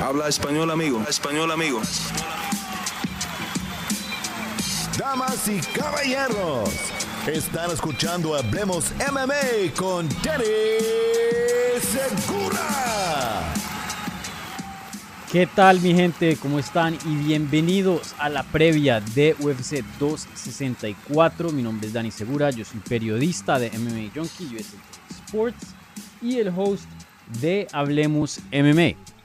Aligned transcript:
Habla 0.00 0.28
español, 0.28 0.70
amigo. 0.70 1.02
español, 1.08 1.50
amigo. 1.50 1.82
Damas 4.96 5.48
y 5.48 5.58
caballeros, 5.76 6.70
están 7.26 7.72
escuchando 7.72 8.36
Hablemos 8.36 8.92
MMA 9.10 9.74
con 9.76 10.08
Danny 10.22 10.44
Segura. 11.80 13.52
¿Qué 15.32 15.48
tal 15.48 15.80
mi 15.80 15.92
gente? 15.94 16.36
¿Cómo 16.36 16.60
están? 16.60 16.96
Y 17.04 17.16
bienvenidos 17.16 18.14
a 18.18 18.28
la 18.28 18.44
previa 18.44 19.00
de 19.00 19.34
UFC 19.40 19.82
264. 19.98 21.50
Mi 21.50 21.62
nombre 21.62 21.88
es 21.88 21.92
Dani 21.92 22.12
Segura, 22.12 22.50
yo 22.50 22.64
soy 22.64 22.78
periodista 22.88 23.58
de 23.58 23.70
MMA 23.70 24.12
Junkie, 24.14 24.54
USA 24.54 24.76
Sports 25.26 25.74
y 26.22 26.38
el 26.38 26.52
host 26.56 26.88
de 27.40 27.66
Hablemos 27.72 28.38
MMA. 28.52 29.17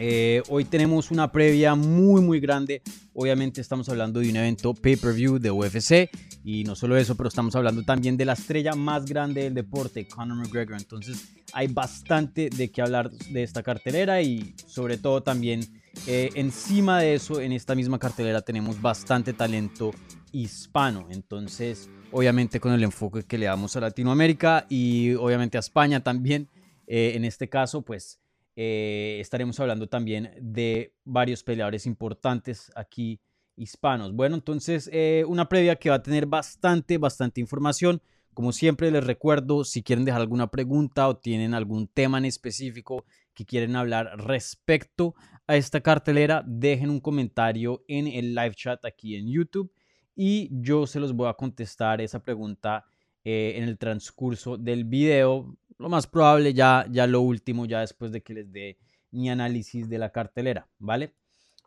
Eh, 0.00 0.44
hoy 0.48 0.64
tenemos 0.64 1.10
una 1.10 1.32
previa 1.32 1.74
muy 1.74 2.20
muy 2.20 2.38
grande. 2.38 2.82
Obviamente 3.14 3.60
estamos 3.60 3.88
hablando 3.88 4.20
de 4.20 4.30
un 4.30 4.36
evento 4.36 4.72
pay-per-view 4.72 5.40
de 5.40 5.50
UFC 5.50 6.08
y 6.44 6.62
no 6.62 6.76
solo 6.76 6.96
eso, 6.96 7.16
pero 7.16 7.28
estamos 7.28 7.56
hablando 7.56 7.82
también 7.82 8.16
de 8.16 8.24
la 8.24 8.34
estrella 8.34 8.74
más 8.76 9.06
grande 9.06 9.42
del 9.42 9.54
deporte, 9.54 10.06
Conor 10.06 10.36
McGregor. 10.36 10.76
Entonces 10.76 11.28
hay 11.52 11.66
bastante 11.66 12.48
de 12.48 12.70
qué 12.70 12.80
hablar 12.80 13.10
de 13.10 13.42
esta 13.42 13.64
cartelera 13.64 14.22
y 14.22 14.54
sobre 14.68 14.98
todo 14.98 15.24
también 15.24 15.62
eh, 16.06 16.30
encima 16.36 17.00
de 17.00 17.14
eso, 17.14 17.40
en 17.40 17.50
esta 17.50 17.74
misma 17.74 17.98
cartelera 17.98 18.40
tenemos 18.42 18.80
bastante 18.80 19.32
talento 19.32 19.90
hispano. 20.30 21.08
Entonces, 21.10 21.90
obviamente 22.12 22.60
con 22.60 22.72
el 22.72 22.84
enfoque 22.84 23.24
que 23.24 23.36
le 23.36 23.46
damos 23.46 23.74
a 23.74 23.80
Latinoamérica 23.80 24.64
y 24.68 25.14
obviamente 25.14 25.56
a 25.56 25.60
España 25.60 26.04
también, 26.04 26.48
eh, 26.86 27.14
en 27.16 27.24
este 27.24 27.48
caso, 27.48 27.82
pues 27.82 28.20
eh, 28.60 29.18
estaremos 29.20 29.60
hablando 29.60 29.88
también 29.88 30.32
de 30.40 30.92
varios 31.04 31.44
peleadores 31.44 31.86
importantes 31.86 32.72
aquí 32.74 33.20
hispanos. 33.54 34.12
Bueno, 34.12 34.34
entonces 34.34 34.90
eh, 34.92 35.22
una 35.28 35.48
previa 35.48 35.76
que 35.76 35.90
va 35.90 35.96
a 35.96 36.02
tener 36.02 36.26
bastante, 36.26 36.98
bastante 36.98 37.40
información. 37.40 38.02
Como 38.34 38.50
siempre 38.50 38.90
les 38.90 39.04
recuerdo, 39.04 39.62
si 39.62 39.84
quieren 39.84 40.04
dejar 40.04 40.22
alguna 40.22 40.50
pregunta 40.50 41.06
o 41.06 41.16
tienen 41.16 41.54
algún 41.54 41.86
tema 41.86 42.18
en 42.18 42.24
específico 42.24 43.04
que 43.32 43.44
quieren 43.44 43.76
hablar 43.76 44.10
respecto 44.18 45.14
a 45.46 45.54
esta 45.54 45.80
cartelera, 45.80 46.42
dejen 46.44 46.90
un 46.90 46.98
comentario 46.98 47.84
en 47.86 48.08
el 48.08 48.34
live 48.34 48.56
chat 48.56 48.84
aquí 48.84 49.14
en 49.14 49.28
YouTube 49.28 49.72
y 50.16 50.48
yo 50.50 50.88
se 50.88 50.98
los 50.98 51.14
voy 51.14 51.28
a 51.28 51.34
contestar 51.34 52.00
esa 52.00 52.24
pregunta 52.24 52.86
eh, 53.22 53.52
en 53.54 53.62
el 53.62 53.78
transcurso 53.78 54.56
del 54.56 54.82
video 54.82 55.56
lo 55.78 55.88
más 55.88 56.06
probable 56.06 56.54
ya, 56.54 56.86
ya 56.90 57.06
lo 57.06 57.20
último, 57.20 57.66
ya 57.66 57.80
después 57.80 58.12
de 58.12 58.20
que 58.20 58.34
les 58.34 58.52
dé 58.52 58.78
mi 59.10 59.30
análisis 59.30 59.88
de 59.88 59.98
la 59.98 60.10
cartelera, 60.10 60.68
¿vale? 60.78 61.14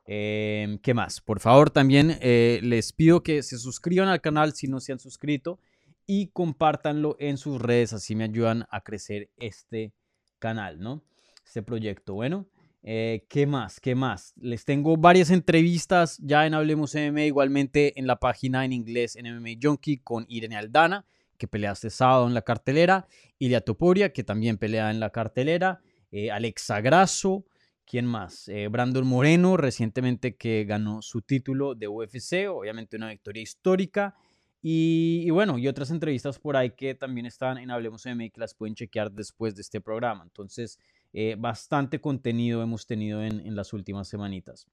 Em, 0.06 0.78
¿Qué 0.80 0.94
más? 0.94 1.22
Por 1.22 1.40
favor, 1.40 1.70
también 1.70 2.18
eh, 2.22 2.60
les 2.64 2.92
pido 2.92 3.24
que 3.24 3.44
se 3.44 3.58
suscriban 3.58 4.10
al 4.10 4.22
canal 4.22 4.54
si 4.54 4.68
no 4.68 4.80
se 4.80 4.92
han 4.92 5.00
suscrito 5.00 5.60
y 6.06 6.28
compártanlo 6.28 7.16
en 7.20 7.38
sus 7.38 7.62
redes, 7.62 7.94
así 7.94 8.16
me 8.16 8.26
ayudan 8.26 8.66
a 8.70 8.82
crecer 8.82 9.30
este 9.38 9.94
canal, 10.40 10.80
¿no? 10.80 11.04
Este 11.46 11.62
proyecto. 11.62 12.16
Bueno, 12.16 12.48
eh, 12.84 13.26
¿qué 13.30 13.46
más? 13.46 13.80
¿Qué 13.80 13.96
más? 13.96 14.34
Les 14.38 14.66
tengo 14.66 14.98
varias 14.98 15.30
entrevistas 15.30 16.18
ya 16.20 16.46
en 16.46 16.56
Hablemos 16.56 16.96
MMA, 16.96 17.26
igualmente 17.26 17.98
en 18.00 18.08
la 18.08 18.18
página 18.18 18.66
en 18.66 18.74
inglés 18.74 19.16
en 19.16 19.34
MMA 19.34 19.52
Junkie 19.62 20.00
con 20.00 20.26
Irene 20.28 20.58
Aldana 20.58 21.06
que 21.42 21.48
pelea 21.48 21.72
este 21.72 21.90
sábado 21.90 22.28
en 22.28 22.36
la 22.36 22.44
cartelera, 22.44 23.08
Ilia 23.40 23.62
Topuria, 23.62 24.14
que 24.14 24.24
también 24.24 24.60
pelea 24.60 24.92
en 24.92 25.00
la 25.00 25.10
cartelera, 25.10 25.82
eh, 26.12 26.30
Alexa 26.30 26.82
Grasso, 26.82 27.48
¿quién 27.84 28.06
más? 28.06 28.48
Eh, 28.48 28.68
Brandon 28.68 29.08
Moreno, 29.08 29.58
recientemente 29.58 30.36
que 30.36 30.66
ganó 30.66 31.02
su 31.02 31.24
título 31.24 31.74
de 31.74 31.88
UFC, 31.88 32.48
obviamente 32.48 32.96
una 32.96 33.10
victoria 33.10 33.42
histórica. 33.42 34.16
Y, 34.62 35.28
bueno, 35.32 35.58
y 35.58 35.68
otras 35.68 35.90
entrevistas 35.90 36.38
por 36.38 36.56
ahí 36.56 36.76
que 36.76 36.94
también 36.94 37.26
están 37.26 37.58
en 37.58 37.72
Hablemos 37.72 38.06
MMA 38.06 38.30
que 38.30 38.40
las 38.40 38.54
pueden 38.54 38.76
chequear 38.76 39.12
después 39.12 39.56
de 39.56 39.64
este 39.64 39.82
programa. 39.82 40.22
Entonces, 40.22 40.78
eh, 41.12 41.36
bastante 41.40 42.00
contenido 42.00 42.62
hemos 42.62 42.86
tenido 42.86 43.24
en, 43.24 43.40
en 43.40 43.56
las 43.56 43.74
últimas 43.74 44.08
semanitas. 44.08 44.68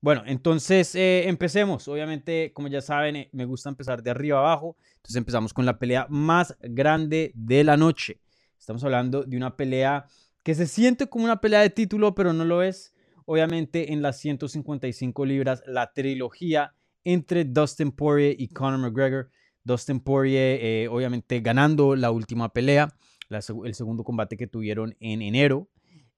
Bueno, 0.00 0.22
entonces 0.26 0.94
eh, 0.94 1.28
empecemos. 1.28 1.88
Obviamente, 1.88 2.52
como 2.52 2.68
ya 2.68 2.80
saben, 2.80 3.16
eh, 3.16 3.28
me 3.32 3.44
gusta 3.44 3.68
empezar 3.68 4.02
de 4.02 4.10
arriba 4.10 4.38
abajo. 4.38 4.76
Entonces 4.96 5.16
empezamos 5.16 5.52
con 5.52 5.66
la 5.66 5.78
pelea 5.78 6.06
más 6.08 6.56
grande 6.60 7.32
de 7.34 7.64
la 7.64 7.76
noche. 7.76 8.20
Estamos 8.58 8.84
hablando 8.84 9.24
de 9.24 9.36
una 9.36 9.56
pelea 9.56 10.06
que 10.44 10.54
se 10.54 10.66
siente 10.66 11.08
como 11.08 11.24
una 11.24 11.40
pelea 11.40 11.60
de 11.60 11.70
título, 11.70 12.14
pero 12.14 12.32
no 12.32 12.44
lo 12.44 12.62
es. 12.62 12.94
Obviamente 13.26 13.92
en 13.92 14.00
las 14.00 14.18
155 14.18 15.26
libras, 15.26 15.62
la 15.66 15.92
trilogía 15.92 16.74
entre 17.04 17.44
Dustin 17.44 17.90
Poirier 17.90 18.36
y 18.38 18.48
Conor 18.48 18.78
McGregor. 18.78 19.30
Dustin 19.64 20.00
Poirier, 20.00 20.60
eh, 20.62 20.88
obviamente, 20.88 21.40
ganando 21.40 21.96
la 21.96 22.10
última 22.10 22.52
pelea, 22.52 22.94
el 23.30 23.74
segundo 23.74 24.04
combate 24.04 24.36
que 24.36 24.46
tuvieron 24.46 24.96
en 25.00 25.22
enero. 25.22 25.68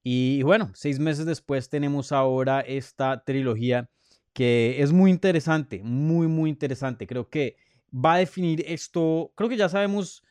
Y 0.03 0.43
bueno, 0.43 0.71
seis 0.75 0.99
meses 0.99 1.27
después 1.27 1.69
tenemos 1.69 2.13
ahora 2.13 2.61
esta 2.61 3.23
trilogía 3.25 3.89
que 4.33 4.81
es 4.81 4.93
muy 4.93 5.11
interesante, 5.11 5.83
muy, 5.83 6.27
muy 6.27 6.51
interesante. 6.51 7.07
Creo 7.07 7.29
que 7.29 7.57
va 7.93 8.15
a 8.15 8.19
definir 8.19 8.65
esto, 8.67 9.33
creo 9.35 9.49
que 9.49 9.57
ya 9.57 9.69
sabemos 9.69 10.23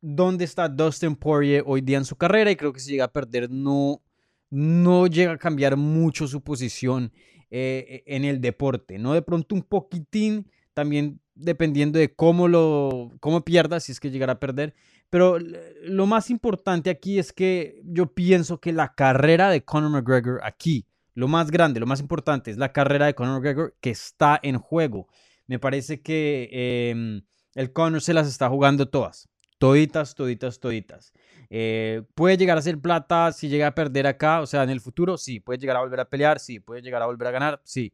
dónde 0.00 0.44
está 0.44 0.68
Dustin 0.68 1.16
Poirier 1.16 1.64
hoy 1.66 1.80
día 1.80 1.98
en 1.98 2.04
su 2.04 2.16
carrera 2.16 2.50
y 2.50 2.56
creo 2.56 2.72
que 2.72 2.80
si 2.80 2.90
llega 2.90 3.04
a 3.04 3.12
perder 3.12 3.50
no, 3.50 4.02
no 4.50 5.06
llega 5.06 5.32
a 5.32 5.38
cambiar 5.38 5.76
mucho 5.76 6.26
su 6.26 6.42
posición 6.42 7.12
eh, 7.50 8.02
en 8.06 8.24
el 8.24 8.40
deporte, 8.40 8.98
¿no? 8.98 9.14
De 9.14 9.22
pronto 9.22 9.54
un 9.54 9.62
poquitín, 9.62 10.50
también 10.74 11.20
dependiendo 11.34 11.98
de 11.98 12.14
cómo 12.14 12.48
lo, 12.48 13.12
cómo 13.20 13.44
pierda, 13.44 13.80
si 13.80 13.92
es 13.92 14.00
que 14.00 14.10
llegara 14.10 14.34
a 14.34 14.40
perder, 14.40 14.74
pero 15.12 15.38
lo 15.38 16.06
más 16.06 16.30
importante 16.30 16.88
aquí 16.88 17.18
es 17.18 17.34
que 17.34 17.82
yo 17.84 18.14
pienso 18.14 18.62
que 18.62 18.72
la 18.72 18.94
carrera 18.94 19.50
de 19.50 19.62
Conor 19.62 19.90
McGregor 19.90 20.40
aquí, 20.42 20.86
lo 21.12 21.28
más 21.28 21.50
grande, 21.50 21.80
lo 21.80 21.86
más 21.86 22.00
importante 22.00 22.50
es 22.50 22.56
la 22.56 22.72
carrera 22.72 23.04
de 23.04 23.14
Conor 23.14 23.34
McGregor 23.34 23.76
que 23.82 23.90
está 23.90 24.40
en 24.42 24.56
juego. 24.56 25.08
Me 25.46 25.58
parece 25.58 26.00
que 26.00 26.48
em, 26.90 27.20
el 27.54 27.74
Conor 27.74 28.00
se 28.00 28.14
las 28.14 28.26
está 28.26 28.48
jugando 28.48 28.88
todas. 28.88 29.28
Toditas, 29.58 30.14
toditas, 30.14 30.58
toditas. 30.58 31.12
Eh, 31.50 32.04
puede 32.14 32.38
llegar 32.38 32.56
a 32.56 32.62
ser 32.62 32.78
plata 32.78 33.32
si 33.32 33.50
llega 33.50 33.66
a 33.66 33.74
perder 33.74 34.06
acá, 34.06 34.40
o 34.40 34.46
sea, 34.46 34.62
en 34.62 34.70
el 34.70 34.80
futuro, 34.80 35.18
sí. 35.18 35.40
Puede 35.40 35.58
llegar 35.58 35.76
a 35.76 35.80
volver 35.80 36.00
a 36.00 36.08
pelear, 36.08 36.40
sí. 36.40 36.58
Puede 36.58 36.80
llegar 36.80 37.02
a 37.02 37.06
volver 37.06 37.28
a 37.28 37.32
ganar, 37.32 37.60
sí. 37.64 37.92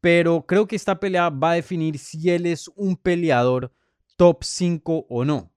Pero 0.00 0.46
creo 0.46 0.68
que 0.68 0.76
esta 0.76 1.00
pelea 1.00 1.28
va 1.28 1.50
a 1.50 1.54
definir 1.54 1.98
si 1.98 2.30
él 2.30 2.46
es 2.46 2.68
un 2.76 2.94
peleador 2.96 3.72
top 4.16 4.44
5 4.44 5.06
o 5.08 5.24
no. 5.24 5.51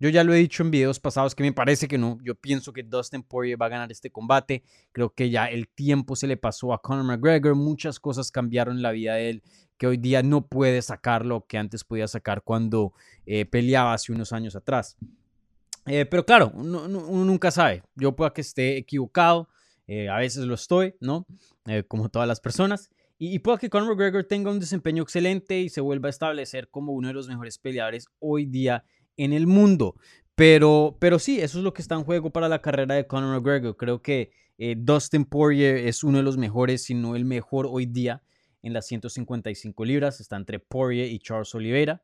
Yo 0.00 0.08
ya 0.08 0.22
lo 0.22 0.32
he 0.32 0.38
dicho 0.38 0.62
en 0.62 0.70
videos 0.70 1.00
pasados 1.00 1.34
que 1.34 1.42
me 1.42 1.52
parece 1.52 1.88
que 1.88 1.98
no. 1.98 2.18
Yo 2.22 2.36
pienso 2.36 2.72
que 2.72 2.84
Dustin 2.84 3.22
Poirier 3.22 3.60
va 3.60 3.66
a 3.66 3.70
ganar 3.70 3.90
este 3.90 4.10
combate. 4.10 4.62
Creo 4.92 5.10
que 5.12 5.28
ya 5.28 5.46
el 5.46 5.68
tiempo 5.68 6.14
se 6.14 6.28
le 6.28 6.36
pasó 6.36 6.72
a 6.72 6.80
Conor 6.80 7.04
McGregor. 7.04 7.56
Muchas 7.56 7.98
cosas 7.98 8.30
cambiaron 8.30 8.76
en 8.76 8.82
la 8.82 8.92
vida 8.92 9.14
de 9.14 9.30
él 9.30 9.42
que 9.76 9.86
hoy 9.86 9.96
día 9.96 10.22
no 10.22 10.46
puede 10.46 10.82
sacar 10.82 11.24
lo 11.24 11.46
que 11.46 11.56
antes 11.56 11.84
podía 11.84 12.08
sacar 12.08 12.42
cuando 12.42 12.92
eh, 13.26 13.44
peleaba 13.46 13.94
hace 13.94 14.12
unos 14.12 14.32
años 14.32 14.56
atrás. 14.56 14.96
Eh, 15.86 16.04
pero 16.04 16.26
claro, 16.26 16.52
uno, 16.54 16.86
nunca 16.88 17.50
sabe. 17.50 17.82
Yo 17.94 18.14
puedo 18.14 18.32
que 18.32 18.42
esté 18.42 18.76
equivocado. 18.76 19.48
Eh, 19.86 20.08
a 20.08 20.18
veces 20.18 20.44
lo 20.44 20.54
estoy, 20.54 20.94
¿no? 21.00 21.26
como 21.86 22.08
todas 22.08 22.28
las 22.28 22.40
personas. 22.40 22.90
Y, 23.18 23.34
y 23.34 23.38
pueda 23.38 23.58
que 23.58 23.70
Conor 23.70 23.88
McGregor 23.88 24.24
tenga 24.24 24.50
un 24.50 24.60
desempeño 24.60 25.02
excelente 25.02 25.58
y 25.60 25.70
se 25.70 25.80
vuelva 25.80 26.08
a 26.08 26.10
establecer 26.10 26.68
como 26.68 26.92
uno 26.92 27.08
de 27.08 27.14
los 27.14 27.28
mejores 27.28 27.58
peleadores 27.58 28.06
hoy 28.20 28.46
día 28.46 28.84
en 29.18 29.34
el 29.34 29.46
mundo. 29.46 29.96
Pero, 30.34 30.96
pero 31.00 31.18
sí, 31.18 31.40
eso 31.40 31.58
es 31.58 31.64
lo 31.64 31.74
que 31.74 31.82
está 31.82 31.96
en 31.96 32.04
juego 32.04 32.30
para 32.30 32.48
la 32.48 32.62
carrera 32.62 32.94
de 32.94 33.06
Conor 33.06 33.36
McGregor. 33.36 33.76
Creo 33.76 34.00
que 34.00 34.30
eh, 34.56 34.76
Dustin 34.78 35.24
Poirier 35.24 35.76
es 35.76 36.04
uno 36.04 36.18
de 36.18 36.24
los 36.24 36.38
mejores, 36.38 36.84
si 36.84 36.94
no 36.94 37.16
el 37.16 37.24
mejor 37.24 37.66
hoy 37.68 37.86
día 37.86 38.22
en 38.62 38.72
las 38.72 38.86
155 38.86 39.84
libras. 39.84 40.20
Está 40.20 40.36
entre 40.36 40.60
Poirier 40.60 41.10
y 41.10 41.18
Charles 41.18 41.54
Oliveira. 41.54 42.00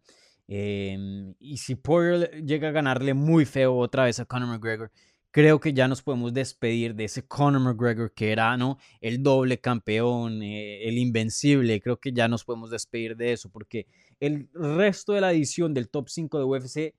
Em, 0.48 1.34
y 1.38 1.56
si 1.58 1.76
Poirier 1.76 2.44
llega 2.44 2.68
a 2.68 2.72
ganarle 2.72 3.14
muy 3.14 3.44
feo 3.44 3.76
otra 3.76 4.04
vez 4.04 4.20
a 4.20 4.24
Conor 4.24 4.48
McGregor, 4.48 4.90
creo 5.30 5.58
que 5.58 5.72
ya 5.72 5.88
nos 5.88 6.02
podemos 6.02 6.34
despedir 6.34 6.94
de 6.94 7.04
ese 7.04 7.26
Conor 7.26 7.60
McGregor 7.60 8.12
que 8.12 8.30
era 8.32 8.56
¿no? 8.56 8.78
el 9.00 9.22
doble 9.22 9.60
campeón, 9.60 10.42
eh, 10.42 10.88
el 10.88 10.98
invencible. 10.98 11.80
Creo 11.80 11.98
que 11.98 12.12
ya 12.12 12.28
nos 12.28 12.44
podemos 12.44 12.70
despedir 12.70 13.16
de 13.16 13.32
eso 13.32 13.48
porque 13.48 13.86
el 14.20 14.48
resto 14.52 15.12
de 15.12 15.20
la 15.20 15.32
edición 15.32 15.72
del 15.74 15.88
top 15.88 16.08
5 16.08 16.38
de 16.38 16.44
UFC 16.44 16.94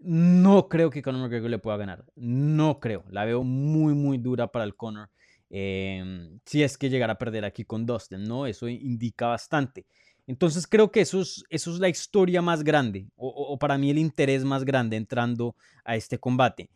no 0.00 0.68
creo 0.68 0.90
que 0.90 1.02
Conor 1.02 1.22
McGregor 1.22 1.50
le 1.50 1.58
pueda 1.58 1.76
ganar. 1.76 2.04
No 2.16 2.80
creo. 2.80 3.04
La 3.10 3.24
veo 3.24 3.44
muy, 3.44 3.94
muy 3.94 4.18
dura 4.18 4.48
para 4.48 4.64
el 4.64 4.74
Conor. 4.74 5.10
Em, 5.50 6.38
si 6.44 6.62
es 6.62 6.78
que 6.78 6.90
llegara 6.90 7.14
a 7.14 7.18
perder 7.18 7.44
aquí 7.44 7.64
con 7.64 7.86
Dustin, 7.86 8.24
¿no? 8.24 8.46
Eso 8.46 8.68
indica 8.68 9.26
bastante. 9.26 9.86
Entonces 10.26 10.66
creo 10.66 10.90
que 10.90 11.00
eso 11.00 11.20
es, 11.20 11.44
eso 11.50 11.72
es 11.72 11.80
la 11.80 11.88
historia 11.88 12.40
más 12.40 12.62
grande, 12.62 13.08
o, 13.16 13.58
para 13.58 13.78
mí 13.78 13.90
el 13.90 13.98
interés 13.98 14.44
más 14.44 14.64
grande 14.64 14.96
entrando 14.96 15.56
a 15.84 15.96
este 15.96 16.18
combate. 16.18 16.70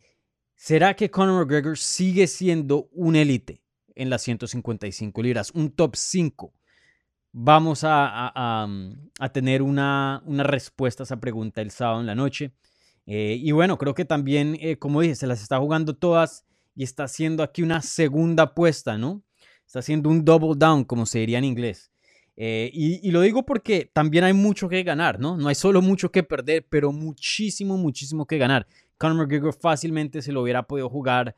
¿Será 0.55 0.93
que 0.93 1.09
Conor 1.09 1.45
McGregor 1.45 1.77
sigue 1.77 2.27
siendo 2.27 2.89
un 2.91 3.15
élite? 3.15 3.61
en 3.95 4.09
las 4.09 4.21
155 4.23 5.23
libras, 5.23 5.51
un 5.51 5.71
top 5.71 5.95
5. 5.95 6.53
Vamos 7.31 7.81
a, 7.83 8.67
tener 9.33 9.61
una, 9.61 10.21
una, 10.25 10.43
respuesta 10.43 11.03
a 11.03 11.05
esa 11.05 11.19
pregunta 11.19 11.61
el 11.61 11.71
sábado 11.71 11.99
en 11.99 12.05
la 12.05 12.15
noche. 12.15 12.53
Eh, 13.05 13.37
y 13.41 13.51
bueno, 13.51 13.77
creo 13.77 13.93
que 13.93 14.05
también, 14.05 14.57
eh, 14.59 14.77
como 14.77 15.01
dije, 15.01 15.15
se 15.15 15.27
las 15.27 15.41
está 15.41 15.59
jugando 15.59 15.95
todas 15.95 16.45
y 16.75 16.83
está 16.83 17.03
haciendo 17.03 17.43
aquí 17.43 17.61
una 17.61 17.81
segunda 17.81 18.43
apuesta, 18.43 18.97
¿no? 18.97 19.23
Está 19.65 19.79
haciendo 19.79 20.09
un 20.09 20.25
double 20.25 20.53
down, 20.57 20.83
como 20.83 21.05
se 21.05 21.19
diría 21.19 21.37
en 21.37 21.45
inglés. 21.45 21.91
Eh, 22.37 22.69
y, 22.73 23.11
lo 23.11 23.21
digo 23.21 23.45
porque 23.45 23.89
también 23.93 24.25
hay 24.25 24.33
mucho 24.33 24.67
que 24.67 24.83
ganar, 24.83 25.19
¿no? 25.19 25.37
No 25.37 25.47
hay 25.47 25.55
solo 25.55 25.81
mucho 25.81 26.11
que 26.11 26.23
perder, 26.23 26.65
pero 26.69 26.91
muchísimo, 26.91 27.77
muchísimo 27.77 28.25
que 28.25 28.37
ganar. 28.37 28.67
Conor 28.97 29.17
McGregor 29.17 29.53
fácilmente 29.53 30.21
se 30.21 30.31
lo 30.31 30.41
hubiera 30.41 30.63
podido 30.63 30.89
jugar 30.89 31.35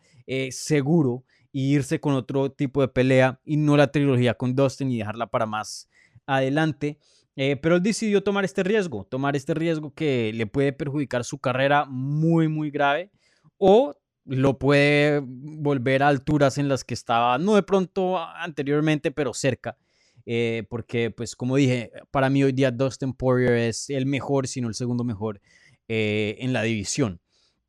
seguro 0.50 1.24
e 1.54 1.60
irse 1.60 2.00
con 2.00 2.14
otro 2.14 2.52
tipo 2.52 2.82
de 2.82 2.88
pelea 2.88 3.40
y 3.46 3.58
no 3.58 3.78
la 3.78 3.92
trilogía 3.92 4.34
con 4.34 4.56
Dustin 4.56 4.92
y 4.92 4.98
dejarla 4.98 5.28
para 5.28 5.46
más 5.46 5.88
adelante. 6.26 6.98
Eh, 7.40 7.56
pero 7.56 7.76
él 7.76 7.84
decidió 7.84 8.24
tomar 8.24 8.46
este 8.46 8.64
riesgo, 8.64 9.06
tomar 9.06 9.36
este 9.36 9.54
riesgo 9.54 9.94
que 9.94 10.32
le 10.34 10.48
puede 10.48 10.74
perjudicar 10.74 11.24
su 11.24 11.38
carrera 11.38 11.86
muy, 11.86 12.48
muy 12.48 12.72
grave 12.72 13.12
o 13.60 13.96
lo 14.26 14.58
puede 14.58 15.22
volver 15.24 16.02
a 16.02 16.08
alturas 16.08 16.58
en 16.58 16.68
las 16.68 16.84
que 16.84 16.96
estaba, 16.96 17.38
no 17.38 17.54
de 17.54 17.62
pronto 17.62 18.18
anteriormente, 18.18 19.12
pero 19.12 19.36
cerca. 19.36 19.78
Eh, 20.26 20.66
porque, 20.68 21.12
pues, 21.12 21.36
como 21.36 21.56
dije, 21.56 21.92
para 22.12 22.30
mí 22.30 22.44
hoy 22.44 22.52
día 22.54 22.72
Dustin 22.72 23.14
Poirier 23.14 23.54
es 23.54 23.90
el 23.92 24.08
mejor, 24.08 24.48
si 24.48 24.60
no 24.60 24.68
el 24.68 24.74
segundo 24.74 25.04
mejor 25.04 25.40
eh, 25.88 26.38
en 26.40 26.54
la 26.54 26.64
división. 26.64 27.22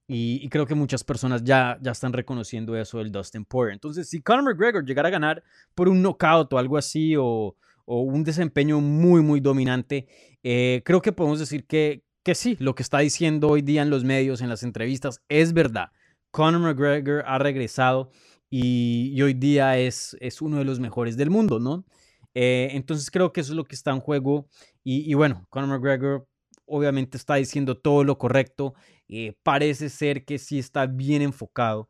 Y, 0.08 0.48
creo 0.48 0.66
que 0.66 0.74
muchas 0.74 1.04
personas 1.04 1.44
ya, 1.44 1.78
ya 1.82 1.92
están 1.92 2.14
reconociendo 2.14 2.74
eso 2.74 2.98
del 2.98 3.12
Dustin 3.12 3.44
Poirier. 3.44 3.74
Entonces, 3.74 4.08
si 4.08 4.22
Conor 4.22 4.44
McGregor 4.44 4.84
llegara 4.84 5.08
a 5.08 5.12
ganar 5.12 5.44
por 5.74 5.90
un 5.90 6.00
knockout 6.02 6.50
o 6.54 6.58
algo 6.58 6.78
así, 6.78 7.14
o, 7.16 7.54
o 7.90 8.02
un 8.02 8.22
desempeño 8.22 8.82
muy, 8.82 9.22
muy 9.22 9.40
dominante, 9.40 10.06
eh, 10.42 10.82
creo 10.84 11.00
que 11.00 11.10
podemos 11.10 11.38
decir 11.38 11.66
que, 11.66 12.04
que 12.22 12.34
sí, 12.34 12.54
lo 12.60 12.74
que 12.74 12.82
está 12.82 12.98
diciendo 12.98 13.48
hoy 13.48 13.62
día 13.62 13.80
en 13.80 13.88
los 13.88 14.04
medios, 14.04 14.42
en 14.42 14.50
las 14.50 14.62
entrevistas, 14.62 15.22
es 15.30 15.54
verdad. 15.54 15.86
Conor 16.30 16.60
McGregor 16.60 17.24
ha 17.26 17.38
regresado 17.38 18.10
y, 18.50 19.18
hoy 19.22 19.32
día 19.32 19.78
es, 19.78 20.18
es 20.20 20.42
uno 20.42 20.58
de 20.58 20.66
los 20.66 20.80
mejores 20.80 21.16
del 21.16 21.30
mundo, 21.30 21.60
¿no? 21.60 21.86
Eh, 22.34 22.68
entonces 22.72 23.10
creo 23.10 23.32
que 23.32 23.40
eso 23.40 23.52
es 23.52 23.56
lo 23.56 23.64
que 23.64 23.74
está 23.74 23.90
en 23.90 24.00
juego 24.00 24.46
y, 24.84 25.14
bueno, 25.14 25.46
Conor 25.48 25.70
McGregor 25.70 26.28
obviamente 26.66 27.16
está 27.16 27.36
diciendo 27.36 27.78
todo 27.78 28.04
lo 28.04 28.18
correcto, 28.18 28.74
eh, 29.08 29.34
parece 29.42 29.88
ser 29.88 30.26
que 30.26 30.38
sí 30.38 30.58
está 30.58 30.84
bien 30.84 31.22
enfocado, 31.22 31.88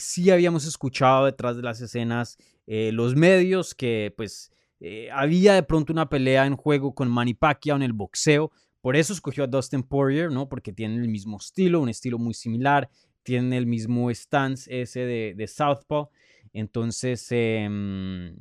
sí 0.00 0.28
habíamos 0.30 0.66
escuchado 0.66 1.26
detrás 1.26 1.56
de 1.56 1.62
las 1.62 1.80
escenas 1.80 2.36
los 2.66 3.14
medios 3.14 3.72
que 3.76 4.12
pues 4.16 4.50
eh, 4.80 5.08
había 5.12 5.54
de 5.54 5.62
pronto 5.62 5.92
una 5.92 6.08
pelea 6.08 6.46
en 6.46 6.56
juego 6.56 6.94
con 6.94 7.10
Manny 7.10 7.34
Pacquiao 7.34 7.76
en 7.76 7.82
el 7.82 7.92
boxeo. 7.92 8.50
Por 8.80 8.96
eso 8.96 9.12
escogió 9.12 9.44
a 9.44 9.46
Dustin 9.46 9.82
Poirier, 9.82 10.30
¿no? 10.30 10.48
Porque 10.48 10.72
tienen 10.72 11.00
el 11.00 11.08
mismo 11.08 11.38
estilo, 11.38 11.80
un 11.80 11.88
estilo 11.88 12.18
muy 12.18 12.34
similar. 12.34 12.88
Tienen 13.22 13.52
el 13.52 13.66
mismo 13.66 14.10
stance 14.10 14.82
ese 14.82 15.00
de, 15.00 15.46
Southpaw. 15.48 16.10
Entonces, 16.52 17.26
em, 17.30 18.36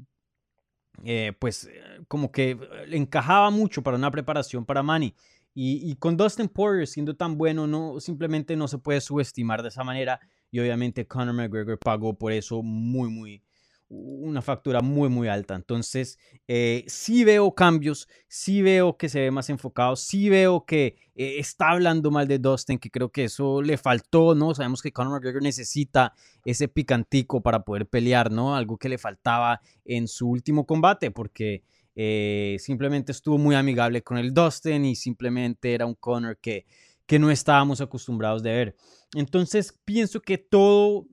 eh, 1.04 1.34
pues 1.40 1.70
como 2.08 2.32
que 2.32 2.58
encajaba 2.92 3.50
mucho 3.50 3.82
para 3.82 3.98
una 3.98 4.12
preparación 4.12 4.66
para 4.66 4.84
Manny. 4.84 5.16
Y, 5.58 5.90
y, 5.90 5.96
con 5.96 6.18
Dustin 6.18 6.50
Poirier 6.50 6.86
siendo 6.86 7.16
tan 7.16 7.38
bueno, 7.38 7.66
no, 7.66 8.02
simplemente 8.02 8.58
no 8.58 8.68
se 8.68 8.78
puede 8.78 9.00
subestimar 9.00 9.62
de 9.62 9.70
esa 9.70 9.84
manera. 9.86 10.20
Y 10.52 10.60
obviamente 10.60 11.08
Conor 11.08 11.34
McGregor 11.34 11.80
pagó 11.80 12.18
por 12.18 12.32
eso 12.32 12.62
muy, 12.62 13.10
muy, 13.10 13.42
una 13.90 14.42
factura 14.42 14.82
muy, 14.82 15.10
muy 15.10 15.28
alta. 15.28 15.56
Entonces, 15.56 16.18
eh, 16.48 16.84
sí 16.88 17.24
veo 17.24 17.54
cambios, 17.54 18.08
sí 18.28 18.62
veo 18.62 18.98
que 18.98 19.10
se 19.10 19.20
ve 19.20 19.32
más 19.32 19.50
enfocado, 19.50 19.96
sí 19.96 20.30
veo 20.30 20.66
que 20.66 20.96
eh, 21.16 21.36
está 21.38 21.70
hablando 21.70 22.10
mal 22.12 22.28
de 22.28 22.40
Dustin, 22.40 22.80
que 22.80 22.90
creo 22.90 23.12
que 23.12 23.26
eso 23.26 23.62
le 23.62 23.78
faltó, 23.78 24.34
¿no? 24.34 24.56
Sabemos 24.56 24.82
que 24.82 24.92
Conor 24.92 25.14
McGregor 25.14 25.44
necesita 25.44 26.14
ese 26.44 26.68
picantico 26.68 27.42
para 27.42 27.64
poder 27.64 27.88
pelear, 27.88 28.32
¿no? 28.32 28.56
Algo 28.56 28.78
que 28.78 28.90
le 28.90 28.98
faltaba 28.98 29.62
en 29.86 30.08
su 30.08 30.28
último 30.28 30.66
combate, 30.66 31.12
porque 31.12 31.64
eh, 31.96 32.58
simplemente 32.60 33.12
estuvo 33.12 33.38
muy 33.38 33.56
amigable 33.56 34.02
con 34.02 34.18
el 34.18 34.34
Dustin 34.34 34.86
y 34.86 34.96
simplemente 34.96 35.74
era 35.74 35.86
un 35.86 35.96
Conor 35.96 36.38
que, 36.40 36.66
que 37.06 37.20
no 37.20 37.30
estábamos 37.30 37.82
acostumbrados 37.82 38.42
de 38.42 38.52
ver. 38.52 38.76
Entonces, 39.14 39.78
pienso 39.86 40.22
que 40.22 40.38
todo 40.38 41.08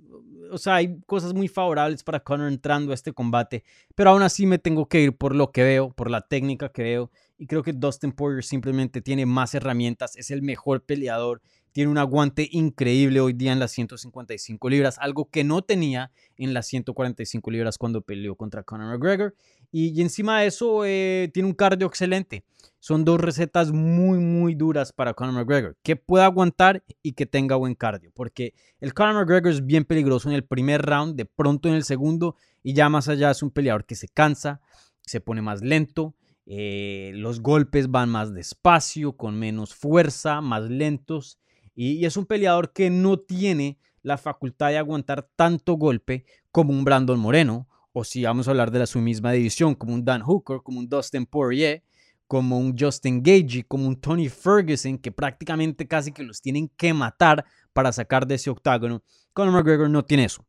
o 0.53 0.59
sea, 0.59 0.77
hay 0.77 1.01
cosas 1.07 1.35
muy 1.35 1.49
favorables 1.49 2.03
para 2.03 2.21
Conor 2.21 2.49
entrando 2.49 2.93
a 2.93 2.95
este 2.95 3.13
combate, 3.13 3.65
pero 3.95 4.11
aún 4.11 4.23
así 4.23 4.47
me 4.47 4.59
tengo 4.59 4.87
que 4.87 5.01
ir 5.01 5.17
por 5.17 5.35
lo 5.35 5.51
que 5.51 5.63
veo, 5.63 5.91
por 5.91 6.11
la 6.11 6.21
técnica 6.21 6.71
que 6.71 6.83
veo, 6.83 7.11
y 7.39 7.47
creo 7.47 7.63
que 7.63 7.73
Dustin 7.73 8.13
Poirier 8.13 8.45
simplemente 8.45 9.01
tiene 9.01 9.27
más 9.27 9.55
herramientas, 9.55 10.17
es 10.17 10.31
el 10.31 10.43
mejor 10.43 10.85
peleador, 10.85 11.41
tiene 11.73 11.91
un 11.91 11.99
aguante 11.99 12.49
increíble 12.53 13.21
hoy 13.21 13.33
día 13.33 13.53
en 13.53 13.59
las 13.59 13.73
155 13.73 14.69
libras, 14.69 14.99
algo 14.99 15.31
que 15.31 15.43
no 15.43 15.63
tenía 15.63 16.13
en 16.37 16.55
las 16.55 16.67
145 16.67 17.51
libras 17.51 17.79
cuando 17.79 18.03
peleó 18.03 18.37
contra 18.37 18.63
Conor 18.63 18.89
McGregor, 18.89 19.35
y, 19.75 20.01
encima 20.03 20.41
de 20.41 20.49
eso 20.49 20.85
eh, 20.85 21.31
tiene 21.33 21.49
un 21.49 21.55
cardio 21.55 21.87
excelente. 21.87 22.45
Son 22.79 23.05
dos 23.07 23.19
recetas 23.21 23.73
muy, 23.73 24.19
muy 24.19 24.55
duras 24.55 24.93
para 24.93 25.15
Conor 25.15 25.35
McGregor, 25.35 25.77
que 25.83 25.97
pueda 25.97 26.27
aguantar 26.27 26.85
y 27.03 27.13
que 27.13 27.27
tenga 27.27 27.57
buen 27.57 27.75
cardio, 27.75 28.11
porque 28.15 28.55
el 28.81 28.93
Conor 28.93 29.15
McGregor 29.15 29.51
es 29.51 29.65
bien 29.65 29.85
peligroso 29.85 30.29
en 30.29 30.35
el 30.35 30.45
primer 30.45 30.83
round, 30.83 31.17
de 31.17 31.25
pronto 31.25 31.69
en 31.69 31.75
el 31.75 31.85
segundo, 31.85 32.37
y 32.63 32.75
ya 32.75 32.89
más 32.89 33.09
allá 33.09 33.31
es 33.31 33.43
un 33.43 33.51
peleador 33.51 33.87
que 33.87 33.95
se 33.95 34.09
cansa, 34.09 34.61
se 35.01 35.21
pone 35.21 35.41
más 35.41 35.63
lento, 35.63 36.15
eh, 36.45 37.13
los 37.15 37.41
golpes 37.41 37.91
van 37.91 38.11
más 38.11 38.35
despacio, 38.35 39.17
con 39.17 39.39
menos 39.39 39.75
fuerza, 39.75 40.41
más 40.41 40.65
lentos, 40.65 41.39
y, 41.75 42.05
es 42.05 42.17
un 42.17 42.27
peleador 42.27 42.73
que 42.73 42.91
no 42.91 43.19
tiene 43.19 43.79
la 44.03 44.19
facultad 44.19 44.69
de 44.69 44.79
aguantar 44.79 45.29
tanto 45.37 45.75
golpe 45.75 46.25
como 46.51 46.73
un 46.73 46.85
Brandon 46.85 47.19
Moreno, 47.19 47.69
o 47.93 48.05
si 48.05 48.25
vamos 48.25 48.49
a 48.49 48.51
hablar 48.51 48.71
de 48.71 48.81
la 48.81 48.87
su 48.87 48.99
misma 48.99 49.33
división, 49.33 49.75
como 49.75 49.95
un 49.95 50.05
Dan 50.05 50.23
Hooker, 50.23 50.61
como 50.63 50.79
un 50.79 50.89
Dustin 50.89 51.27
Poirier, 51.27 51.83
como 52.27 52.59
un 52.59 52.75
Justin 52.79 53.23
Gagey, 53.23 53.63
como 53.65 53.87
un 53.87 54.01
Tony 54.01 54.29
Ferguson, 54.31 54.97
que 54.97 55.13
prácticamente 55.13 55.87
casi 55.87 56.13
que 56.13 56.23
los 56.23 56.41
tienen 56.41 56.69
que 56.77 56.95
matar 56.95 57.45
para 57.75 57.93
sacar 57.93 58.27
de 58.27 58.37
ese 58.37 58.49
octágono. 58.49 59.03
Conor 59.35 59.53
McGregor 59.53 59.91
no 59.91 60.05
tiene 60.05 60.25
eso. 60.25 60.47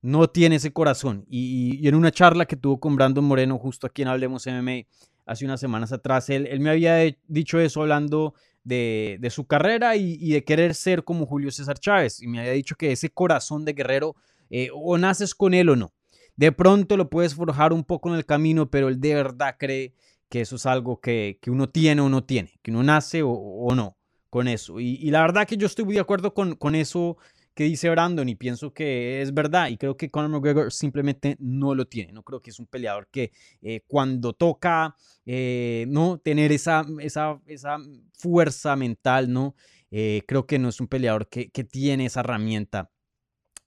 No 0.00 0.28
tiene 0.28 0.56
ese 0.56 0.72
corazón. 0.72 1.26
Y, 1.28 1.86
en 1.86 1.94
una 1.94 2.10
charla 2.10 2.46
que 2.46 2.56
tuvo 2.56 2.80
con 2.80 2.96
Brandon 2.96 3.24
Moreno, 3.24 3.58
justo 3.58 3.86
aquí 3.86 4.00
en 4.00 4.08
Hablemos 4.08 4.46
MMA, 4.46 4.86
hace 5.26 5.44
unas 5.44 5.60
semanas 5.60 5.92
atrás, 5.92 6.30
él, 6.30 6.46
él 6.46 6.60
me 6.60 6.70
había 6.70 6.96
dicho 7.26 7.58
eso 7.60 7.82
hablando 7.82 8.34
de, 8.66 9.28
su 9.30 9.46
carrera 9.46 9.96
y, 9.96 10.30
de 10.30 10.44
querer 10.44 10.74
ser 10.74 11.04
como 11.04 11.26
Julio 11.26 11.50
César 11.50 11.78
Chávez. 11.78 12.20
Y 12.20 12.26
me 12.26 12.40
había 12.40 12.52
dicho 12.52 12.74
que 12.74 12.92
ese 12.92 13.10
corazón 13.10 13.64
de 13.64 13.72
guerrero, 13.72 14.16
eh, 14.50 14.68
o 14.74 14.98
naces 14.98 15.34
con 15.34 15.54
él 15.54 15.68
o 15.68 15.76
no. 15.76 15.92
De 16.36 16.52
pronto 16.52 16.96
lo 16.96 17.08
puedes 17.08 17.34
forjar 17.34 17.72
un 17.72 17.84
poco 17.84 18.10
en 18.10 18.16
el 18.16 18.26
camino, 18.26 18.70
pero 18.70 18.88
él 18.88 19.00
de 19.00 19.14
verdad 19.14 19.56
cree 19.58 19.94
que 20.28 20.40
eso 20.40 20.56
es 20.56 20.66
algo 20.66 21.00
que, 21.00 21.38
uno 21.46 21.68
tiene 21.68 22.02
o 22.02 22.08
no 22.08 22.24
tiene, 22.24 22.58
que 22.62 22.72
uno 22.72 22.82
nace 22.82 23.22
o, 23.24 23.68
no 23.74 23.96
con 24.28 24.48
eso. 24.48 24.80
Y, 24.80 25.10
la 25.10 25.22
verdad 25.22 25.46
que 25.46 25.56
yo 25.56 25.66
estoy 25.66 25.84
muy 25.84 25.94
de 25.94 26.00
acuerdo 26.00 26.34
con, 26.34 26.56
con, 26.56 26.74
eso 26.74 27.16
que 27.56 27.64
dice 27.64 27.88
Brandon 27.88 28.28
y 28.28 28.34
pienso 28.34 28.74
que 28.74 29.22
es 29.22 29.32
verdad 29.32 29.68
y 29.68 29.78
creo 29.78 29.96
que 29.96 30.10
Conor 30.10 30.30
McGregor 30.30 30.70
simplemente 30.70 31.36
no 31.40 31.74
lo 31.74 31.86
tiene. 31.86 32.12
No 32.12 32.22
creo 32.22 32.42
que 32.42 32.50
es 32.50 32.60
un 32.60 32.66
peleador 32.66 33.08
que 33.10 33.32
eh, 33.62 33.80
cuando 33.86 34.34
toca 34.34 34.94
eh, 35.24 35.86
no 35.88 36.18
tener 36.18 36.52
esa, 36.52 36.84
esa, 37.00 37.40
esa, 37.46 37.78
fuerza 38.12 38.76
mental, 38.76 39.32
¿no? 39.32 39.54
Eh, 39.90 40.22
creo 40.28 40.46
que 40.46 40.58
no 40.58 40.68
es 40.68 40.80
un 40.80 40.86
peleador 40.86 41.28
que, 41.28 41.50
que 41.50 41.64
tiene 41.64 42.06
esa 42.06 42.20
herramienta. 42.20 42.90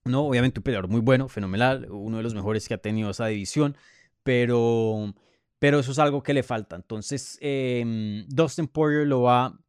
No, 0.06 0.28
obviamente 0.28 0.60
un 0.60 0.64
peleador 0.64 0.88
muy 0.88 1.02
bueno, 1.02 1.28
fenomenal, 1.28 1.88
uno 1.90 2.18
de 2.18 2.24
los 2.24 2.36
mejores 2.36 2.68
que 2.68 2.76
ha 2.76 2.78
tenido 2.78 3.10
esa 3.10 3.26
división, 3.26 3.76
pero 4.24 5.14
pero 5.60 5.80
eso 5.80 5.92
es 5.92 6.00
algo 6.00 6.24
que 6.24 6.34
le 6.34 6.42
falta. 6.42 6.76
Entonces, 6.78 7.38
em, 7.42 8.26
Dustin 8.28 8.68
Poirier 8.68 9.06
lo 9.06 9.24
va, 9.24 9.60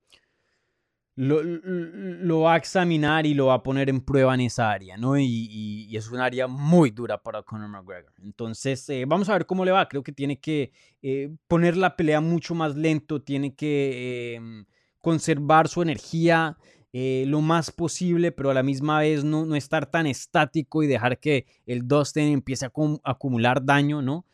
lo, 1.21 2.41
va 2.41 2.55
a 2.55 2.57
examinar 2.57 3.27
y 3.27 3.35
lo 3.35 3.47
va 3.47 3.55
a 3.55 3.63
poner 3.63 3.91
en 3.91 4.01
prueba 4.01 4.35
en 4.35 4.41
esa 4.41 4.71
área, 4.71 4.97
¿no? 4.97 5.19
Y, 5.19 5.95
es 5.95 6.11
un 6.11 6.19
área 6.21 6.47
muy 6.47 6.91
dura 6.91 7.23
para 7.23 7.43
Conor 7.43 7.69
McGregor. 7.69 8.13
Entonces, 8.23 8.89
eh, 8.89 9.05
vamos 9.07 9.29
a 9.29 9.35
ver 9.35 9.45
cómo 9.45 9.65
le 9.65 9.71
va. 9.71 9.87
Creo 9.87 10.03
que 10.03 10.13
tiene 10.13 10.41
que 10.41 10.73
eh, 11.03 11.31
poner 11.47 11.77
la 11.77 11.95
pelea 11.95 12.23
mucho 12.23 12.55
más 12.55 12.75
lento, 12.75 13.21
tiene 13.21 13.55
que 13.55 14.37
em, 14.37 14.65
conservar 15.01 15.69
su 15.69 15.83
energía. 15.83 16.57
Eh, 16.93 17.25
lo 17.29 17.41
más 17.41 17.71
posible, 17.71 18.33
pero 18.33 18.51
a 18.51 18.55
la 18.55 18.65
misma 18.65 18.99
vez 18.99 19.23
no, 19.23 19.47
no, 19.47 19.55
estar 19.55 19.87
tan 19.87 20.07
estático 20.07 20.83
y 20.83 20.89
dejar 20.89 21.21
que 21.21 21.47
el 21.67 21.87
Dustin 21.87 22.33
empiece 22.33 22.67
a 22.67 22.73
acumular 23.05 23.65
daño, 23.65 24.03
¿no? 24.03 24.27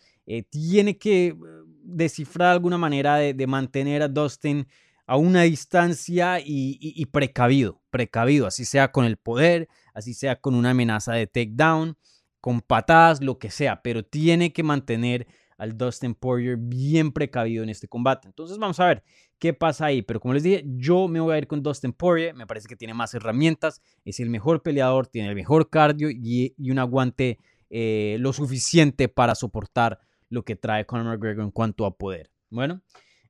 Tiene 0.50 0.96
que 0.96 1.36
descifrar 1.86 2.48
alguna 2.48 2.78
manera 2.78 3.16
de, 3.16 3.46
mantener 3.46 4.02
a 4.02 4.08
Dustin 4.08 4.66
a 5.06 5.16
una 5.16 5.42
distancia 5.42 6.40
y, 6.44 7.06
precavido, 7.06 7.80
precavido, 7.90 8.46
así 8.46 8.64
sea 8.64 8.90
con 8.90 9.04
el 9.04 9.16
poder, 9.16 9.68
así 9.94 10.14
sea 10.14 10.40
con 10.40 10.54
una 10.54 10.70
amenaza 10.70 11.12
de 11.12 11.28
takedown, 11.28 11.96
con 12.40 12.60
patadas, 12.60 13.22
lo 13.22 13.38
que 13.38 13.50
sea, 13.50 13.82
pero 13.82 14.04
tiene 14.04 14.52
que 14.52 14.64
mantener 14.64 15.26
al 15.58 15.78
Dustin 15.78 16.14
Poirier 16.14 16.58
bien 16.58 17.12
precavido 17.12 17.62
en 17.62 17.70
este 17.70 17.88
combate. 17.88 18.28
Entonces 18.28 18.58
vamos 18.58 18.78
a 18.78 18.86
ver 18.86 19.02
qué 19.38 19.54
pasa 19.54 19.86
ahí. 19.86 20.02
Pero 20.02 20.20
como 20.20 20.34
les 20.34 20.42
dije, 20.42 20.62
yo 20.66 21.08
me 21.08 21.18
voy 21.18 21.34
a 21.34 21.38
ir 21.38 21.46
con 21.46 21.62
Dustin 21.62 21.92
Poirier. 21.92 22.34
Me 22.34 22.46
parece 22.46 22.68
que 22.68 22.76
tiene 22.76 22.92
más 22.92 23.14
herramientas, 23.14 23.80
es 24.04 24.20
el 24.20 24.28
mejor 24.28 24.62
peleador, 24.62 25.06
tiene 25.06 25.30
el 25.30 25.34
mejor 25.34 25.70
cardio 25.70 26.10
y, 26.10 26.54
un 26.70 26.78
aguante 26.78 27.38
eh, 27.70 28.16
lo 28.20 28.32
suficiente 28.32 29.08
para 29.08 29.34
soportar 29.34 29.98
lo 30.28 30.44
que 30.44 30.56
trae 30.56 30.84
Conor 30.84 31.06
McGregor 31.06 31.44
en 31.44 31.50
cuanto 31.52 31.86
a 31.86 31.96
poder. 31.96 32.30
Bueno, 32.50 32.82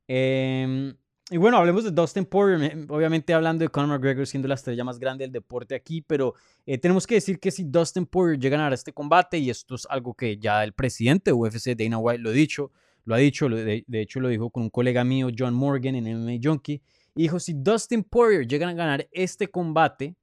eh, 0.08 0.94
y 1.28 1.38
bueno, 1.38 1.56
hablemos 1.56 1.82
de 1.82 1.90
Dustin 1.90 2.24
Poirier, 2.24 2.86
obviamente 2.88 3.34
hablando 3.34 3.64
de 3.64 3.68
Conor 3.68 3.98
McGregor 3.98 4.28
siendo 4.28 4.46
la 4.46 4.54
estrella 4.54 4.84
más 4.84 5.00
grande 5.00 5.24
del 5.24 5.32
deporte 5.32 5.74
aquí, 5.74 6.00
pero 6.00 6.34
eh, 6.64 6.78
tenemos 6.78 7.04
que 7.04 7.16
decir 7.16 7.40
que 7.40 7.50
si 7.50 7.64
Dustin 7.64 8.06
Poirier 8.06 8.38
llega 8.38 8.56
a 8.56 8.58
ganar 8.58 8.72
este 8.72 8.92
combate, 8.92 9.36
y 9.38 9.50
esto 9.50 9.74
es 9.74 9.88
algo 9.90 10.14
que 10.14 10.38
ya 10.38 10.62
el 10.62 10.72
presidente 10.72 11.30
de 11.30 11.34
UFC, 11.34 11.74
Dana 11.76 11.98
White, 11.98 12.22
lo 12.22 12.30
ha 12.30 12.32
dicho, 12.32 12.70
lo 13.04 13.16
ha 13.16 13.18
dicho, 13.18 13.48
de, 13.48 13.84
hecho 13.90 14.20
lo 14.20 14.28
dijo 14.28 14.50
con 14.50 14.62
un 14.64 14.70
colega 14.70 15.02
mío, 15.02 15.28
John 15.36 15.52
Morgan, 15.52 15.96
en 15.96 16.04
MMA 16.04 16.38
Junkie, 16.40 16.80
y 17.16 17.22
dijo, 17.22 17.40
si 17.40 17.54
Dustin 17.54 18.04
Poirier 18.04 18.46
llega 18.46 18.68
a 18.68 18.72
ganar 18.72 19.08
este 19.10 19.48
combate, 19.48 20.14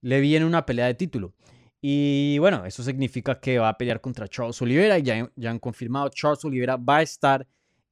le 0.00 0.20
viene 0.20 0.44
una 0.44 0.66
pelea 0.66 0.86
de 0.86 0.94
título. 0.94 1.34
Y 1.80 2.38
bueno, 2.38 2.64
eso 2.66 2.82
significa 2.82 3.38
que 3.38 3.60
va 3.60 3.68
a 3.68 3.78
pelear 3.78 4.00
contra 4.00 4.26
Charles 4.26 4.60
Oliveira, 4.60 4.98
y 4.98 5.04
ya, 5.04 5.30
ya 5.36 5.50
han 5.50 5.60
confirmado, 5.60 6.08
Charles 6.08 6.44
Oliveira 6.44 6.76
va 6.76 6.96
a 6.96 7.02
estar 7.02 7.46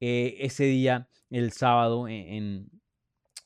eh, 0.06 0.44
ese 0.44 0.64
día 0.64 1.08
el 1.30 1.50
sábado 1.52 2.08
e-, 2.08 2.36
en, 2.36 2.68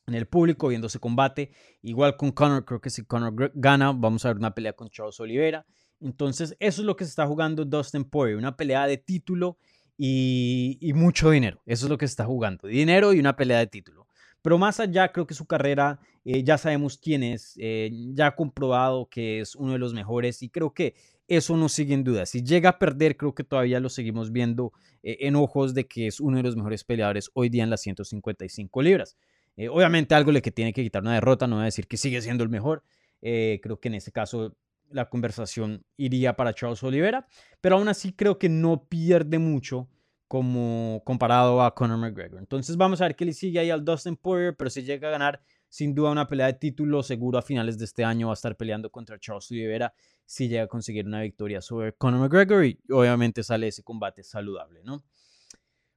el 0.09 0.27
público 0.27 0.69
viendo 0.69 0.89
ese 0.89 0.99
combate. 0.99 1.53
Igual 1.83 2.17
con 2.17 2.33
Conor, 2.33 2.65
creo 2.65 2.81
que 2.81 2.91
si 2.91 3.05
Conor 3.05 3.53
gana, 3.55 3.93
vamos 3.93 4.25
a 4.25 4.29
ver 4.29 4.39
una 4.39 4.55
pelea 4.55 4.73
con 4.73 4.89
Charles 4.89 5.21
Oliveira. 5.21 5.65
Entonces, 6.01 6.57
eso 6.59 6.83
es 6.83 6.87
lo 6.87 6.97
que 6.97 7.05
se 7.05 7.11
está 7.11 7.29
jugando 7.29 7.65
Dustin 7.65 8.05
Poirier, 8.05 8.39
una 8.39 8.57
pelea 8.57 8.89
de 8.89 8.97
título 8.97 9.59
y, 9.97 10.91
mucho 10.97 11.31
dinero. 11.31 11.63
Eso 11.65 11.87
es 11.87 11.91
lo 11.91 11.99
que 11.99 12.09
se 12.09 12.13
está 12.13 12.25
jugando, 12.25 12.67
dinero 12.67 13.13
y 13.13 13.21
una 13.21 13.37
pelea 13.37 13.59
de 13.59 13.69
título. 13.69 14.09
Pero 14.43 14.59
más 14.59 14.81
allá, 14.81 15.13
creo 15.13 15.27
que 15.27 15.35
su 15.35 15.47
carrera, 15.47 16.01
eh, 16.25 16.43
ya 16.43 16.59
sabemos 16.59 16.99
quién 16.99 17.23
es, 17.23 17.55
eh, 17.61 17.91
ya 18.15 18.29
ha 18.29 18.35
comprobado 18.35 19.09
que 19.09 19.41
es 19.41 19.55
uno 19.55 19.75
de 19.75 19.79
los 19.79 19.95
mejores 19.95 20.43
y 20.43 20.49
creo 20.49 20.73
que 20.75 20.95
eso 21.29 21.57
no 21.57 21.69
sigue 21.69 21.95
en 21.95 22.05
duda. 22.05 22.27
Si 22.27 22.43
llega 22.43 22.71
a 22.71 22.79
perder, 22.79 23.17
creo 23.17 23.35
que 23.35 23.45
todavía 23.45 23.81
lo 23.81 23.91
seguimos 23.91 24.33
viendo 24.33 24.73
eh, 25.03 25.19
en 25.21 25.37
ojos 25.37 25.75
de 25.75 25.87
que 25.87 26.07
es 26.07 26.21
uno 26.21 26.39
de 26.39 26.43
los 26.43 26.57
mejores 26.57 26.85
peleadores 26.85 27.31
hoy 27.35 27.51
día 27.51 27.63
en 27.63 27.71
las 27.71 27.83
155 27.83 28.83
libras. 28.83 29.17
Eh, 29.57 29.69
obviamente 29.69 30.15
algo 30.15 30.33
le 30.33 30.41
que 30.41 30.51
tiene 30.51 30.73
que 30.73 30.83
quitar 30.83 31.03
una 31.03 31.15
derrota, 31.15 31.47
no 31.47 31.57
voy 31.57 31.63
a 31.63 31.67
decir 31.67 31.87
que 31.87 31.97
sigue 31.97 32.23
siendo 32.23 32.43
el 32.43 32.49
mejor. 32.49 32.83
Eh, 33.21 33.61
creo 33.63 33.79
que 33.79 33.89
en 33.89 33.95
ese 33.95 34.11
caso 34.11 34.57
la 34.91 35.11
conversación 35.11 35.85
iría 35.97 36.35
para 36.35 36.55
Charles 36.55 36.83
Oliveira, 36.83 37.27
pero 37.61 37.77
aún 37.77 37.89
así 37.89 38.13
creo 38.13 38.39
que 38.39 38.49
no 38.49 38.85
pierde 38.89 39.39
mucho 39.39 39.89
como 40.29 41.03
comparado 41.05 41.63
a 41.63 41.75
Conor 41.75 41.99
McGregor. 41.99 42.39
Entonces 42.39 42.77
vamos 42.77 43.01
a 43.01 43.05
ver 43.05 43.17
qué 43.17 43.25
le 43.25 43.33
sigue 43.33 43.59
ahí 43.59 43.71
al 43.71 43.85
Dustin 43.85 44.17
Poirier, 44.17 44.57
pero 44.57 44.71
si 44.71 44.83
llega 44.83 45.09
a 45.09 45.11
ganar 45.11 45.43
sin 45.69 45.95
duda 45.95 46.11
una 46.11 46.29
pelea 46.29 46.47
de 46.47 46.55
título, 46.55 47.03
seguro 47.03 47.39
a 47.39 47.43
finales 47.43 47.79
de 47.79 47.85
este 47.85 48.05
año 48.05 48.29
va 48.29 48.33
a 48.33 48.35
estar 48.35 48.57
peleando 48.57 48.91
contra 48.91 49.19
Charles 49.19 49.51
Oliveira 49.51 49.93
si 50.25 50.49
llega 50.49 50.65
a 50.65 50.69
conseguir 50.69 51.07
una 51.07 51.23
victoria 51.23 51.61
sobre 51.61 51.93
Conor 51.95 52.21
McGregor 52.21 52.65
y 52.65 52.79
obviamente 52.91 53.43
sale 53.43 53.69
ese 53.69 53.83
combate 53.83 54.23
saludable, 54.23 54.83
¿no? 54.85 55.05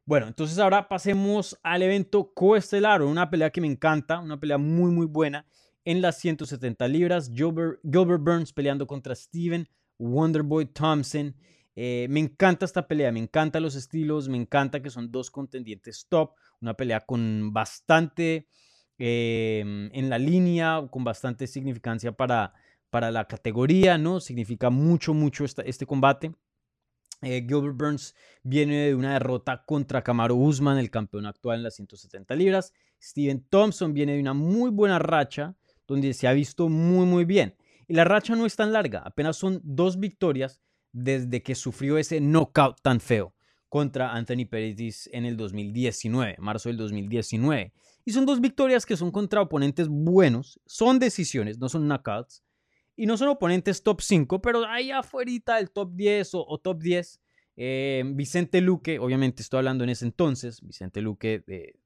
Bueno, 0.06 0.28
entonces 0.28 0.58
ahora 0.58 0.90
pasemos 0.90 1.58
al 1.64 1.84
evento 1.84 2.34
coestelar, 2.34 3.02
una 3.02 3.30
pelea 3.30 3.50
que 3.50 3.62
me 3.62 3.68
encanta, 3.68 4.20
una 4.20 4.40
pelea 4.40 4.58
muy 4.58 4.92
muy 4.92 5.06
buena 5.06 5.46
en 5.86 6.02
las 6.02 6.18
170 6.20 6.88
libras, 6.88 7.32
Gilbert, 7.34 7.80
Burns 7.84 8.54
peleando 8.54 8.86
contra 8.88 9.16
Steven 9.16 9.68
Wonderboy 9.98 10.66
Thompson. 10.68 11.36
Eh, 11.76 12.08
me 12.10 12.20
encanta 12.20 12.66
esta 12.66 12.88
pelea, 12.88 13.12
me 13.12 13.20
encantan 13.20 13.64
los 13.64 13.76
estilos, 13.76 14.28
me 14.28 14.38
encanta 14.38 14.82
que 14.82 14.90
son 14.90 15.12
dos 15.12 15.32
contendientes 15.32 16.06
top, 16.10 16.34
una 16.60 16.74
pelea 16.74 17.02
con 17.02 17.54
bastante 17.54 18.48
Em, 19.04 19.90
en 19.94 20.12
la 20.12 20.20
línea, 20.20 20.88
con 20.92 21.04
bastante 21.04 21.48
significancia 21.48 22.12
para, 22.12 22.54
para 22.92 23.10
la 23.10 23.28
categoría, 23.28 23.98
¿no? 23.98 24.20
Significa 24.20 24.70
mucho, 24.70 25.16
mucho 25.16 25.44
este 25.44 25.88
combate. 25.88 26.36
Eh, 27.24 27.44
Gilbert 27.48 27.76
Burns 27.76 28.16
viene 28.44 28.76
de 28.86 28.94
una 28.94 29.14
derrota 29.14 29.64
contra 29.66 30.04
Camaro 30.04 30.36
Usman, 30.36 30.78
el 30.78 30.92
campeón 30.92 31.26
actual 31.26 31.58
en 31.58 31.64
las 31.64 31.78
170 31.78 32.36
libras. 32.36 32.74
Steven 33.02 33.44
Thompson 33.50 33.92
viene 33.92 34.14
de 34.14 34.20
una 34.20 34.36
muy 34.36 34.70
buena 34.70 35.00
racha, 35.00 35.56
donde 35.88 36.14
se 36.14 36.28
ha 36.28 36.34
visto 36.34 36.70
muy, 36.70 37.08
muy 37.08 37.26
bien. 37.26 37.56
Y 37.88 37.96
la 37.96 38.04
racha 38.04 38.36
no 38.36 38.46
es 38.46 38.56
tan 38.56 38.72
larga, 38.72 39.00
apenas 39.00 39.36
son 39.36 39.62
dos 39.64 40.00
victorias 40.00 40.62
desde 40.92 41.42
que 41.42 41.56
sufrió 41.56 41.98
ese 41.98 42.22
knockout 42.22 42.80
tan 42.84 43.00
feo 43.00 43.34
contra 43.68 44.14
Anthony 44.14 44.46
Pettis 44.48 45.10
en 45.12 45.26
el 45.26 45.38
2019, 45.38 46.36
marzo 46.38 46.70
del 46.70 46.78
2019. 46.78 47.74
Y 48.06 48.12
son 48.12 48.26
dos 48.26 48.42
victorias 48.42 48.86
que 48.86 48.98
son 48.98 49.12
contra 49.12 49.42
oponentes 49.42 49.88
buenos, 49.88 50.60
son 50.66 51.00
decisiones, 51.00 51.60
no 51.60 51.70
son 51.70 51.88
knockouts, 51.88 52.44
y 52.96 53.06
no 53.06 53.18
son 53.18 53.30
oponentes 53.30 53.84
top 53.84 54.02
5, 54.02 54.42
pero 54.42 54.66
ahí 54.66 54.92
afuera 54.92 55.60
el 55.60 55.72
top 55.72 55.92
10 55.94 56.30
o, 56.34 56.60
top 56.60 56.82
10. 56.82 57.22
Eh, 57.58 58.04
Vicente 58.16 58.62
Luque, 58.62 59.00
obviamente 59.00 59.42
estoy 59.42 59.60
hablando 59.60 59.84
en 59.84 59.92
ese 59.92 60.06
entonces, 60.06 60.62
Vicente 60.62 61.02
Luque 61.02 61.44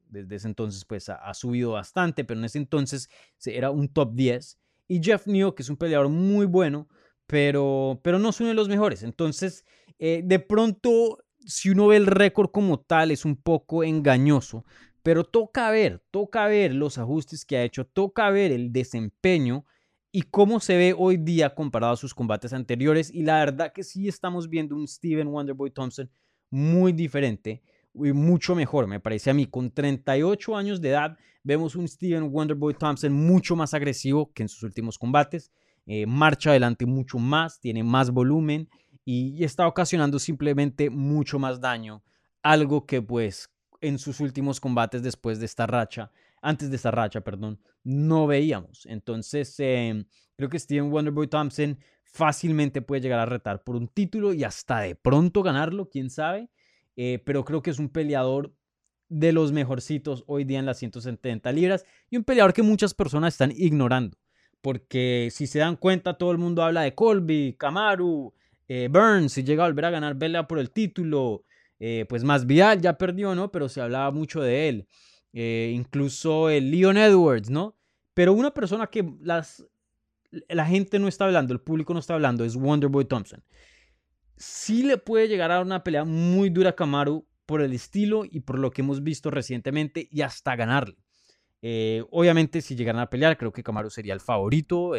desde 0.08 0.36
ese 0.36 0.48
entonces 0.48 0.86
pues 0.86 1.10
ha, 1.10 1.34
subido 1.34 1.72
bastante, 1.72 2.24
pero 2.24 2.40
en 2.40 2.46
ese 2.46 2.58
entonces 2.58 3.10
era 3.46 3.72
un 3.72 3.90
top 3.90 4.14
10. 4.14 4.60
Y 4.88 5.04
Jeff 5.04 5.28
New, 5.28 5.56
que 5.56 5.64
es 5.64 5.70
un 5.70 5.78
peleador 5.78 6.10
muy 6.10 6.46
bueno, 6.46 6.88
pero, 7.28 8.00
pero 8.04 8.20
no 8.20 8.30
es 8.30 8.40
uno 8.40 8.50
de 8.50 8.56
los 8.56 8.70
mejores. 8.70 9.02
Entonces, 9.02 9.66
eh, 9.98 10.22
de 10.24 10.40
pronto 10.40 11.26
si 11.46 11.70
uno 11.70 11.88
ve 11.88 11.98
el 11.98 12.08
récord 12.08 12.50
como 12.50 12.80
tal, 12.80 13.12
es 13.12 13.24
un 13.24 13.36
poco 13.36 13.84
engañoso, 13.84 14.66
pero 15.06 15.24
toca 15.24 15.70
ver, 15.70 16.04
toca 16.10 16.48
ver 16.48 16.74
los 16.74 16.98
ajustes 16.98 17.46
que 17.46 17.58
ha 17.58 17.64
hecho, 17.64 17.86
toca 17.86 18.28
ver 18.32 18.52
el 18.52 18.74
desempeño 18.74 19.64
y 20.12 20.24
cómo 20.24 20.60
se 20.60 20.78
ve 20.78 20.96
hoy 20.98 21.18
día 21.18 21.54
comparado 21.54 21.94
a 21.94 21.96
sus 21.96 22.16
combates 22.16 22.54
anteriores. 22.54 23.14
Y 23.14 23.22
la 23.22 23.38
verdad 23.38 23.72
que 23.72 23.84
sí 23.84 24.08
estamos 24.08 24.50
viendo 24.50 24.76
un 24.76 24.88
Steven 24.88 25.28
Wonderboy 25.28 25.70
Thompson 25.70 26.10
muy 26.50 26.92
diferente 26.92 27.62
y 27.94 28.14
mucho 28.14 28.56
mejor, 28.56 28.88
me 28.88 29.00
parece 29.00 29.30
a 29.30 29.36
mí. 29.36 29.46
Con 29.46 29.70
38 29.70 30.58
años 30.58 30.82
de 30.82 30.90
edad, 30.90 31.16
vemos 31.44 31.76
un 31.76 31.88
Steven 31.88 32.34
Wonderboy 32.34 32.74
Thompson 32.74 33.14
mucho 33.14 33.56
más 33.56 33.76
agresivo 33.76 34.34
que 34.34 34.42
en 34.42 34.50
sus 34.50 34.64
últimos 34.64 34.98
combates. 34.98 35.52
Eh, 35.86 36.08
marcha 36.08 36.50
adelante 36.50 36.88
mucho 36.88 37.20
más, 37.20 37.60
tiene 37.60 37.84
más 37.84 38.10
volumen 38.10 38.70
y 39.04 39.44
está 39.44 39.68
ocasionando 39.68 40.18
simplemente 40.18 40.90
mucho 40.90 41.38
más 41.38 41.62
daño. 41.62 42.02
Algo 42.42 42.88
que 42.88 43.04
pues 43.04 43.52
en 43.88 44.00
sus 44.00 44.20
últimos 44.20 44.60
combates 44.60 45.04
después 45.04 45.40
de 45.40 45.46
esta 45.46 45.68
racha, 45.68 46.12
antes 46.42 46.70
de 46.70 46.76
esta 46.76 46.92
racha, 46.92 47.22
perdón, 47.22 47.60
no 47.84 48.28
veíamos. 48.28 48.86
Entonces, 48.86 49.56
em, 49.60 50.06
creo 50.36 50.50
que 50.50 50.60
Steven 50.60 50.92
Wonderboy 50.92 51.28
Thompson 51.28 51.78
fácilmente 52.04 52.82
puede 52.82 53.02
llegar 53.02 53.20
a 53.20 53.26
retar 53.26 53.64
por 53.64 53.76
un 53.76 53.88
título 53.88 54.34
y 54.34 54.44
hasta 54.44 54.80
de 54.80 54.96
pronto 54.96 55.44
ganarlo, 55.44 55.90
quién 55.90 56.10
sabe. 56.10 56.50
Eh, 56.96 57.22
pero 57.26 57.44
creo 57.44 57.62
que 57.62 57.72
es 57.72 57.80
un 57.80 57.90
peleador 57.90 58.54
de 59.10 59.34
los 59.34 59.52
mejorcitos 59.52 60.24
hoy 60.28 60.46
día 60.46 60.60
en 60.60 60.66
las 60.66 60.78
170 60.78 61.52
libras 61.52 61.86
y 62.10 62.18
un 62.18 62.24
peleador 62.24 62.54
que 62.54 62.64
muchas 62.64 62.94
personas 62.94 63.34
están 63.34 63.52
ignorando. 63.56 64.18
Porque 64.62 65.30
si 65.32 65.46
se 65.46 65.60
dan 65.60 65.76
cuenta, 65.76 66.18
todo 66.18 66.32
el 66.32 66.38
mundo 66.38 66.64
habla 66.64 66.82
de 66.82 66.96
Colby, 66.96 67.56
Kamaru, 67.60 68.34
eh, 68.68 68.90
Burns, 68.92 69.34
si 69.34 69.44
llega 69.44 69.64
a 69.64 69.68
volver 69.68 69.86
a 69.86 69.92
ganar 69.92 70.18
pelea 70.18 70.48
por 70.48 70.58
el 70.58 70.72
título, 70.72 71.44
eh, 71.80 72.06
pues 72.08 72.24
más 72.24 72.46
Vial 72.46 72.82
ya 72.82 72.98
perdió, 72.98 73.36
¿no? 73.36 73.52
Pero 73.52 73.70
se 73.70 73.82
hablaba 73.82 74.12
mucho 74.12 74.42
de 74.42 74.70
él. 74.70 74.88
Eh, 75.34 75.72
incluso 75.76 76.50
el 76.50 76.72
Leon 76.72 76.98
Edwards, 76.98 77.50
¿no? 77.50 77.78
Pero 78.14 78.34
una 78.34 78.54
persona 78.54 78.88
que 78.88 79.14
las, 79.22 79.66
la 80.48 80.66
gente 80.66 81.00
no 81.00 81.08
está 81.08 81.26
hablando, 81.26 81.54
el 81.54 81.60
público 81.60 81.94
no 81.94 82.00
está 82.00 82.14
hablando, 82.14 82.46
es 82.46 82.56
Wonderboy 82.56 83.06
Thompson. 83.06 83.44
Sí 84.38 84.84
le 84.84 84.98
puede 84.98 85.28
llegar 85.28 85.52
a 85.52 85.62
una 85.62 85.84
pelea 85.84 86.06
muy 86.06 86.50
dura 86.50 86.72
a 86.72 86.76
Kamaru 86.76 87.28
por 87.46 87.62
el 87.62 87.74
estilo 87.74 88.24
y 88.26 88.40
por 88.40 88.60
lo 88.60 88.72
que 88.72 88.82
hemos 88.82 89.04
visto 89.04 89.30
recientemente 89.30 90.08
y 90.12 90.22
hasta 90.22 90.56
ganarle. 90.56 90.98
obviamente, 92.12 92.62
si 92.62 92.76
llegaran 92.76 93.02
a 93.02 93.10
pelear, 93.10 93.38
creo 93.38 93.52
que 93.52 93.64
Kamaru 93.64 93.90
sería 93.90 94.14
el 94.14 94.20
favorito, 94.20 94.94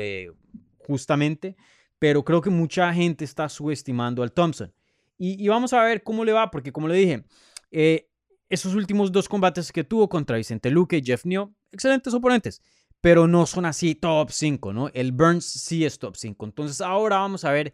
justamente 0.79 1.57
pero 1.99 2.25
creo 2.25 2.41
que 2.41 2.51
mucha 2.51 2.93
gente 2.93 3.25
está 3.25 3.49
subestimando 3.49 4.23
al 4.23 4.33
Thompson. 4.33 4.73
Y, 5.19 5.49
vamos 5.49 5.73
a 5.73 5.83
ver 5.83 6.03
cómo 6.03 6.25
le 6.25 6.33
va, 6.33 6.51
porque 6.51 6.73
como 6.73 6.89
le 6.89 6.95
dije, 6.95 7.25
eh, 7.71 8.09
esos 8.49 8.75
últimos 8.75 9.11
dos 9.13 9.29
combates 9.29 9.73
que 9.73 9.85
tuvo 9.85 10.09
contra 10.09 10.37
Vicente 10.37 10.71
Luque 10.71 10.99
y 10.99 11.03
Jeff 11.03 11.25
Neal, 11.25 11.49
excelentes 11.73 12.13
oponentes, 12.15 12.63
pero 13.01 13.27
no 13.27 13.47
son 13.47 13.65
así 13.67 13.95
top 13.95 14.31
5, 14.31 14.73
¿no? 14.73 14.89
El 14.89 15.13
Burns 15.13 15.45
sí 15.45 15.85
es 15.85 15.99
top 15.99 16.17
5. 16.17 16.45
Entonces 16.45 16.81
ahora 16.81 17.19
vamos 17.19 17.45
a 17.45 17.53
ver 17.53 17.73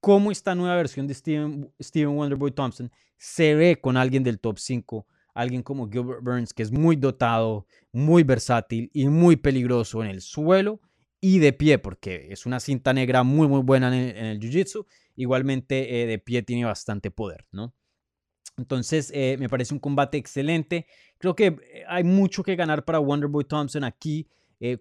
cómo 0.00 0.30
esta 0.30 0.54
nueva 0.54 0.76
versión 0.76 1.06
de 1.06 1.14
Steven, 1.14 1.72
Steven 1.80 2.16
Wonderboy 2.16 2.52
Thompson 2.52 2.90
se 3.16 3.54
ve 3.54 3.80
con 3.80 3.96
alguien 3.96 4.22
del 4.22 4.38
top 4.38 4.58
5, 4.58 5.06
alguien 5.34 5.62
como 5.62 5.88
Gilbert 5.88 6.22
Burns, 6.22 6.52
que 6.54 6.62
es 6.62 6.70
muy 6.70 6.96
dotado, 6.96 7.66
muy 7.92 8.22
versátil 8.22 8.90
y 8.92 9.08
muy 9.08 9.36
peligroso 9.36 10.02
en 10.02 10.10
el 10.10 10.20
suelo 10.20 10.80
y 11.24 11.38
de 11.38 11.54
pie, 11.54 11.78
porque 11.78 12.26
es 12.28 12.44
una 12.44 12.60
cinta 12.60 12.92
negra 12.92 13.22
muy, 13.22 13.48
muy 13.48 13.62
buena 13.62 13.88
en 13.88 14.26
el, 14.26 14.38
Jiu-Jitsu. 14.38 14.84
Igualmente 15.16 16.02
eh, 16.02 16.06
de 16.06 16.18
pie 16.18 16.42
tiene 16.42 16.66
bastante 16.66 17.10
poder, 17.10 17.46
¿no? 17.50 17.72
Entonces, 18.58 19.10
eh, 19.14 19.36
me 19.38 19.48
parece 19.48 19.72
un 19.72 19.80
combate 19.80 20.18
excelente. 20.18 20.86
Creo 21.16 21.34
que 21.34 21.46
eh, 21.46 21.84
hay 21.88 22.04
mucho 22.04 22.42
que 22.42 22.56
ganar 22.56 22.84
para 22.84 23.00
Wonderboy 23.00 23.44
Thompson 23.44 23.84
aquí. 23.84 24.28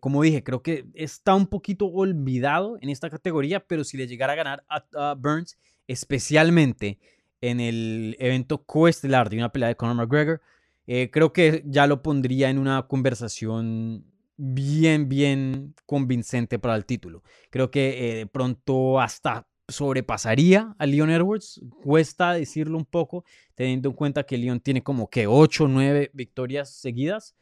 como 0.01 0.21
dije, 0.21 0.43
creo 0.43 0.61
que 0.61 0.85
está 0.95 1.33
un 1.33 1.47
poquito 1.47 1.85
olvidado 1.85 2.77
en 2.81 2.89
esta 2.89 3.09
categoría, 3.09 3.65
pero 3.65 3.85
si 3.85 3.95
le 3.95 4.07
llegara 4.07 4.33
a 4.33 4.35
ganar 4.35 4.65
a, 4.67 5.15
Burns, 5.17 5.57
especialmente 5.87 6.99
en 7.39 7.61
el 7.61 8.17
evento 8.19 8.65
coestelar 8.65 9.29
de 9.29 9.37
una 9.37 9.53
pelea 9.53 9.69
de 9.69 9.77
Conor 9.77 9.95
McGregor, 9.95 10.41
creo 10.85 11.31
que 11.31 11.63
ya 11.65 11.87
lo 11.87 12.01
pondría 12.01 12.49
en 12.49 12.59
una 12.59 12.87
conversación 12.87 14.12
bien, 14.37 15.09
bien 15.09 15.75
convincente 15.85 16.59
para 16.59 16.75
el 16.75 16.85
título. 16.85 17.23
Creo 17.49 17.71
que 17.71 18.11
eh, 18.11 18.15
de 18.15 18.27
pronto 18.27 18.99
hasta 18.99 19.47
sobrepasaría 19.67 20.75
a 20.77 20.85
Leon 20.85 21.09
Edwards. 21.09 21.61
Cuesta 21.83 22.33
decirlo 22.33 22.77
un 22.77 22.85
poco, 22.85 23.23
teniendo 23.55 23.89
en 23.89 23.95
cuenta 23.95 24.23
que 24.23 24.37
Leon 24.37 24.59
tiene 24.59 24.83
como 24.83 25.09
que 25.09 25.27
8 25.27 25.65
o 25.65 25.67
9 25.67 26.11
victorias 26.13 26.73
seguidas. 26.73 27.35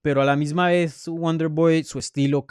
Pero 0.00 0.22
a 0.22 0.24
la 0.24 0.36
misma 0.36 0.68
vez, 0.68 1.08
Wonderboy, 1.08 1.82
su 1.84 1.98
estilo, 1.98 2.46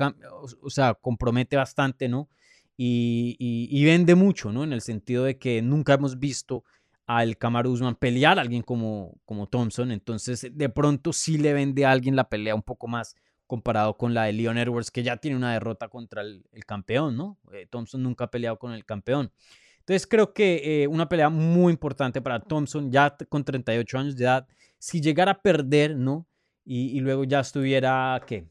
o 0.61 0.69
sea, 0.69 0.93
compromete 0.95 1.55
bastante, 1.55 2.09
¿no? 2.09 2.29
Y, 2.75 3.83
vende 3.85 4.15
mucho, 4.15 4.51
¿no? 4.51 4.63
En 4.63 4.73
el 4.73 4.81
sentido 4.81 5.23
de 5.23 5.37
que 5.37 5.61
nunca 5.61 5.93
hemos 5.93 6.19
visto 6.19 6.63
al 7.07 7.37
Kamaru 7.37 7.71
Usman 7.71 7.95
pelear 7.95 8.37
a 8.37 8.41
alguien 8.41 8.63
como, 8.63 9.15
como 9.25 9.47
Thompson. 9.47 9.91
Entonces, 9.91 10.47
de 10.51 10.69
pronto 10.69 11.13
sí 11.13 11.37
le 11.37 11.53
vende 11.53 11.85
a 11.85 11.91
alguien 11.91 12.15
la 12.15 12.29
pelea 12.29 12.53
un 12.53 12.63
poco 12.63 12.87
más 12.87 13.15
comparado 13.47 13.97
con 13.97 14.13
la 14.13 14.25
de 14.25 14.33
Leon 14.33 14.57
Edwards, 14.57 14.91
que 14.91 15.03
ya 15.03 15.17
tiene 15.17 15.37
una 15.37 15.53
derrota 15.53 15.87
contra 15.87 16.21
el, 16.21 16.43
campeón, 16.65 17.17
¿no? 17.17 17.39
Eh, 17.53 17.65
Thompson 17.69 18.03
nunca 18.03 18.25
ha 18.25 18.31
peleado 18.31 18.59
con 18.59 18.73
el 18.73 18.85
campeón. 18.85 19.31
Entonces 19.79 20.05
creo 20.05 20.33
que 20.33 20.83
eh, 20.83 20.87
una 20.87 21.07
pelea 21.07 21.29
muy 21.29 21.71
importante 21.71 22.21
para 22.21 22.41
Thompson, 22.41 22.91
ya 22.91 23.15
con 23.29 23.45
38 23.45 23.97
años 23.97 24.17
de 24.17 24.25
edad, 24.25 24.47
si 24.77 24.99
llegara 24.99 25.31
a 25.31 25.41
perder, 25.41 25.95
¿no? 25.95 26.27
Y, 26.69 26.99
luego 26.99 27.23
ya 27.23 27.39
estuviera, 27.39 28.21
¿qué? 28.27 28.45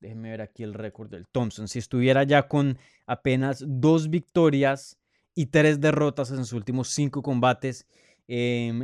Déjenme 0.00 0.30
ver 0.30 0.40
aquí 0.40 0.62
el 0.62 0.72
récord 0.72 1.10
del 1.10 1.28
Thompson. 1.28 1.68
Si 1.68 1.78
estuviera 1.78 2.22
ya 2.24 2.48
con 2.48 2.78
apenas 3.06 3.62
dos 3.66 4.08
victorias 4.08 4.98
y 5.34 5.46
tres 5.46 5.78
derrotas 5.78 6.30
en 6.30 6.38
sus 6.38 6.54
últimos 6.54 6.88
cinco 6.88 7.22
combates, 7.22 7.86
em, 8.26 8.82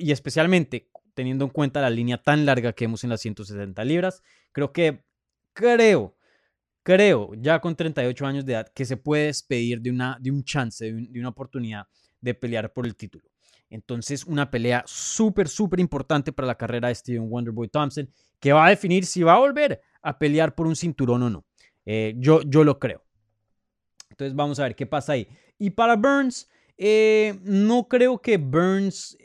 y 0.00 0.10
especialmente 0.10 0.89
teniendo 1.20 1.44
en 1.44 1.50
cuenta 1.50 1.82
la 1.82 1.90
línea 1.90 2.16
tan 2.16 2.46
larga 2.46 2.72
que 2.72 2.86
hemos 2.86 3.04
en 3.04 3.10
las 3.10 3.20
170 3.20 3.84
libras. 3.84 4.22
Creo 4.52 4.72
que, 4.72 5.04
creo, 5.52 6.16
creo, 6.82 7.32
ya 7.34 7.60
con 7.60 7.76
38 7.76 8.24
años 8.26 8.46
de 8.46 8.54
edad, 8.54 8.72
que 8.74 8.86
se 8.86 8.96
puede 8.96 9.26
despedir 9.26 9.82
de, 9.82 9.90
una, 9.90 10.16
de 10.18 10.30
un 10.30 10.42
chance, 10.42 10.90
de, 10.90 11.20
una 11.20 11.28
oportunidad 11.28 11.86
de 12.22 12.32
pelear 12.32 12.72
por 12.72 12.86
el 12.86 12.96
título. 12.96 13.28
Entonces, 13.68 14.24
una 14.24 14.50
pelea 14.50 14.82
súper, 14.86 15.46
súper 15.46 15.78
importante 15.78 16.32
para 16.32 16.46
la 16.46 16.54
carrera 16.54 16.88
de 16.88 16.94
Steven 16.94 17.30
Wonderboy 17.30 17.68
Thompson, 17.68 18.08
que 18.38 18.54
va 18.54 18.64
a 18.64 18.70
definir 18.70 19.04
si 19.04 19.22
va 19.22 19.34
a 19.34 19.40
volver 19.40 19.82
a 20.00 20.18
pelear 20.18 20.54
por 20.54 20.66
un 20.66 20.74
cinturón 20.74 21.22
o 21.24 21.28
no. 21.28 21.44
Eh, 21.84 22.14
yo, 22.16 22.40
yo 22.46 22.64
lo 22.64 22.78
creo. 22.78 23.04
Entonces, 24.08 24.34
vamos 24.34 24.58
a 24.58 24.62
ver 24.62 24.74
qué 24.74 24.86
pasa 24.86 25.12
ahí. 25.12 25.28
Y 25.58 25.68
para 25.68 25.96
Burns, 25.96 26.48
eh, 26.78 27.38
no 27.42 27.88
creo 27.88 28.22
que 28.22 28.38
Burns 28.38 29.18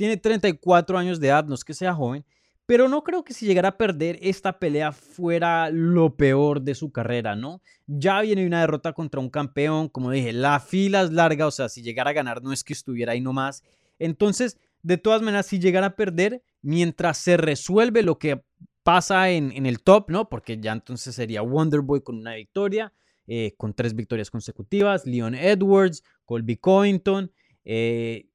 tiene 0.00 0.16
34 0.16 0.96
años 0.96 1.20
de 1.20 1.28
edad, 1.28 1.44
no 1.44 1.54
es 1.54 1.62
que 1.62 1.74
sea 1.74 1.92
joven, 1.92 2.24
pero 2.64 2.88
no 2.88 3.04
creo 3.04 3.22
que 3.22 3.34
si 3.34 3.44
llegara 3.44 3.68
a 3.68 3.76
perder 3.76 4.18
esta 4.22 4.58
pelea 4.58 4.92
fuera 4.92 5.68
lo 5.68 6.16
peor 6.16 6.62
de 6.62 6.74
su 6.74 6.90
carrera, 6.90 7.36
¿no? 7.36 7.60
Ya 7.86 8.22
viene 8.22 8.46
una 8.46 8.62
derrota 8.62 8.94
contra 8.94 9.20
un 9.20 9.28
campeón, 9.28 9.90
como 9.90 10.10
dije, 10.10 10.32
la 10.32 10.58
fila 10.58 11.02
es 11.02 11.12
larga, 11.12 11.46
o 11.46 11.50
sea, 11.50 11.68
si 11.68 11.82
llegara 11.82 12.08
a 12.08 12.14
ganar 12.14 12.42
no 12.42 12.50
es 12.50 12.64
que 12.64 12.72
estuviera 12.72 13.12
ahí 13.12 13.20
nomás. 13.20 13.62
Entonces, 13.98 14.56
de 14.82 14.96
todas 14.96 15.20
maneras, 15.20 15.44
si 15.44 15.58
llegara 15.58 15.88
a 15.88 15.96
perder, 15.96 16.42
mientras 16.62 17.18
se 17.18 17.36
resuelve 17.36 18.02
lo 18.02 18.18
que 18.18 18.42
pasa 18.82 19.28
en, 19.28 19.66
el 19.66 19.82
top, 19.82 20.08
¿no? 20.08 20.30
Porque 20.30 20.58
ya 20.58 20.72
entonces 20.72 21.14
sería 21.14 21.42
Wonderboy 21.42 22.00
con 22.00 22.16
una 22.16 22.36
victoria, 22.36 22.94
eh, 23.26 23.52
con 23.58 23.74
tres 23.74 23.94
victorias 23.94 24.30
consecutivas, 24.30 25.04
Leon 25.04 25.34
Edwards, 25.34 26.02
Colby 26.24 26.56
Covington, 26.56 27.30
eh, 27.66 28.29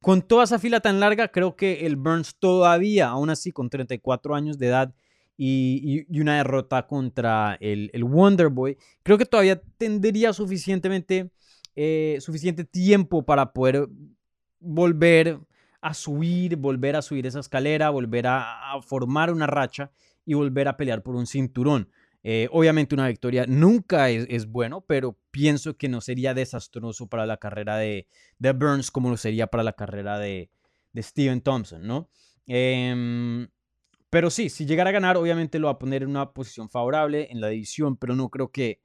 con 0.00 0.22
toda 0.22 0.44
esa 0.44 0.58
fila 0.58 0.80
tan 0.80 1.00
larga, 1.00 1.28
creo 1.28 1.56
que 1.56 1.86
el 1.86 1.96
Burns 1.96 2.36
todavía, 2.38 3.08
aún 3.08 3.30
así, 3.30 3.52
con 3.52 3.68
34 3.68 4.34
años 4.34 4.58
de 4.58 4.68
edad 4.68 4.94
y, 5.36 6.06
una 6.20 6.36
derrota 6.36 6.86
contra 6.86 7.56
el, 7.60 7.90
el 7.92 8.04
Wonder 8.04 8.48
Boy, 8.48 8.78
creo 9.02 9.18
que 9.18 9.26
todavía 9.26 9.60
tendría 9.78 10.32
suficientemente, 10.32 11.30
eh, 11.76 12.18
suficiente 12.20 12.64
tiempo 12.64 13.24
para 13.24 13.52
poder 13.52 13.88
volver 14.58 15.38
a 15.82 15.94
subir, 15.94 16.56
volver 16.56 16.96
a 16.96 17.02
subir 17.02 17.26
esa 17.26 17.40
escalera, 17.40 17.90
volver 17.90 18.26
a 18.26 18.78
formar 18.82 19.32
una 19.32 19.46
racha 19.46 19.90
y 20.24 20.34
volver 20.34 20.68
a 20.68 20.76
pelear 20.76 21.02
por 21.02 21.14
un 21.16 21.26
cinturón. 21.26 21.88
Eh, 22.22 22.48
obviamente 22.52 22.94
una 22.94 23.08
victoria 23.08 23.46
nunca 23.48 24.10
es, 24.10 24.46
bueno, 24.46 24.82
pero 24.82 25.18
pienso 25.30 25.76
que 25.76 25.88
no 25.88 26.00
sería 26.00 26.34
desastroso 26.34 27.06
para 27.06 27.24
la 27.24 27.38
carrera 27.38 27.78
de, 27.78 28.06
Burns 28.38 28.90
como 28.90 29.08
lo 29.10 29.16
sería 29.16 29.46
para 29.46 29.62
la 29.62 29.72
carrera 29.72 30.18
de, 30.18 30.50
Steven 30.96 31.40
Thompson, 31.40 31.86
¿no? 31.86 32.10
Em, 32.46 33.48
pero 34.10 34.28
sí, 34.28 34.50
si 34.50 34.66
llegara 34.66 34.90
a 34.90 34.92
ganar, 34.92 35.16
obviamente 35.16 35.58
lo 35.58 35.68
va 35.68 35.74
a 35.74 35.78
poner 35.78 36.02
en 36.02 36.10
una 36.10 36.32
posición 36.32 36.68
favorable 36.68 37.28
en 37.30 37.40
la 37.40 37.48
división, 37.48 37.96
pero 37.96 38.16
no 38.16 38.28
creo 38.28 38.50
que, 38.50 38.80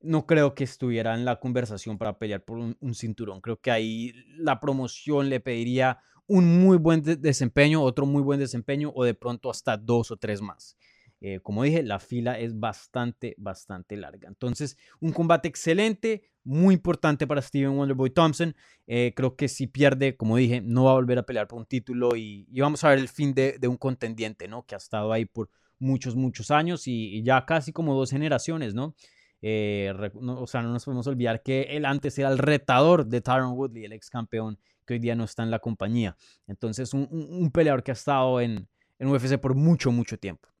no 0.00 0.26
creo 0.26 0.54
que 0.54 0.64
estuviera 0.64 1.14
en 1.14 1.24
la 1.24 1.38
conversación 1.38 1.98
para 1.98 2.18
pelear 2.18 2.44
por 2.44 2.58
un, 2.58 2.94
cinturón. 2.94 3.40
Creo 3.40 3.60
que 3.60 3.70
ahí 3.70 4.12
la 4.36 4.60
promoción 4.60 5.28
le 5.28 5.40
pediría 5.40 5.98
un 6.26 6.62
muy 6.62 6.78
buen 6.78 7.02
desempeño, 7.02 7.82
otro 7.82 8.06
muy 8.06 8.22
buen 8.22 8.40
desempeño 8.40 8.92
o 8.94 9.04
de 9.04 9.14
pronto 9.14 9.50
hasta 9.50 9.76
dos 9.76 10.10
o 10.10 10.16
tres 10.16 10.40
más. 10.40 10.76
Eh, 11.24 11.38
como 11.40 11.62
dije, 11.62 11.84
la 11.84 12.00
fila 12.00 12.36
es 12.36 12.58
bastante, 12.58 13.36
bastante 13.38 13.96
larga. 13.96 14.28
Entonces, 14.28 14.76
un 14.98 15.12
combate 15.12 15.46
excelente, 15.46 16.24
muy 16.42 16.74
importante 16.74 17.28
para 17.28 17.40
Steven 17.40 17.78
Wonderboy 17.78 18.10
Thompson. 18.10 18.56
Eh, 18.88 19.12
creo 19.14 19.36
que 19.36 19.46
si 19.46 19.68
pierde, 19.68 20.16
como 20.16 20.36
dije, 20.36 20.60
no 20.60 20.84
va 20.84 20.90
a 20.90 20.94
volver 20.94 21.18
a 21.20 21.22
pelear 21.22 21.46
por 21.46 21.60
un 21.60 21.66
título 21.66 22.16
y, 22.16 22.48
vamos 22.60 22.82
a 22.82 22.88
ver 22.88 22.98
el 22.98 23.08
fin 23.08 23.34
de, 23.34 23.56
un 23.68 23.76
contendiente, 23.76 24.48
¿no? 24.48 24.66
Que 24.66 24.74
ha 24.74 24.78
estado 24.78 25.12
ahí 25.12 25.24
por 25.24 25.48
muchos, 25.78 26.16
muchos 26.16 26.50
años 26.50 26.88
y, 26.88 27.22
ya 27.22 27.46
casi 27.46 27.72
como 27.72 27.94
dos 27.94 28.10
generaciones, 28.10 28.74
¿no? 28.74 28.96
Eh, 29.42 29.94
o 30.20 30.46
sea, 30.48 30.62
no 30.62 30.72
nos 30.72 30.84
podemos 30.84 31.06
olvidar 31.06 31.42
que 31.44 31.62
él 31.70 31.84
antes 31.84 32.18
era 32.18 32.30
el 32.30 32.38
retador 32.38 33.06
de 33.06 33.20
Tyron 33.20 33.52
Woodley, 33.52 33.84
el 33.84 33.92
ex 33.92 34.10
campeón 34.10 34.58
que 34.84 34.94
hoy 34.94 34.98
día 34.98 35.14
no 35.14 35.22
está 35.22 35.44
en 35.44 35.52
la 35.52 35.60
compañía. 35.60 36.16
Entonces, 36.48 36.92
un, 36.94 37.50
peleador 37.52 37.84
que 37.84 37.92
ha 37.92 37.94
estado 37.94 38.40
en, 38.40 38.66
en 38.98 39.06
UFC 39.06 39.38
por 39.38 39.54
mucho, 39.54 39.92
mucho 39.92 40.18
tiempo. 40.18 40.51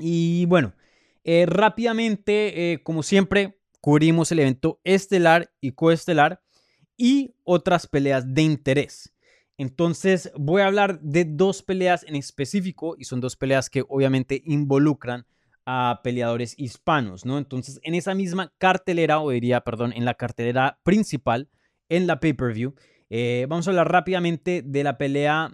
Y 0.00 0.46
bueno, 0.46 0.74
eh, 1.24 1.46
rápidamente, 1.46 2.72
eh, 2.72 2.82
como 2.82 3.02
siempre, 3.02 3.60
cubrimos 3.80 4.32
el 4.32 4.40
evento 4.40 4.80
estelar 4.84 5.52
y 5.60 5.72
coestelar 5.72 6.42
y 6.96 7.34
otras 7.44 7.86
peleas 7.86 8.34
de 8.34 8.42
interés. 8.42 9.14
Entonces 9.56 10.32
voy 10.36 10.62
a 10.62 10.66
hablar 10.66 11.00
de 11.00 11.26
dos 11.26 11.62
peleas 11.62 12.04
en 12.04 12.16
específico 12.16 12.96
y 12.98 13.04
son 13.04 13.20
dos 13.20 13.36
peleas 13.36 13.68
que 13.68 13.84
obviamente 13.88 14.42
involucran 14.46 15.26
a 15.66 16.00
peleadores 16.02 16.54
hispanos, 16.58 17.26
¿no? 17.26 17.36
Entonces 17.36 17.78
en 17.82 17.94
esa 17.94 18.14
misma 18.14 18.52
cartelera, 18.56 19.20
o 19.20 19.30
diría, 19.30 19.60
perdón, 19.60 19.92
en 19.94 20.06
la 20.06 20.14
cartelera 20.14 20.78
principal, 20.82 21.48
en 21.90 22.06
la 22.06 22.20
pay-per-view, 22.20 22.74
eh, 23.10 23.46
vamos 23.48 23.66
a 23.66 23.70
hablar 23.70 23.92
rápidamente 23.92 24.62
de 24.64 24.82
la 24.82 24.96
pelea 24.96 25.52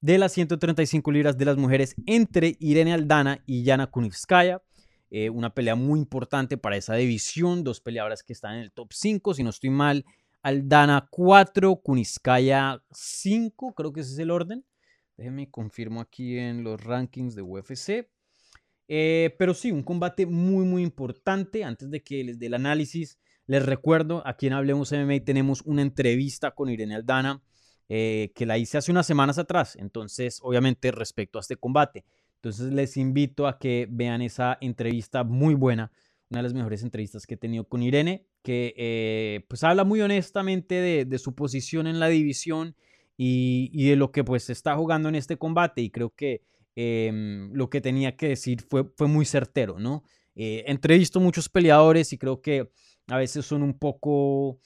de 0.00 0.18
las 0.18 0.32
135 0.32 1.10
libras 1.10 1.36
de 1.36 1.44
las 1.44 1.56
mujeres 1.56 1.94
entre 2.06 2.56
Irene 2.60 2.92
Aldana 2.92 3.42
y 3.46 3.64
Yana 3.64 3.88
Kunivskaya. 3.88 4.62
Eh, 5.10 5.30
una 5.30 5.54
pelea 5.54 5.74
muy 5.74 5.98
importante 5.98 6.58
para 6.58 6.76
esa 6.76 6.94
división, 6.94 7.64
dos 7.64 7.80
peleadoras 7.80 8.22
que 8.22 8.32
están 8.32 8.56
en 8.56 8.60
el 8.60 8.72
top 8.72 8.92
5, 8.92 9.34
si 9.34 9.42
no 9.42 9.50
estoy 9.50 9.70
mal. 9.70 10.04
Aldana 10.42 11.08
4, 11.10 11.76
Kuniskaya 11.76 12.82
5, 12.92 13.74
creo 13.74 13.92
que 13.92 14.00
ese 14.00 14.12
es 14.12 14.18
el 14.18 14.30
orden. 14.30 14.64
Déjenme 15.16 15.50
confirmo 15.50 16.00
aquí 16.00 16.38
en 16.38 16.62
los 16.62 16.82
rankings 16.82 17.34
de 17.34 17.42
UFC. 17.42 18.08
Eh, 18.86 19.34
pero 19.38 19.52
sí, 19.52 19.72
un 19.72 19.82
combate 19.82 20.26
muy, 20.26 20.64
muy 20.64 20.82
importante. 20.82 21.64
Antes 21.64 21.90
de 21.90 22.02
que 22.02 22.22
les 22.22 22.38
dé 22.38 22.46
el 22.46 22.54
análisis, 22.54 23.18
les 23.46 23.64
recuerdo, 23.64 24.22
aquí 24.26 24.46
en 24.46 24.52
Hablemos 24.52 24.92
MMA 24.92 25.24
tenemos 25.24 25.62
una 25.62 25.82
entrevista 25.82 26.52
con 26.52 26.70
Irene 26.70 26.94
Aldana 26.94 27.42
eh, 27.88 28.32
que 28.34 28.46
la 28.46 28.58
hice 28.58 28.78
hace 28.78 28.90
unas 28.90 29.06
semanas 29.06 29.38
atrás, 29.38 29.76
entonces 29.76 30.40
obviamente 30.42 30.90
respecto 30.90 31.38
a 31.38 31.40
este 31.40 31.56
combate. 31.56 32.04
Entonces 32.36 32.72
les 32.72 32.96
invito 32.96 33.46
a 33.46 33.58
que 33.58 33.88
vean 33.90 34.22
esa 34.22 34.58
entrevista 34.60 35.24
muy 35.24 35.54
buena, 35.54 35.90
una 36.30 36.40
de 36.40 36.42
las 36.44 36.54
mejores 36.54 36.82
entrevistas 36.82 37.26
que 37.26 37.34
he 37.34 37.38
tenido 37.38 37.64
con 37.64 37.82
Irene, 37.82 38.26
que 38.42 38.74
eh, 38.76 39.44
pues 39.48 39.64
habla 39.64 39.84
muy 39.84 40.00
honestamente 40.00 41.04
de, 41.04 41.18
su 41.18 41.34
posición 41.34 41.86
en 41.86 41.98
la 41.98 42.08
división 42.08 42.76
y, 43.16 43.88
de 43.88 43.96
lo 43.96 44.12
que 44.12 44.22
pues 44.22 44.50
está 44.50 44.76
jugando 44.76 45.08
en 45.08 45.16
este 45.16 45.36
combate 45.36 45.80
y 45.80 45.90
creo 45.90 46.10
que 46.10 46.42
em, 46.76 47.50
lo 47.52 47.70
que 47.70 47.80
tenía 47.80 48.16
que 48.16 48.28
decir 48.28 48.62
fue, 48.62 48.84
muy 49.08 49.24
certero, 49.24 49.78
¿no? 49.78 50.04
Eh, 50.36 50.64
entrevisto 50.68 51.18
muchos 51.18 51.48
peleadores 51.48 52.12
y 52.12 52.18
creo 52.18 52.40
que 52.40 52.70
a 53.08 53.16
veces 53.16 53.44
son 53.44 53.62
un 53.62 53.76
poco, 53.76 54.60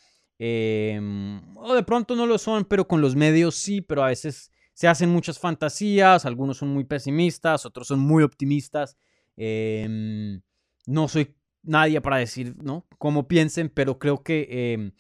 em, 0.44 1.40
o 1.55 1.72
de 1.72 1.85
pronto 1.85 2.16
no 2.16 2.26
lo 2.26 2.37
son, 2.37 2.64
pero 2.64 2.88
con 2.88 3.00
los 3.00 3.14
medios 3.14 3.55
sí, 3.55 3.81
pero 3.81 4.02
a 4.02 4.09
veces 4.09 4.50
se 4.74 4.88
hacen 4.88 5.09
muchas 5.09 5.38
fantasías, 5.38 6.26
algunos 6.26 6.57
son 6.57 6.70
muy 6.70 6.83
pesimistas, 6.83 7.64
otros 7.64 7.87
son 7.87 8.00
muy 8.00 8.24
optimistas. 8.24 8.96
Em, 9.37 10.42
no 10.87 11.07
soy 11.07 11.37
nadie 11.62 12.00
para 12.00 12.16
decir, 12.16 12.57
¿no? 12.61 12.88
Cómo 12.98 13.28
piensen, 13.28 13.68
pero 13.68 14.00
creo 14.00 14.24
que 14.24 14.72
em, 14.72 14.92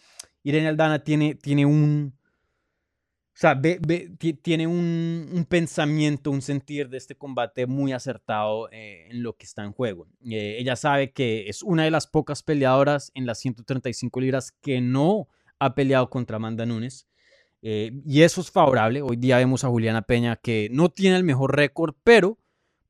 Irene 0.44 0.68
Aldana 0.68 1.02
tiene, 1.02 1.34
tiene 1.34 1.66
un, 1.66 2.14
sea, 3.42 3.60
tiene 4.40 4.66
un, 4.66 5.46
pensamiento, 5.48 6.30
un 6.30 6.42
sentir 6.42 6.88
de 6.88 6.98
este 6.98 7.16
combate 7.16 7.66
muy 7.66 7.92
acertado 7.92 8.68
eh, 8.70 9.08
en 9.10 9.22
lo 9.22 9.36
que 9.36 9.44
está 9.44 9.64
en 9.64 9.72
juego. 9.72 10.06
Eh, 10.24 10.56
ella 10.60 10.76
sabe 10.76 11.10
que 11.10 11.48
es 11.48 11.62
una 11.62 11.82
de 11.82 11.90
las 11.90 12.06
pocas 12.06 12.42
peleadoras 12.42 13.10
en 13.14 13.26
las 13.26 13.38
135 13.40 14.20
libras 14.20 14.52
que 14.52 14.80
no 14.80 15.28
ha 15.58 15.74
peleado 15.74 16.08
contra 16.08 16.36
Amanda 16.36 16.64
Nunes. 16.66 17.08
Eh, 17.62 17.90
y 18.06 18.22
eso 18.22 18.40
es 18.40 18.50
favorable. 18.50 19.02
Hoy 19.02 19.16
día 19.16 19.38
vemos 19.38 19.64
a 19.64 19.68
Juliana 19.68 20.02
Peña 20.02 20.36
que 20.36 20.68
no 20.70 20.88
tiene 20.88 21.16
el 21.16 21.24
mejor 21.24 21.56
récord, 21.56 21.94
pero 22.04 22.38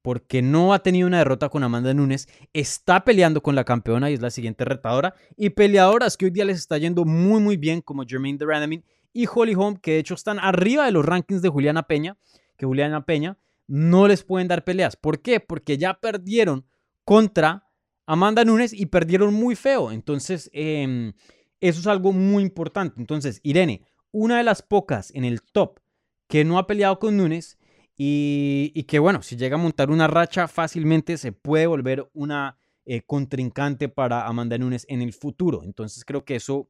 porque 0.02 0.42
no 0.42 0.74
ha 0.74 0.82
tenido 0.82 1.06
una 1.06 1.18
derrota 1.18 1.48
con 1.48 1.62
Amanda 1.62 1.94
Nunes, 1.94 2.28
está 2.52 3.04
peleando 3.04 3.40
con 3.40 3.54
la 3.54 3.64
campeona 3.64 4.10
y 4.10 4.14
es 4.14 4.20
la 4.20 4.30
siguiente 4.30 4.64
retadora. 4.64 5.14
Y 5.36 5.50
peleadoras 5.50 6.16
que 6.16 6.26
hoy 6.26 6.30
día 6.30 6.44
les 6.44 6.58
está 6.58 6.76
yendo 6.76 7.04
muy, 7.04 7.40
muy 7.40 7.56
bien, 7.56 7.80
como 7.80 8.04
Jermaine 8.04 8.36
Duranamin 8.36 8.84
y 9.12 9.26
Holly 9.32 9.54
Holm, 9.54 9.76
que 9.76 9.92
de 9.92 9.98
hecho 9.98 10.14
están 10.14 10.38
arriba 10.38 10.86
de 10.86 10.92
los 10.92 11.04
rankings 11.04 11.42
de 11.42 11.48
Juliana 11.48 11.84
Peña, 11.84 12.16
que 12.56 12.66
Juliana 12.66 13.04
Peña 13.04 13.38
no 13.66 14.08
les 14.08 14.24
pueden 14.24 14.48
dar 14.48 14.64
peleas. 14.64 14.96
¿Por 14.96 15.22
qué? 15.22 15.40
Porque 15.40 15.78
ya 15.78 15.94
perdieron 15.94 16.66
contra 17.04 17.68
Amanda 18.06 18.44
Nunes 18.44 18.72
y 18.72 18.86
perdieron 18.86 19.34
muy 19.34 19.54
feo. 19.54 19.92
Entonces, 19.92 20.50
em, 20.52 21.12
eso 21.60 21.80
es 21.80 21.86
algo 21.86 22.12
muy 22.12 22.42
importante. 22.42 23.00
Entonces, 23.00 23.40
Irene, 23.42 23.86
una 24.10 24.38
de 24.38 24.44
las 24.44 24.62
pocas 24.62 25.10
en 25.14 25.24
el 25.24 25.42
top 25.42 25.80
que 26.28 26.44
no 26.44 26.58
ha 26.58 26.66
peleado 26.66 26.98
con 26.98 27.16
Nunes 27.16 27.58
y, 27.96 28.82
que 28.88 28.98
bueno, 28.98 29.22
si 29.22 29.36
llega 29.36 29.56
a 29.56 29.58
montar 29.58 29.90
una 29.90 30.08
racha 30.08 30.48
fácilmente 30.48 31.16
se 31.18 31.32
puede 31.32 31.66
volver 31.66 32.08
una 32.14 32.58
eh, 32.84 33.02
contrincante 33.02 33.88
para 33.88 34.26
Amanda 34.26 34.58
Nunes 34.58 34.84
en 34.88 35.02
el 35.02 35.12
futuro. 35.12 35.62
Entonces 35.62 36.04
creo 36.04 36.24
que 36.24 36.36
eso, 36.36 36.68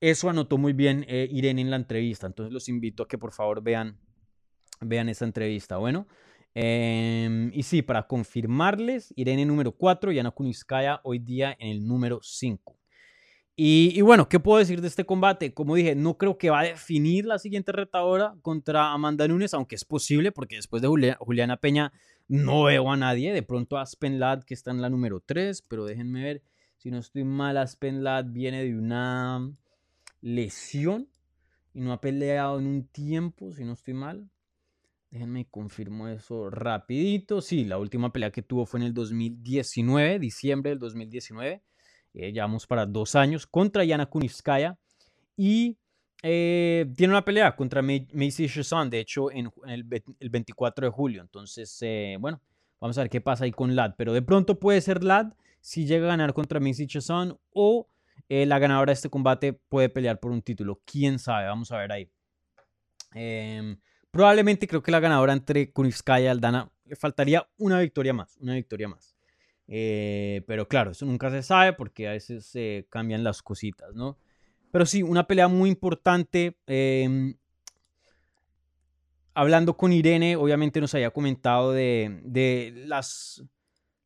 eso 0.00 0.28
anotó 0.28 0.58
muy 0.58 0.72
bien 0.72 1.04
eh, 1.08 1.28
Irene 1.30 1.62
en 1.62 1.70
la 1.70 1.76
entrevista. 1.76 2.26
Entonces 2.26 2.52
los 2.52 2.68
invito 2.68 3.02
a 3.02 3.08
que 3.08 3.18
por 3.18 3.32
favor 3.32 3.62
vean, 3.62 3.98
vean 4.80 5.08
esa 5.08 5.24
entrevista. 5.24 5.76
Bueno, 5.78 6.06
em, 6.54 7.50
y 7.54 7.62
sí, 7.62 7.82
para 7.82 8.06
confirmarles, 8.06 9.12
Irene 9.16 9.46
número 9.46 9.72
4 9.72 10.12
y 10.12 10.18
Ana 10.18 10.30
Kuniskaya 10.30 11.00
hoy 11.04 11.18
día 11.18 11.56
en 11.58 11.68
el 11.68 11.86
número 11.86 12.20
5. 12.22 12.76
Y, 13.58 14.02
bueno, 14.02 14.28
¿qué 14.28 14.38
puedo 14.38 14.58
decir 14.58 14.82
de 14.82 14.88
este 14.88 15.06
combate? 15.06 15.54
Como 15.54 15.76
dije, 15.76 15.94
no 15.94 16.18
creo 16.18 16.36
que 16.36 16.50
va 16.50 16.60
a 16.60 16.64
definir 16.64 17.24
la 17.24 17.38
siguiente 17.38 17.72
retadora 17.72 18.34
contra 18.42 18.92
Amanda 18.92 19.26
Nunes, 19.26 19.54
aunque 19.54 19.76
es 19.76 19.84
posible, 19.86 20.30
porque 20.30 20.56
después 20.56 20.82
de 20.82 20.88
Juliana 21.18 21.56
Peña 21.56 21.90
no 22.28 22.64
veo 22.64 22.92
a 22.92 22.98
nadie. 22.98 23.32
De 23.32 23.42
pronto 23.42 23.78
Aspen 23.78 24.20
Ladd, 24.20 24.42
que 24.44 24.52
está 24.52 24.72
en 24.72 24.82
la 24.82 24.90
número 24.90 25.20
3, 25.24 25.62
pero 25.62 25.86
déjenme 25.86 26.22
ver, 26.22 26.42
si 26.76 26.90
no 26.90 26.98
estoy 26.98 27.24
mal, 27.24 27.56
Aspen 27.56 28.04
Ladd 28.04 28.26
viene 28.30 28.62
de 28.62 28.76
una 28.76 29.50
lesión 30.20 31.08
y 31.74 31.80
no 31.80 31.92
ha 31.92 32.00
peleado 32.00 32.58
en 32.58 32.66
un 32.66 32.86
tiempo, 32.88 33.52
si 33.52 33.64
no 33.64 33.74
estoy 33.74 33.94
mal. 33.94 34.30
Déjenme 35.10 35.46
confirmo 35.46 36.08
eso 36.08 36.50
rapidito. 36.50 37.40
Sí, 37.40 37.64
la 37.64 37.78
última 37.78 38.12
pelea 38.12 38.30
que 38.30 38.42
tuvo 38.42 38.66
fue 38.66 38.80
en 38.80 38.86
el 38.86 38.94
2019, 38.94 40.18
diciembre 40.18 40.70
del 40.70 40.78
2019 40.78 41.62
eh, 42.16 42.32
llevamos 42.32 42.66
para 42.66 42.86
dos 42.86 43.14
años, 43.14 43.46
contra 43.46 43.84
Yana 43.84 44.06
Kunitskaya. 44.06 44.78
Y 45.36 45.76
eh, 46.22 46.86
tiene 46.96 47.12
una 47.12 47.24
pelea 47.24 47.54
contra 47.54 47.82
Macy 47.82 48.48
Chazon, 48.48 48.88
de 48.88 49.00
hecho, 49.00 49.30
en, 49.30 49.50
el, 49.66 49.84
24 49.84 50.86
de 50.86 50.90
julio. 50.90 51.20
Entonces, 51.20 51.76
eh, 51.82 52.16
bueno, 52.18 52.40
vamos 52.80 52.96
a 52.96 53.02
ver 53.02 53.10
qué 53.10 53.20
pasa 53.20 53.44
ahí 53.44 53.52
con 53.52 53.76
Lad. 53.76 53.94
Pero 53.98 54.14
de 54.14 54.22
pronto 54.22 54.58
puede 54.58 54.80
ser 54.80 55.04
Lad 55.04 55.34
si 55.60 55.84
llega 55.84 56.06
a 56.06 56.08
ganar 56.08 56.32
contra 56.32 56.58
Macy 56.58 56.86
Chazon 56.86 57.38
o 57.52 57.86
la 58.28 58.58
ganadora 58.58 58.90
de 58.90 58.94
este 58.94 59.10
combate 59.10 59.52
puede 59.52 59.88
pelear 59.88 60.20
por 60.20 60.32
un 60.32 60.42
título. 60.42 60.80
Quién 60.84 61.18
sabe, 61.18 61.46
vamos 61.46 61.70
a 61.72 61.78
ver 61.78 61.92
ahí. 61.92 62.10
Em, 63.14 63.78
probablemente 64.10 64.66
creo 64.66 64.82
que 64.82 64.90
la 64.90 65.00
ganadora 65.00 65.32
entre 65.32 65.72
Kunitskaya 65.72 66.26
y 66.26 66.28
Aldana 66.28 66.70
le 66.84 66.96
faltaría 66.96 67.48
una 67.58 67.80
victoria 67.80 68.12
más, 68.12 68.36
una 68.38 68.54
victoria 68.54 68.88
más. 68.88 69.16
Eh, 69.68 70.44
pero 70.46 70.68
claro, 70.68 70.92
eso 70.92 71.06
nunca 71.06 71.30
se 71.30 71.42
sabe 71.42 71.72
porque 71.72 72.08
a 72.08 72.12
veces 72.12 72.52
cambian 72.88 73.24
las 73.24 73.42
cositas, 73.42 73.94
¿no? 73.94 74.18
Pero 74.70 74.86
sí, 74.86 75.02
una 75.02 75.26
pelea 75.26 75.48
muy 75.48 75.70
importante. 75.70 76.58
Em, 76.66 77.34
hablando 79.34 79.76
con 79.76 79.92
Irene, 79.92 80.36
obviamente 80.36 80.80
nos 80.80 80.94
había 80.94 81.10
comentado 81.10 81.72
de, 81.72 82.20
de, 82.24 82.72
las, 82.86 83.42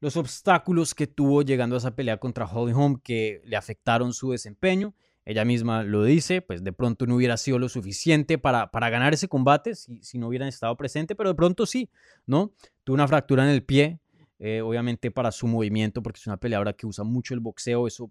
los 0.00 0.16
obstáculos 0.16 0.94
que 0.94 1.06
tuvo 1.06 1.42
llegando 1.42 1.76
a 1.76 1.78
esa 1.78 1.94
pelea 1.94 2.18
contra 2.18 2.46
Holly 2.46 2.72
Holm 2.72 3.00
que 3.02 3.42
le 3.44 3.56
afectaron 3.56 4.12
su 4.12 4.30
desempeño. 4.30 4.94
Ella 5.24 5.44
misma 5.44 5.82
lo 5.82 6.02
dice, 6.02 6.40
pues 6.40 6.64
de 6.64 6.72
pronto 6.72 7.06
no 7.06 7.16
hubiera 7.16 7.36
sido 7.36 7.58
lo 7.58 7.68
suficiente 7.68 8.38
para, 8.38 8.70
para 8.70 8.88
ganar 8.88 9.12
ese 9.12 9.28
combate 9.28 9.74
si, 9.74 10.02
si 10.02 10.18
no 10.18 10.28
hubieran 10.28 10.48
estado 10.48 10.76
presente, 10.76 11.14
pero 11.14 11.28
de 11.28 11.34
pronto 11.34 11.66
sí, 11.66 11.90
¿no? 12.26 12.54
Tuvo 12.84 12.94
una 12.94 13.06
fractura 13.06 13.44
en 13.44 13.50
el 13.50 13.62
pie, 13.62 14.00
eh, 14.38 14.62
obviamente 14.62 15.10
para 15.10 15.30
su 15.30 15.46
movimiento, 15.46 16.02
porque 16.02 16.18
es 16.18 16.26
una 16.26 16.38
peleadora 16.38 16.72
que 16.72 16.86
usa 16.86 17.04
mucho 17.04 17.34
el 17.34 17.40
boxeo, 17.40 17.86
eso 17.86 18.10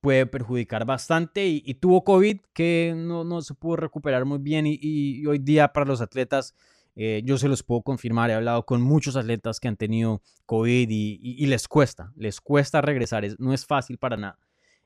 puede 0.00 0.26
perjudicar 0.26 0.86
bastante 0.86 1.46
y, 1.46 1.74
tuvo 1.74 2.02
COVID 2.04 2.40
que 2.54 2.94
no, 2.96 3.24
no, 3.24 3.42
se 3.42 3.54
pudo 3.54 3.76
recuperar 3.76 4.24
muy 4.24 4.38
bien 4.38 4.64
y, 4.66 5.26
hoy 5.26 5.38
día 5.38 5.72
para 5.72 5.86
los 5.86 6.00
atletas 6.00 6.54
eh, 6.96 7.22
yo 7.24 7.38
se 7.38 7.48
los 7.48 7.62
puedo 7.62 7.82
confirmar, 7.82 8.30
he 8.30 8.34
hablado 8.34 8.64
con 8.66 8.82
muchos 8.82 9.16
atletas 9.16 9.60
que 9.60 9.68
han 9.68 9.76
tenido 9.76 10.22
COVID 10.46 10.88
y, 10.90 11.46
les 11.46 11.68
cuesta, 11.68 12.12
les 12.16 12.40
cuesta 12.40 12.80
regresar, 12.80 13.24
no 13.38 13.52
es 13.52 13.66
fácil 13.66 13.98
para 13.98 14.16
nada. 14.16 14.38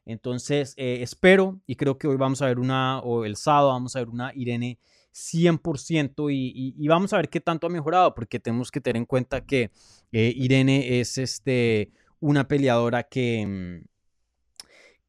Entonces 0.06 0.74
eh, 0.76 0.98
espero 1.00 1.60
y 1.66 1.76
creo 1.76 1.96
que 1.96 2.06
hoy 2.06 2.16
vamos 2.16 2.42
a 2.42 2.46
ver 2.46 2.58
una, 2.58 3.00
o 3.00 3.24
el 3.24 3.36
sábado 3.36 3.68
vamos 3.68 3.96
a 3.96 4.00
ver 4.00 4.08
una 4.08 4.32
Irene 4.34 4.78
100% 5.14 6.30
y, 6.30 6.88
vamos 6.88 7.12
a 7.12 7.16
ver 7.16 7.28
qué 7.28 7.40
tanto 7.40 7.66
ha 7.66 7.70
mejorado, 7.70 8.14
porque 8.14 8.40
tenemos 8.40 8.70
que 8.70 8.80
tener 8.80 8.96
en 8.96 9.06
cuenta 9.06 9.44
que 9.46 9.70
eh, 10.12 10.32
Irene 10.36 11.00
es 11.00 11.18
este, 11.18 11.92
una 12.20 12.48
peleadora 12.48 13.04
que, 13.04 13.46
mm, 13.46 13.93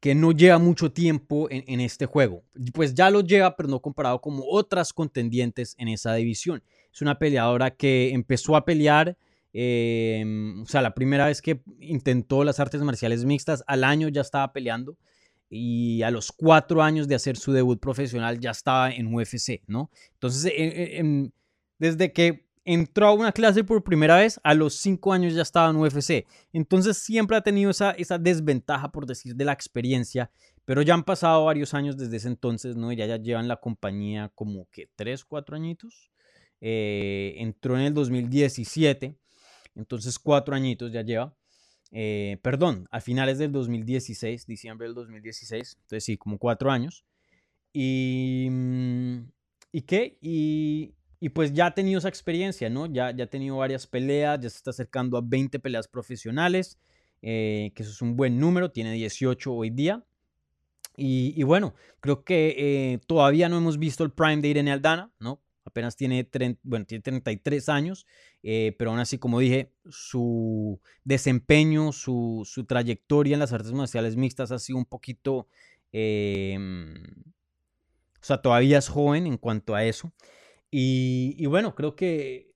que 0.00 0.14
no 0.14 0.32
lleva 0.32 0.58
mucho 0.58 0.92
tiempo 0.92 1.48
en, 1.50 1.80
este 1.80 2.06
juego. 2.06 2.44
Pues 2.74 2.94
ya 2.94 3.10
lo 3.10 3.22
lleva, 3.22 3.56
pero 3.56 3.68
no 3.68 3.80
comparado 3.80 4.20
como 4.20 4.44
otras 4.46 4.92
contendientes 4.92 5.74
en 5.78 5.88
esa 5.88 6.14
división. 6.14 6.62
Es 6.92 7.02
una 7.02 7.18
peleadora 7.18 7.70
que 7.70 8.12
empezó 8.12 8.56
a 8.56 8.64
pelear, 8.64 9.16
em, 9.52 10.62
o 10.62 10.66
sea, 10.66 10.82
la 10.82 10.94
primera 10.94 11.26
vez 11.26 11.40
que 11.40 11.62
intentó 11.80 12.44
las 12.44 12.60
artes 12.60 12.82
marciales 12.82 13.24
mixtas, 13.24 13.64
al 13.66 13.84
año 13.84 14.08
ya 14.08 14.20
estaba 14.20 14.52
peleando 14.52 14.96
y 15.48 16.02
a 16.02 16.10
los 16.10 16.32
cuatro 16.32 16.82
años 16.82 17.08
de 17.08 17.14
hacer 17.14 17.36
su 17.36 17.52
debut 17.52 17.80
profesional 17.80 18.38
ya 18.40 18.50
estaba 18.50 18.90
en 18.90 19.14
UFC, 19.14 19.62
¿no? 19.66 19.90
Entonces, 20.14 20.44
eh, 20.46 20.98
eh, 21.00 21.30
desde 21.78 22.12
que 22.12 22.45
entró 22.66 23.06
a 23.06 23.12
una 23.14 23.32
clase 23.32 23.64
por 23.64 23.84
primera 23.84 24.16
vez, 24.16 24.40
a 24.42 24.52
los 24.52 24.74
cinco 24.74 25.12
años 25.12 25.32
ya 25.32 25.42
estaba 25.42 25.70
en 25.70 25.76
UFC. 25.76 26.26
Entonces, 26.52 26.98
siempre 26.98 27.36
ha 27.36 27.40
tenido 27.40 27.70
esa, 27.70 27.92
esa 27.92 28.18
desventaja, 28.18 28.90
por 28.90 29.06
decir, 29.06 29.36
de 29.36 29.44
la 29.44 29.52
experiencia, 29.52 30.30
pero 30.66 30.82
ya 30.82 30.94
han 30.94 31.04
pasado 31.04 31.44
varios 31.44 31.74
años 31.74 31.96
desde 31.96 32.16
ese 32.16 32.28
entonces, 32.28 32.76
¿no? 32.76 32.92
Ya 32.92 33.06
ya 33.06 33.16
llevan 33.18 33.46
la 33.46 33.56
compañía 33.56 34.32
como 34.34 34.68
que 34.70 34.90
tres, 34.96 35.24
cuatro 35.24 35.54
añitos. 35.54 36.10
Eh, 36.60 37.34
entró 37.38 37.78
en 37.78 37.84
el 37.84 37.94
2017, 37.94 39.16
entonces 39.76 40.18
cuatro 40.18 40.56
añitos 40.56 40.92
ya 40.92 41.02
lleva. 41.02 41.36
Eh, 41.92 42.38
perdón, 42.42 42.88
a 42.90 43.00
finales 43.00 43.38
del 43.38 43.52
2016, 43.52 44.44
diciembre 44.44 44.88
del 44.88 44.94
2016, 44.96 45.78
entonces 45.82 46.04
sí, 46.04 46.16
como 46.16 46.38
cuatro 46.38 46.72
años. 46.72 47.04
Y, 47.72 48.48
mm, 48.50 49.18
¿y 49.70 49.82
qué? 49.82 50.18
Y, 50.20 50.95
y, 51.20 51.28
pues 51.30 51.52
ya 51.52 51.66
ha 51.66 51.74
tenido 51.74 51.98
esa 51.98 52.08
experiencia, 52.08 52.68
¿no? 52.70 52.86
Ya, 52.86 53.10
ya 53.10 53.24
ha 53.24 53.26
tenido 53.28 53.56
varias 53.56 53.86
peleas, 53.86 54.40
ya 54.40 54.50
se 54.50 54.56
está 54.56 54.70
acercando 54.70 55.16
a 55.16 55.22
20 55.24 55.58
peleas 55.58 55.88
profesionales, 55.88 56.78
eh, 57.22 57.72
que 57.74 57.82
eso 57.82 57.92
es 57.92 58.02
un 58.02 58.16
buen 58.16 58.38
número, 58.38 58.70
tiene 58.70 58.92
18 58.92 59.52
hoy 59.52 59.70
día. 59.70 60.04
Y, 60.98 61.42
bueno, 61.42 61.74
creo 62.00 62.24
que 62.24 62.54
eh, 62.56 63.00
todavía 63.06 63.50
no 63.50 63.58
hemos 63.58 63.78
visto 63.78 64.02
el 64.02 64.12
prime 64.12 64.40
de 64.40 64.48
Irene 64.48 64.72
Aldana, 64.72 65.12
¿no? 65.20 65.42
apenas 65.66 65.96
tiene, 65.96 66.26
bueno, 66.62 66.86
tiene 66.86 67.02
33 67.02 67.68
años, 67.68 68.06
eh, 68.42 68.74
pero 68.78 68.90
aún 68.90 69.00
así, 69.00 69.18
como 69.18 69.40
dije, 69.40 69.72
su 69.90 70.80
desempeño, 71.04 71.92
su, 71.92 72.42
su, 72.46 72.64
trayectoria 72.64 73.34
en 73.34 73.40
las 73.40 73.52
artes 73.52 73.72
marciales 73.72 74.16
mixtas 74.16 74.52
ha 74.52 74.58
sido 74.58 74.78
un 74.78 74.86
poquito, 74.86 75.48
em, 75.92 76.94
o 78.20 78.24
sea, 78.24 78.40
todavía 78.40 78.78
es 78.78 78.88
joven 78.88 79.26
en 79.26 79.36
cuanto 79.36 79.74
a 79.74 79.84
eso. 79.84 80.12
Y, 80.70 81.46
bueno, 81.46 81.74
creo 81.74 81.96
que 81.96 82.54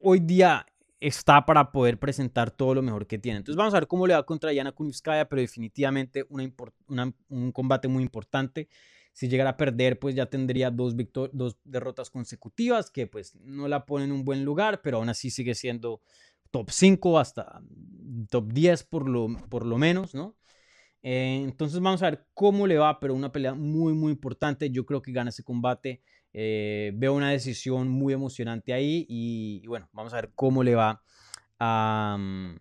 hoy 0.00 0.20
día 0.20 0.66
está 1.00 1.46
para 1.46 1.70
poder 1.70 1.98
presentar 1.98 2.50
todo 2.50 2.74
lo 2.74 2.82
mejor 2.82 3.06
que 3.06 3.18
tiene. 3.18 3.38
Entonces 3.38 3.56
vamos 3.56 3.74
a 3.74 3.78
ver 3.80 3.86
cómo 3.86 4.06
le 4.06 4.14
va 4.14 4.26
contra 4.26 4.52
Yana 4.52 4.72
Kunivskaya, 4.72 5.28
pero 5.28 5.40
definitivamente 5.40 6.26
un 6.28 7.52
combate 7.52 7.88
muy 7.88 8.02
importante. 8.02 8.68
Si 9.12 9.28
llegara 9.28 9.50
a 9.50 9.56
perder, 9.56 9.98
pues 9.98 10.14
ya 10.14 10.26
tendría 10.26 10.70
dos, 10.70 10.94
dos 11.32 11.56
derrotas 11.64 12.08
consecutivas 12.10 12.90
que 12.90 13.08
pues 13.08 13.34
no 13.36 13.66
la 13.66 13.84
ponen 13.84 14.10
en 14.10 14.14
un 14.14 14.24
buen 14.24 14.44
lugar, 14.44 14.80
pero 14.80 14.98
aún 14.98 15.08
así 15.08 15.30
sigue 15.30 15.56
siendo 15.56 16.02
top 16.52 16.70
5 16.70 17.18
hasta 17.18 17.60
top 18.30 18.52
10 18.52 18.84
por 18.84 19.08
lo, 19.08 19.28
por 19.48 19.66
lo 19.66 19.76
menos, 19.76 20.14
¿no? 20.14 20.36
Eh, 21.02 21.40
entonces 21.42 21.80
vamos 21.80 22.02
a 22.02 22.10
ver 22.10 22.26
cómo 22.34 22.66
le 22.66 22.78
va, 22.78 22.98
pero 23.00 23.14
una 23.14 23.32
pelea 23.32 23.54
muy, 23.54 23.92
muy 23.92 24.12
importante. 24.12 24.70
Yo 24.70 24.84
creo 24.86 25.02
que 25.02 25.12
gana 25.12 25.30
ese 25.30 25.42
combate. 25.42 26.02
Eh, 26.32 26.92
veo 26.94 27.14
una 27.14 27.30
decisión 27.30 27.88
muy 27.88 28.12
emocionante 28.12 28.72
ahí 28.72 29.06
y, 29.08 29.66
bueno, 29.66 29.88
vamos 29.92 30.12
a 30.12 30.16
ver 30.16 30.30
cómo 30.34 30.62
le 30.62 30.74
va 30.74 31.02
a, 31.58 32.16
mm, 32.18 32.56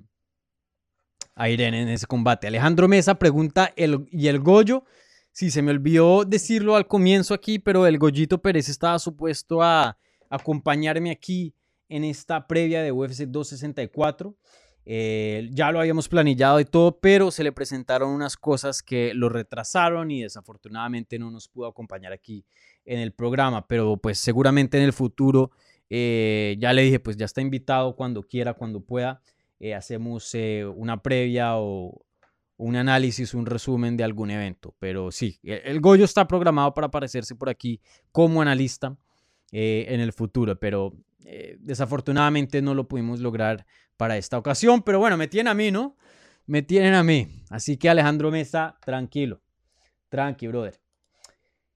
a 1.35 1.49
Irene 1.49 1.81
en 1.81 1.89
ese 1.89 2.07
combate. 2.07 2.47
Alejandro 2.47 2.87
Mesa 2.87 3.15
pregunta, 3.15 3.73
el, 3.75 4.07
¿y 4.11 4.27
el 4.27 4.39
Goyo? 4.39 4.85
Sí, 5.31 5.51
se 5.51 5.61
me 5.61 5.71
olvidó 5.71 6.25
decirlo 6.25 6.75
al 6.75 6.87
comienzo 6.87 7.33
aquí, 7.33 7.59
pero 7.59 7.85
el 7.85 7.99
Goyito 7.99 8.41
Pérez 8.41 8.69
estaba 8.69 8.97
supuesto 8.97 9.61
a 9.61 9.97
acompañarme 10.29 11.11
aquí 11.11 11.53
en 11.89 12.03
esta 12.03 12.47
previa 12.47 12.81
de 12.81 12.91
UFC 12.91 13.25
264. 13.27 14.35
Eh, 14.89 15.49
ya 15.51 15.69
lo 15.73 15.81
habíamos 15.81 16.07
planillado 16.07 16.61
y 16.61 16.65
todo, 16.65 16.97
pero 17.01 17.29
se 17.29 17.43
le 17.43 17.51
presentaron 17.51 18.09
unas 18.09 18.37
cosas 18.37 18.81
que 18.81 19.13
lo 19.13 19.27
retrasaron 19.27 20.11
y 20.11 20.21
desafortunadamente 20.21 21.19
no 21.19 21.29
nos 21.29 21.49
pudo 21.49 21.67
acompañar 21.67 22.13
aquí 22.13 22.45
en 22.85 22.99
el 22.99 23.11
programa, 23.11 23.67
pero 23.67 23.97
pues 23.97 24.17
seguramente 24.17 24.77
en 24.77 24.85
el 24.85 24.93
futuro 24.93 25.51
eh, 25.89 26.55
ya 26.57 26.71
le 26.71 26.83
dije, 26.83 27.01
pues 27.01 27.17
ya 27.17 27.25
está 27.25 27.41
invitado 27.41 27.97
cuando 27.97 28.23
quiera, 28.23 28.53
cuando 28.53 28.79
pueda. 28.79 29.21
Eh, 29.59 29.75
hacemos 29.75 30.33
una 30.77 31.03
previa 31.03 31.57
o 31.57 32.05
un 32.55 32.77
análisis, 32.77 33.33
un 33.33 33.45
resumen 33.45 33.97
de 33.97 34.05
algún 34.05 34.31
evento. 34.31 34.73
Pero 34.79 35.11
sí, 35.11 35.37
el, 35.43 35.63
el 35.65 35.81
Goyo 35.81 36.05
está 36.05 36.25
programado 36.29 36.73
para 36.73 36.87
aparecerse 36.87 37.35
por 37.35 37.49
aquí 37.49 37.81
como 38.13 38.41
analista 38.41 38.95
en 39.51 39.99
el 39.99 40.13
futuro, 40.13 40.57
pero 40.57 40.93
desafortunadamente 41.59 42.61
no 42.61 42.73
lo 42.73 42.87
pudimos 42.87 43.19
lograr 43.19 43.65
para 43.97 44.17
esta 44.17 44.37
ocasión. 44.37 44.81
Pero 44.81 44.99
bueno, 44.99 45.17
me 45.17 45.27
tienen 45.27 45.49
a 45.49 45.53
mí, 45.53 45.71
¿no? 45.71 45.97
Me 46.45 46.61
tienen 46.61 46.93
a 46.93 47.03
mí. 47.03 47.27
Así 47.49 47.77
que 47.77 47.89
Alejandro 47.89 48.31
Mesa, 48.31 48.77
tranquilo. 48.85 49.41
Tranqui, 50.09 50.47
brother. 50.47 50.79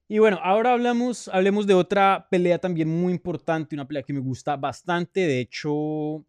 Y 0.08 0.18
bueno, 0.18 0.38
ahora 0.42 0.72
hablamos, 0.72 1.28
hablemos 1.28 1.66
de 1.66 1.74
otra 1.74 2.28
pelea 2.30 2.58
también 2.58 2.88
muy 2.88 3.12
importante, 3.12 3.74
una 3.74 3.86
pelea 3.86 4.02
que 4.02 4.12
me 4.12 4.20
gusta 4.20 4.56
bastante. 4.56 5.20
De 5.20 5.40
hecho, 5.40 6.24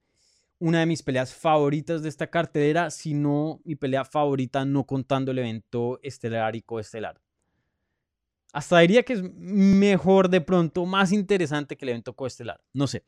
una 0.59 0.79
de 0.79 0.85
mis 0.85 1.03
peleas 1.03 1.33
favoritas 1.33 2.01
de 2.01 2.09
esta 2.09 2.27
cartelera, 2.27 2.89
si 2.89 3.13
no 3.13 3.59
mi 3.65 3.75
pelea 3.75 4.05
favorita, 4.05 4.63
no 4.63 4.85
contando 4.85 5.31
el 5.31 5.39
evento 5.39 5.99
estelar 6.01 6.55
y 6.55 6.61
coestelar. 6.61 7.19
Hasta 8.53 8.79
diría 8.79 9.03
que 9.03 9.13
es 9.13 9.23
mejor 9.23 10.29
de 10.29 10.39
pronto, 10.39 10.85
más 10.85 11.11
interesante 11.11 11.75
que 11.75 11.83
el 11.83 11.89
evento 11.89 12.13
coestelar. 12.15 12.61
No 12.71 12.87
sé. 12.87 13.03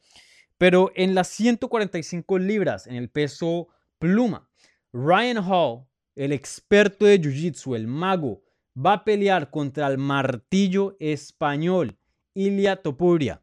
Pero 0.57 0.91
en 0.95 1.15
las 1.15 1.27
145 1.29 2.39
libras, 2.39 2.87
en 2.87 2.95
el 2.95 3.09
peso 3.09 3.67
pluma, 3.99 4.49
Ryan 4.93 5.37
Hall, 5.37 5.85
el 6.15 6.31
experto 6.31 7.05
de 7.05 7.19
Jiu-Jitsu, 7.19 7.75
el 7.75 7.87
mago, 7.87 8.41
va 8.75 8.93
a 8.93 9.03
pelear 9.03 9.49
contra 9.49 9.87
el 9.87 9.97
martillo 9.97 10.95
español, 10.99 11.97
Ilia 12.33 12.77
Topuria. 12.77 13.41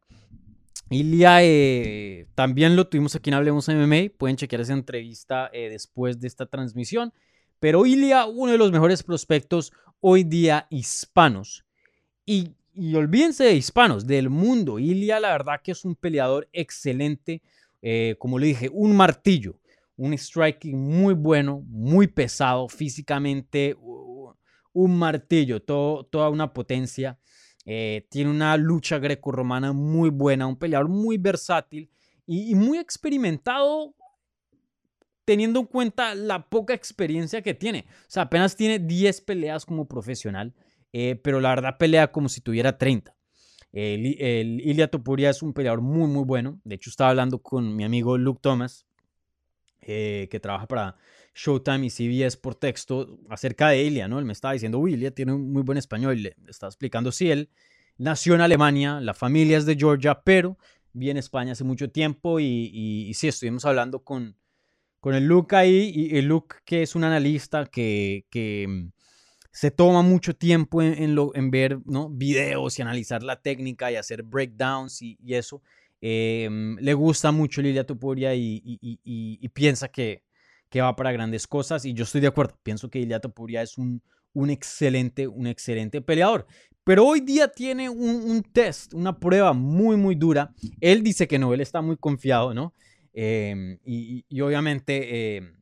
Ilia 0.90 1.42
eh, 1.42 2.26
también 2.34 2.76
lo 2.76 2.86
tuvimos 2.86 3.14
aquí 3.14 3.30
en 3.30 3.34
Hablemos 3.34 3.68
MMA, 3.68 4.16
pueden 4.18 4.36
chequear 4.36 4.60
esa 4.60 4.74
entrevista 4.74 5.50
eh, 5.52 5.70
después 5.70 6.20
de 6.20 6.28
esta 6.28 6.46
transmisión. 6.46 7.12
Pero 7.60 7.86
Ilia, 7.86 8.26
uno 8.26 8.52
de 8.52 8.58
los 8.58 8.72
mejores 8.72 9.02
prospectos 9.02 9.72
hoy 10.00 10.24
día 10.24 10.66
hispanos. 10.68 11.64
Y 12.26 12.56
y 12.74 12.94
olvídense 12.94 13.44
de 13.44 13.54
hispanos, 13.54 14.06
del 14.06 14.30
mundo. 14.30 14.78
Ilia, 14.78 15.20
la 15.20 15.32
verdad 15.32 15.60
que 15.62 15.72
es 15.72 15.84
un 15.84 15.94
peleador 15.94 16.48
excelente. 16.52 17.42
Eh, 17.82 18.16
como 18.18 18.38
le 18.38 18.46
dije, 18.48 18.70
un 18.72 18.96
martillo, 18.96 19.58
un 19.96 20.16
striking 20.16 20.78
muy 20.78 21.14
bueno, 21.14 21.62
muy 21.66 22.06
pesado 22.06 22.68
físicamente, 22.68 23.76
un 24.72 24.98
martillo, 24.98 25.62
toda 25.62 26.28
una 26.28 26.52
potencia. 26.52 27.18
Eh, 27.64 28.06
tiene 28.10 28.30
una 28.30 28.56
lucha 28.56 28.98
greco-romana 28.98 29.72
muy 29.72 30.10
buena, 30.10 30.46
un 30.46 30.56
peleador 30.56 30.88
muy 30.88 31.16
versátil 31.16 31.90
y, 32.26 32.50
y 32.50 32.54
muy 32.54 32.78
experimentado 32.78 33.94
teniendo 35.24 35.60
en 35.60 35.66
cuenta 35.66 36.14
la 36.14 36.48
poca 36.48 36.74
experiencia 36.74 37.42
que 37.42 37.54
tiene. 37.54 37.86
O 37.88 38.10
sea, 38.10 38.24
apenas 38.24 38.56
tiene 38.56 38.78
10 38.78 39.20
peleas 39.20 39.64
como 39.64 39.86
profesional. 39.86 40.52
Eh, 40.92 41.16
pero 41.22 41.40
la 41.40 41.50
verdad 41.50 41.78
pelea 41.78 42.12
como 42.12 42.28
si 42.28 42.40
tuviera 42.40 42.78
30. 42.78 43.14
El, 43.72 44.20
el 44.20 44.60
Ilia 44.60 44.88
Topuria 44.88 45.30
es 45.30 45.42
un 45.42 45.54
peleador 45.54 45.80
muy, 45.80 46.08
muy 46.08 46.24
bueno. 46.24 46.60
De 46.64 46.74
hecho, 46.74 46.90
estaba 46.90 47.10
hablando 47.10 47.38
con 47.42 47.74
mi 47.74 47.84
amigo 47.84 48.18
Luke 48.18 48.40
Thomas, 48.42 48.86
eh, 49.80 50.28
que 50.30 50.38
trabaja 50.38 50.68
para 50.68 50.96
Showtime 51.34 51.86
y 51.86 51.90
CBS 51.90 52.36
por 52.36 52.54
texto, 52.54 53.18
acerca 53.30 53.68
de 53.68 53.82
Ilia, 53.82 54.06
¿no? 54.06 54.18
Él 54.18 54.26
me 54.26 54.32
estaba 54.32 54.52
diciendo, 54.52 54.78
uy, 54.78 54.94
Ilia 54.94 55.10
tiene 55.10 55.32
un 55.32 55.52
muy 55.52 55.62
buen 55.62 55.78
español. 55.78 56.22
Le 56.22 56.36
estaba 56.48 56.68
explicando 56.68 57.10
si 57.10 57.30
él 57.30 57.48
nació 57.96 58.34
en 58.34 58.42
Alemania, 58.42 59.00
la 59.00 59.14
familia 59.14 59.56
es 59.56 59.66
de 59.66 59.76
Georgia, 59.76 60.22
pero 60.22 60.58
viene 60.92 61.18
a 61.18 61.20
España 61.20 61.52
hace 61.52 61.64
mucho 61.64 61.90
tiempo 61.90 62.40
y, 62.40 62.70
y, 62.72 63.14
sí, 63.14 63.28
estuvimos 63.28 63.64
hablando 63.64 64.04
con, 64.04 64.36
con 65.00 65.14
el 65.14 65.26
Luke 65.26 65.56
ahí, 65.56 65.90
y 65.94 66.18
el 66.18 66.26
Luke 66.26 66.56
que 66.64 66.82
es 66.82 66.94
un 66.94 67.04
analista 67.04 67.66
que, 67.66 68.26
que 68.30 68.90
se 69.52 69.70
toma 69.70 70.02
mucho 70.02 70.34
tiempo 70.34 70.82
en, 70.82 71.50
ver 71.50 71.78
videos 72.10 72.78
y 72.78 72.82
analizar 72.82 73.22
la 73.22 73.40
técnica 73.40 73.92
y 73.92 73.96
hacer 73.96 74.22
breakdowns 74.22 75.02
y, 75.02 75.18
eso. 75.28 75.62
Em, 76.00 76.76
le 76.78 76.94
gusta 76.94 77.30
mucho 77.30 77.62
Lilia 77.62 77.84
Topuria 77.86 78.34
y, 78.34 79.50
piensa 79.52 79.88
que, 79.88 80.24
va 80.76 80.96
para 80.96 81.12
grandes 81.12 81.46
cosas 81.46 81.84
y 81.84 81.92
yo 81.92 82.04
estoy 82.04 82.22
de 82.22 82.28
acuerdo. 82.28 82.58
Pienso 82.62 82.88
que 82.88 82.98
Lilia 82.98 83.20
Topuria 83.20 83.60
es 83.60 83.76
un, 83.76 84.02
excelente, 84.48 85.28
un 85.28 85.46
excelente 85.46 86.00
peleador. 86.00 86.46
Pero 86.82 87.06
hoy 87.06 87.20
día 87.20 87.46
tiene 87.46 87.90
un, 87.90 88.30
un, 88.30 88.42
test, 88.42 88.94
una 88.94 89.20
prueba 89.20 89.52
muy, 89.52 89.96
muy 89.96 90.14
dura. 90.14 90.52
Él 90.80 91.02
dice 91.02 91.28
que 91.28 91.38
no, 91.38 91.52
él 91.52 91.60
está 91.60 91.82
muy 91.82 91.96
confiado, 91.96 92.54
¿no? 92.54 92.74
Em, 93.12 93.78
y, 93.84 94.40
obviamente 94.40 95.36
em, 95.36 95.61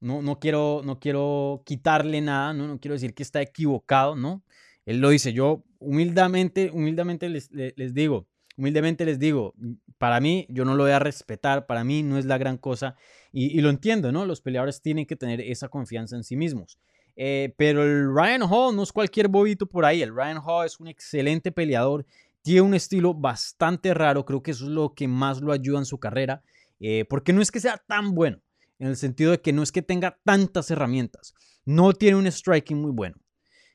no, 0.00 0.22
no, 0.22 0.38
quiero, 0.38 0.82
no 0.84 0.98
quiero 0.98 1.62
quitarle 1.64 2.20
nada, 2.20 2.52
¿no? 2.52 2.66
no 2.66 2.80
quiero 2.80 2.94
decir 2.94 3.14
que 3.14 3.22
está 3.22 3.40
equivocado, 3.42 4.16
¿no? 4.16 4.42
Él 4.86 5.00
lo 5.00 5.10
dice, 5.10 5.32
yo 5.32 5.62
humildemente, 5.78 6.70
humildemente 6.72 7.28
les, 7.28 7.50
les, 7.52 7.94
digo, 7.94 8.26
humildemente 8.56 9.04
les 9.04 9.18
digo, 9.18 9.54
para 9.98 10.20
mí 10.20 10.46
yo 10.48 10.64
no 10.64 10.74
lo 10.74 10.84
voy 10.84 10.92
a 10.92 10.98
respetar, 10.98 11.66
para 11.66 11.84
mí 11.84 12.02
no 12.02 12.18
es 12.18 12.24
la 12.24 12.38
gran 12.38 12.56
cosa 12.56 12.96
y, 13.32 13.60
lo 13.60 13.70
entiendo, 13.70 14.10
¿no? 14.10 14.24
Los 14.26 14.40
peleadores 14.40 14.80
tienen 14.80 15.06
que 15.06 15.16
tener 15.16 15.40
esa 15.40 15.68
confianza 15.68 16.16
en 16.16 16.24
sí 16.24 16.36
mismos. 16.36 16.78
Eh, 17.16 17.54
pero 17.56 17.82
el 17.82 18.14
Ryan 18.14 18.42
Hall 18.42 18.74
no 18.74 18.82
es 18.82 18.92
cualquier 18.92 19.28
bobito 19.28 19.66
por 19.66 19.84
ahí, 19.84 20.00
el 20.02 20.14
Ryan 20.14 20.40
Hall 20.44 20.64
es 20.64 20.80
un 20.80 20.88
excelente 20.88 21.52
peleador, 21.52 22.06
tiene 22.42 22.62
un 22.62 22.74
estilo 22.74 23.12
bastante 23.12 23.92
raro, 23.92 24.24
creo 24.24 24.42
que 24.42 24.52
eso 24.52 24.64
es 24.64 24.70
lo 24.70 24.94
que 24.94 25.06
más 25.06 25.40
lo 25.42 25.52
ayuda 25.52 25.80
en 25.80 25.84
su 25.84 25.98
carrera, 25.98 26.42
eh, 26.78 27.04
porque 27.08 27.32
no 27.32 27.42
es 27.42 27.50
que 27.50 27.60
sea 27.60 27.76
tan 27.76 28.14
bueno, 28.14 28.40
en 28.80 28.88
el 28.88 28.96
sentido 28.96 29.30
de 29.30 29.40
que 29.40 29.52
no 29.52 29.62
es 29.62 29.70
que 29.70 29.82
tenga 29.82 30.18
tantas 30.24 30.70
herramientas. 30.70 31.34
No 31.64 31.92
tiene 31.92 32.16
un 32.16 32.26
striking 32.26 32.80
muy 32.80 32.90
bueno. 32.90 33.16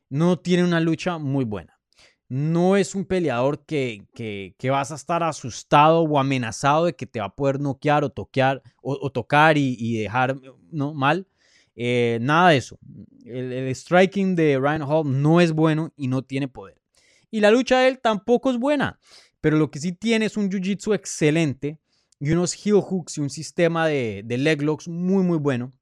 No 0.09 0.39
tiene 0.39 0.63
una 0.63 0.79
lucha 0.79 1.19
muy 1.19 1.45
buena. 1.45 1.79
No 2.27 2.75
es 2.75 2.95
un 2.95 3.05
peleador 3.05 3.63
que, 3.65 4.03
que, 4.15 4.69
vas 4.71 4.91
a 4.91 4.95
estar 4.95 5.21
asustado 5.21 6.01
o 6.01 6.19
amenazado 6.19 6.85
de 6.85 6.95
que 6.95 7.05
te 7.05 7.19
va 7.19 7.27
a 7.27 7.35
poder 7.35 7.59
noquear 7.59 8.03
o, 8.03 8.09
toquear, 8.09 8.63
o, 8.81 9.11
tocar 9.11 9.59
y, 9.59 9.99
dejar 9.99 10.35
¿no? 10.71 10.95
mal. 10.95 11.27
Eh, 11.75 12.17
nada 12.21 12.49
de 12.49 12.57
eso. 12.57 12.79
El, 13.25 13.53
el, 13.53 13.75
striking 13.75 14.35
de 14.35 14.57
Ryan 14.57 14.81
Hall 14.81 15.21
no 15.21 15.39
es 15.39 15.51
bueno 15.51 15.93
y 15.95 16.07
no 16.07 16.23
tiene 16.23 16.47
poder. 16.47 16.81
Y 17.29 17.41
la 17.41 17.51
lucha 17.51 17.79
de 17.79 17.89
él 17.89 17.99
tampoco 17.99 18.49
es 18.49 18.57
buena. 18.57 18.99
Pero 19.39 19.57
lo 19.57 19.69
que 19.69 19.79
sí 19.79 19.91
tiene 19.91 20.25
es 20.25 20.35
un 20.35 20.49
jiu-jitsu 20.49 20.95
excelente 20.95 21.79
y 22.25 22.31
unos 22.31 22.55
heel 22.55 22.81
hooks 22.81 23.19
y 23.19 23.21
un 23.21 23.29
sistema 23.29 23.85
de, 23.85 24.23
de 24.25 24.39
leg 24.39 24.63
locks 24.63 24.88
muy, 24.88 25.23
muy 25.23 25.38
bueno. 25.38 25.73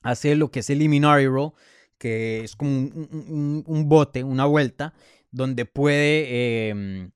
Hace 0.00 0.34
lo 0.34 0.50
que 0.50 0.60
es 0.60 0.70
el 0.70 0.78
eliminary 0.78 1.26
roll, 1.26 1.52
que 1.98 2.40
es 2.44 2.56
como 2.56 2.72
un, 2.72 3.84
bote, 3.86 4.24
una 4.24 4.46
vuelta, 4.46 4.94
donde 5.30 5.66
puede 5.66 6.70
em, 6.70 7.10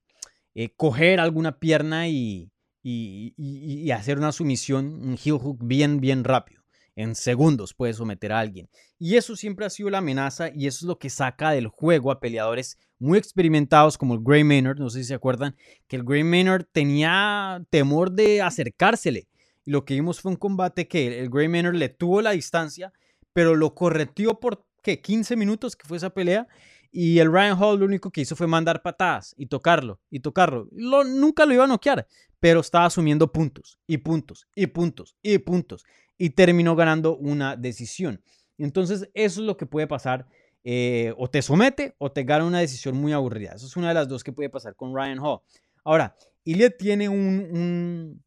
eh, 0.55 0.75
coger 0.77 1.21
alguna 1.21 1.59
pierna 1.59 2.09
y, 2.09 2.53
y, 2.83 3.33
y, 3.39 3.91
hacer 3.93 4.19
una 4.19 4.31
sumisión, 4.31 4.93
un 4.93 5.17
heel 5.17 5.39
hook 5.39 5.61
bien, 5.63 5.99
bien 5.99 6.23
rápido. 6.23 6.60
En 7.01 7.15
segundos 7.15 7.73
puede 7.73 7.95
someter 7.95 8.33
a 8.33 8.41
alguien. 8.41 8.69
Y 8.99 9.17
eso 9.17 9.35
siempre 9.35 9.65
ha 9.65 9.71
sido 9.71 9.89
la 9.89 9.99
amenaza 9.99 10.51
y 10.55 10.67
eso 10.67 10.85
es 10.85 10.89
lo 10.89 10.99
que 10.99 11.09
saca 11.09 11.51
del 11.51 11.69
juego 11.69 12.11
a 12.11 12.21
peleadores 12.21 12.79
muy 12.99 13.19
experimentados 13.19 13.97
como 13.97 14.13
el 14.13 14.21
Gray 14.23 14.45
Maynard. 14.45 14.79
No 14.79 14.91
sé 14.91 14.99
si 14.99 15.05
se 15.07 15.15
acuerdan 15.15 15.57
que 15.89 15.97
el 15.97 16.05
Gray 16.05 16.25
Maynard 16.25 16.67
tenía 16.71 17.65
temor 17.71 18.13
de 18.13 18.43
acercársele. 18.43 19.29
Y 19.65 19.71
lo 19.71 19.85
que 19.85 19.95
vimos 19.95 20.21
fue 20.21 20.33
un 20.33 20.37
combate 20.37 20.89
que 20.89 21.21
el 21.21 21.31
Gray 21.31 21.49
Manor 21.49 21.75
le 21.75 21.89
tuvo 21.89 22.21
la 22.21 22.33
distancia, 22.33 22.93
pero 23.33 23.55
lo 23.55 23.75
correteó 23.75 24.39
por, 24.39 24.67
¿qué? 24.83 25.01
15 25.01 25.37
minutos 25.37 25.77
que 25.77 25.89
fue 25.89 25.97
esa 25.97 26.11
pelea. 26.11 26.47
Y 26.93 27.19
el 27.21 27.33
Ryan 27.33 27.57
Hall 27.59 27.79
lo 27.79 27.87
único 27.87 28.11
que 28.11 28.23
hizo 28.23 28.37
fue 28.37 28.47
mandar 28.47 28.83
patadas 28.83 29.35
y 29.39 29.47
tocarlo 29.47 30.01
y 30.11 30.21
tocarlo. 30.21 30.69
Lo, 30.73 31.05
nunca 31.05 31.47
lo 31.47 31.55
iba 31.55 31.65
a 31.65 31.69
noquear, 31.69 32.07
pero 32.41 32.61
estaba 32.61 32.87
asumiendo 32.87 33.33
puntos 33.33 33.79
y 33.87 33.99
puntos 33.99 34.49
y 34.55 34.67
puntos 34.67 35.17
y 35.23 35.39
puntos. 35.39 35.85
Y 36.23 36.31
terminó 36.31 36.77
ganando 36.77 37.17
una 37.17 37.57
decisión. 37.57 38.23
Entonces, 38.59 39.09
eso 39.15 39.41
es 39.41 39.47
lo 39.47 39.57
que 39.57 39.65
puede 39.65 39.87
pasar. 39.87 40.27
Eh, 40.65 41.15
o 41.17 41.31
te 41.31 41.41
somete 41.41 41.95
o 41.97 42.13
te 42.13 42.25
gana 42.25 42.45
una 42.45 42.59
decisión 42.59 42.95
muy 42.95 43.15
aburrida. 43.15 43.53
Eso 43.55 43.65
es 43.65 43.75
una 43.79 43.89
de 43.89 43.95
las 43.95 44.07
dos 44.07 44.23
que 44.23 44.31
puede 44.31 44.51
pasar 44.51 44.77
con 44.77 44.95
Ryan 44.95 45.19
Hall. 45.19 45.41
Ahora, 45.83 46.15
Ilya 46.45 46.77
tiene 46.77 47.09
un, 47.09 48.23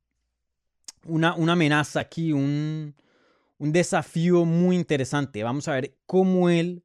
una, 1.05 1.35
una, 1.35 1.53
amenaza 1.53 1.99
aquí, 1.99 2.33
un, 2.33 2.95
un, 3.59 3.71
desafío 3.71 4.43
muy 4.43 4.75
interesante. 4.75 5.43
Vamos 5.43 5.67
a 5.67 5.73
ver 5.73 5.95
cómo 6.07 6.49
él 6.49 6.83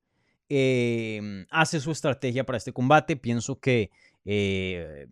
eh, 0.51 1.47
hace 1.51 1.81
su 1.81 1.91
estrategia 1.91 2.45
para 2.45 2.59
este 2.59 2.75
combate. 2.75 3.17
Pienso 3.17 3.59
que... 3.59 3.91
Eh, 4.27 5.07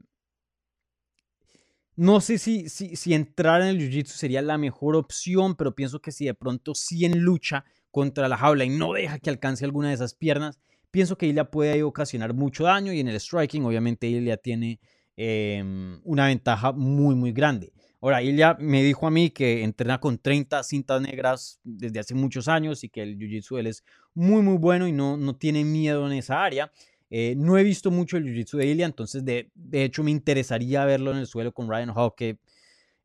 no 1.97 2.21
sé 2.21 2.39
si, 2.39 2.69
si, 2.69 2.95
si, 2.95 3.15
entrar 3.15 3.63
en 3.63 3.69
el 3.69 3.79
Jiu-Jitsu 3.79 4.09
sería 4.09 4.43
la 4.43 4.59
mejor 4.59 4.97
opción, 4.97 5.57
pero 5.57 5.75
pienso 5.75 6.01
que 6.01 6.13
si 6.13 6.27
de 6.27 6.35
pronto 6.35 6.75
sí 6.75 7.05
en 7.07 7.21
lucha 7.21 7.65
contra 7.91 8.29
la 8.29 8.37
jaula 8.37 8.65
y 8.65 8.69
no 8.69 8.93
deja 8.93 9.19
que 9.19 9.31
alcance 9.31 9.65
alguna 9.65 9.89
de 9.89 9.95
esas 9.95 10.15
piernas, 10.15 10.61
pienso 10.91 11.17
que 11.17 11.27
Ilya 11.27 11.51
puede 11.51 11.83
ocasionar 11.83 12.35
mucho 12.35 12.65
daño 12.65 12.93
y 12.93 13.01
en 13.01 13.09
el 13.09 13.19
striking 13.19 13.65
obviamente 13.65 14.07
Ilya 14.07 14.37
tiene 14.37 14.79
em, 15.17 16.01
una 16.05 16.27
ventaja 16.27 16.73
muy 16.73 17.15
muy 17.15 17.33
grande. 17.33 17.73
Ahora, 18.03 18.23
Ilya 18.23 18.57
me 18.61 18.83
dijo 18.83 19.07
a 19.07 19.11
mí 19.11 19.31
que 19.31 19.65
entrena 19.65 19.99
con 19.99 20.19
30 20.19 20.63
cintas 20.63 21.01
negras 21.01 21.61
desde 21.65 21.99
hace 21.99 22.15
muchos 22.15 22.47
años 22.47 22.85
y 22.85 22.91
que 22.91 23.03
el 23.03 23.19
jiu-jitsu 23.19 23.67
es 23.67 23.85
muy 24.15 24.43
muy 24.43 24.59
bueno 24.59 24.87
y 24.87 24.93
no, 24.93 25.17
no 25.17 25.37
tiene 25.37 25.65
miedo 25.65 26.07
en 26.07 26.13
esa 26.13 26.45
área. 26.45 26.71
Eh, 27.11 27.35
no 27.37 27.57
he 27.57 27.63
visto 27.63 27.91
mucho 27.91 28.17
el 28.17 28.25
jiu-jitsu 28.25 28.59
de 28.59 28.67
Ilya, 28.67 28.87
entonces 28.87 29.25
de, 29.25 29.51
de, 29.55 29.85
hecho 29.85 30.03
me 30.03 30.11
interesaría 30.11 30.85
verlo 30.85 31.13
en 31.13 31.19
el 31.19 31.27
suelo 31.27 31.53
con 31.53 31.69
Ryan 31.69 31.91
Hall, 31.95 32.15
que 32.17 32.39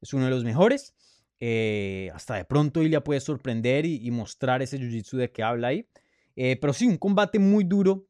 es 0.01 0.13
uno 0.13 0.25
de 0.25 0.31
los 0.31 0.43
mejores. 0.43 0.93
Eh, 1.43 2.11
hasta 2.13 2.35
de 2.35 2.45
pronto 2.45 2.83
Ilya 2.83 3.03
puede 3.03 3.19
sorprender 3.19 3.85
y, 3.87 4.11
mostrar 4.11 4.61
ese 4.61 4.77
jiu-jitsu 4.77 5.17
de 5.17 5.31
que 5.31 5.43
habla 5.43 5.69
ahí. 5.69 5.87
Eh, 6.35 6.57
pero 6.61 6.71
sí, 6.71 6.85
un 6.85 6.97
combate 6.97 7.39
muy 7.39 7.63
duro. 7.63 8.05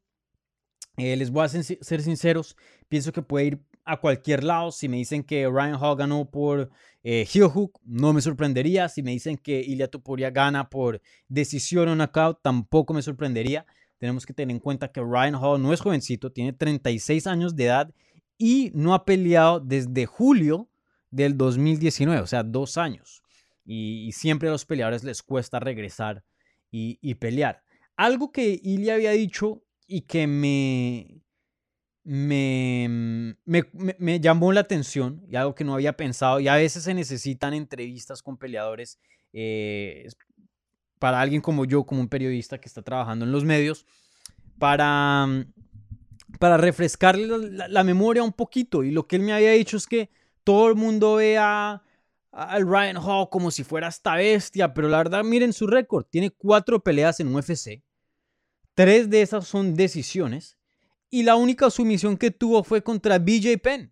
Eh, 0.98 1.16
les 1.16 1.32
voy 1.32 1.46
a 1.46 1.48
ser 1.48 2.02
sinceros, 2.02 2.58
pienso 2.90 3.14
que 3.14 3.22
puede 3.22 3.46
ir 3.46 3.60
a 3.86 4.00
cualquier 4.02 4.44
lado. 4.44 4.72
Si 4.72 4.90
me 4.90 4.98
dicen 4.98 5.24
que 5.24 5.48
Ryan 5.48 5.78
Hall 5.82 5.98
ganó 5.98 6.30
por 6.30 6.70
heel 7.04 7.48
hook, 7.48 7.80
no 7.86 8.12
me 8.12 8.22
sorprendería. 8.22 8.90
Si 8.90 9.02
me 9.02 9.12
dicen 9.12 9.38
que 9.38 9.62
Ilya 9.62 9.88
Topuria 9.88 10.30
gana 10.30 10.70
por 10.70 11.02
decisión 11.30 11.88
o 11.88 11.96
knockout, 11.96 12.42
tampoco 12.42 12.94
me 12.94 13.02
sorprendería. 13.02 13.66
Tenemos 14.02 14.26
que 14.26 14.34
tener 14.34 14.56
en 14.56 14.60
cuenta 14.60 14.92
que 14.92 15.00
Ryan 15.00 15.36
Hall 15.36 15.62
no 15.62 15.74
es 15.74 15.80
jovencito, 15.80 16.32
tiene 16.32 16.54
36 16.54 17.28
años 17.28 17.56
de 17.56 17.66
edad 17.66 17.94
y 18.36 18.72
no 18.74 18.96
ha 18.96 19.06
peleado 19.06 19.60
desde 19.60 20.08
julio 20.08 20.68
del 21.12 21.38
2019, 21.38 22.20
o 22.20 22.26
sea, 22.26 22.42
dos 22.42 22.80
años. 22.80 23.22
Y, 23.64 24.12
siempre 24.14 24.50
a 24.50 24.54
los 24.54 24.66
peleadores 24.66 25.04
les 25.04 25.22
cuesta 25.22 25.60
regresar 25.60 26.24
y, 26.72 27.14
pelear. 27.14 27.62
Algo 27.96 28.32
que 28.32 28.60
Ilya 28.64 28.96
había 28.96 29.12
dicho 29.12 29.62
y 29.86 30.02
que 30.02 30.26
me, 30.26 31.22
me, 32.04 33.36
me, 33.46 34.20
llamó 34.20 34.52
la 34.52 34.62
atención 34.62 35.24
y 35.30 35.36
algo 35.36 35.54
que 35.54 35.64
no 35.64 35.76
había 35.76 35.96
pensado, 35.96 36.40
y 36.40 36.48
a 36.48 36.56
veces 36.56 36.86
se 36.86 36.96
necesitan 36.96 37.54
entrevistas 37.54 38.24
con 38.24 38.36
peleadores 38.36 38.98
eh, 39.32 40.08
para 41.02 41.20
alguien 41.20 41.42
como 41.42 41.66
yo, 41.66 41.84
como 41.84 42.00
un 42.00 42.08
periodista 42.08 42.60
que 42.62 42.68
está 42.68 42.84
trabajando 42.84 43.26
en 43.26 43.32
los 43.32 43.44
medios, 43.44 43.88
para, 44.60 45.28
para 46.38 46.58
refrescarle 46.58 47.28
la, 47.68 47.84
memoria 47.84 48.22
un 48.22 48.32
poquito. 48.32 48.84
Y 48.84 48.92
lo 48.92 49.08
que 49.08 49.16
él 49.16 49.24
me 49.24 49.34
había 49.34 49.50
dicho 49.54 49.78
es 49.78 49.88
que 49.88 50.12
todo 50.44 50.70
el 50.70 50.76
mundo 50.76 51.16
ve 51.16 51.40
a, 51.40 51.82
al 52.32 52.68
Ryan 52.68 52.98
Hall 52.98 53.30
como 53.32 53.50
si 53.50 53.64
fuera 53.64 53.88
esta 53.88 54.14
bestia, 54.14 54.76
pero 54.76 54.90
la 54.90 54.98
verdad, 54.98 55.24
miren 55.24 55.54
su 55.54 55.66
récord. 55.66 56.06
Tiene 56.06 56.30
cuatro 56.30 56.84
peleas 56.84 57.20
en 57.20 57.34
UFC. 57.34 57.82
Tres 58.76 59.10
de 59.10 59.24
esas 59.24 59.48
son 59.48 59.74
decisiones. 59.74 60.60
Y 61.10 61.24
la 61.24 61.36
única 61.36 61.72
sumisión 61.72 62.16
que 62.16 62.30
tuvo 62.30 62.64
fue 62.64 62.84
contra 62.84 63.18
BJ 63.18 63.58
Penn, 63.58 63.92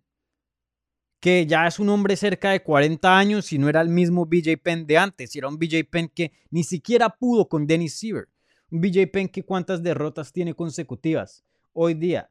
que 1.20 1.46
ya 1.46 1.66
es 1.66 1.78
un 1.78 1.90
hombre 1.90 2.16
cerca 2.16 2.50
de 2.50 2.62
40 2.62 3.18
años 3.18 3.52
y 3.52 3.58
no 3.58 3.68
era 3.68 3.82
el 3.82 3.90
mismo 3.90 4.24
BJ 4.24 4.56
Penn 4.56 4.86
de 4.86 4.96
antes. 4.96 5.36
Era 5.36 5.48
un 5.48 5.58
BJ 5.58 5.84
Penn 5.84 6.08
que 6.08 6.32
ni 6.50 6.64
siquiera 6.64 7.10
pudo 7.10 7.46
con 7.48 7.66
Dennis 7.66 7.94
Siever. 7.94 8.28
Un 8.70 8.80
BJ 8.80 9.06
Penn 9.12 9.28
que 9.28 9.44
cuántas 9.44 9.82
derrotas 9.82 10.32
tiene 10.32 10.54
consecutivas 10.54 11.44
hoy 11.74 11.94
día. 11.94 12.30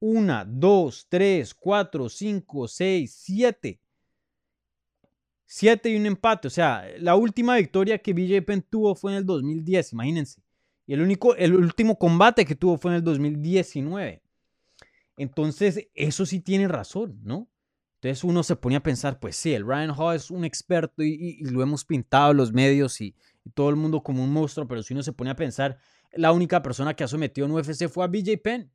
Una, 0.00 0.44
dos, 0.44 1.06
tres, 1.08 1.54
cuatro, 1.54 2.08
cinco, 2.08 2.68
seis, 2.68 3.14
siete. 3.18 3.80
Siete 5.46 5.90
y 5.90 5.96
un 5.96 6.06
empate. 6.06 6.48
O 6.48 6.50
sea, 6.50 6.84
la 6.98 7.16
última 7.16 7.56
victoria 7.56 7.98
que 7.98 8.12
BJ 8.12 8.42
Penn 8.42 8.62
tuvo 8.62 8.94
fue 8.94 9.12
en 9.12 9.18
el 9.18 9.26
2010, 9.26 9.94
imagínense. 9.94 10.42
Y 10.86 10.92
el, 10.92 11.00
único, 11.00 11.34
el 11.36 11.54
último 11.54 11.98
combate 11.98 12.44
que 12.44 12.54
tuvo 12.54 12.76
fue 12.76 12.90
en 12.90 12.96
el 12.96 13.04
2019. 13.04 14.22
Entonces, 15.16 15.88
eso 15.94 16.26
sí 16.26 16.40
tiene 16.40 16.68
razón, 16.68 17.20
¿no? 17.22 17.48
Entonces 18.02 18.24
uno 18.24 18.42
se 18.42 18.56
pone 18.56 18.76
a 18.76 18.82
pensar, 18.82 19.20
pues 19.20 19.36
sí, 19.36 19.52
el 19.52 19.66
Ryan 19.66 19.90
Hall 19.90 20.16
es 20.16 20.30
un 20.30 20.46
experto 20.46 21.02
y, 21.02 21.42
lo 21.44 21.62
hemos 21.62 21.84
pintado 21.84 22.32
los 22.32 22.50
medios 22.50 22.98
y, 23.02 23.14
todo 23.54 23.68
el 23.68 23.76
mundo 23.76 24.02
como 24.02 24.22
un 24.24 24.32
monstruo, 24.32 24.66
pero 24.66 24.82
si 24.82 24.94
uno 24.94 25.02
se 25.02 25.12
pone 25.12 25.30
a 25.30 25.36
pensar, 25.36 25.78
la 26.12 26.32
única 26.32 26.62
persona 26.62 26.94
que 26.94 27.04
ha 27.04 27.08
sometido 27.08 27.46
en 27.46 27.52
UFC 27.52 27.88
fue 27.88 28.04
a 28.04 28.06
BJ 28.06 28.38
Penn. 28.42 28.70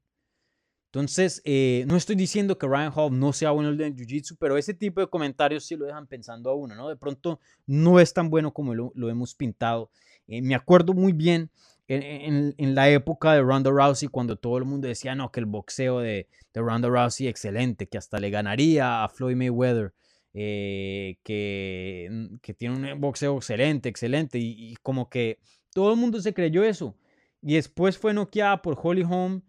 Entonces, 0.91 1.41
eh, 1.43 1.85
no 1.87 1.95
estoy 1.95 2.15
diciendo 2.15 2.57
que 2.57 2.67
Ryan 2.67 2.91
Hall 2.95 3.19
no 3.19 3.33
sea 3.33 3.51
bueno 3.51 3.69
en 3.69 3.95
Jiu-Jitsu, 3.95 4.37
pero 4.39 4.57
ese 4.57 4.73
tipo 4.73 5.01
de 5.01 5.07
comentarios 5.07 5.65
sí 5.65 5.75
lo 5.75 5.85
dejan 5.85 6.07
pensando 6.07 6.49
a 6.49 6.55
uno, 6.55 6.75
¿no? 6.75 6.89
De 6.89 6.95
pronto 6.95 7.39
no 7.65 7.99
es 7.99 8.13
tan 8.13 8.29
bueno 8.29 8.53
como 8.53 8.73
lo, 8.75 9.09
hemos 9.09 9.33
pintado. 9.33 9.89
Eh, 10.27 10.41
me 10.41 10.55
acuerdo 10.55 10.93
muy 10.93 11.13
bien 11.13 11.49
en, 11.87 12.75
la 12.75 12.89
época 12.89 13.33
de 13.33 13.41
Ronda 13.41 13.71
Rousey, 13.71 14.09
cuando 14.09 14.35
todo 14.35 14.57
el 14.57 14.65
mundo 14.65 14.87
decía, 14.87 15.15
no, 15.15 15.31
que 15.31 15.39
el 15.39 15.45
boxeo 15.45 15.99
de, 15.99 16.27
Ronda 16.53 16.89
Rousey 16.89 17.27
excelente, 17.27 17.87
que 17.87 17.97
hasta 17.97 18.19
le 18.19 18.29
ganaría 18.29 19.03
a 19.03 19.09
Floyd 19.09 19.35
Mayweather, 19.35 19.93
eh, 20.33 21.17
que, 21.23 22.37
que, 22.41 22.53
tiene 22.53 22.93
un 22.93 23.01
boxeo 23.01 23.37
excelente, 23.37 23.89
excelente, 23.89 24.37
y, 24.37 24.71
y 24.71 24.75
como 24.77 25.09
que 25.09 25.39
todo 25.73 25.93
el 25.93 25.99
mundo 25.99 26.19
se 26.21 26.33
creyó 26.33 26.63
eso. 26.63 26.95
Y 27.41 27.55
después 27.55 27.97
fue 27.97 28.13
noqueada 28.13 28.61
por 28.61 28.77
Holly 28.81 29.03
Holm 29.03 29.41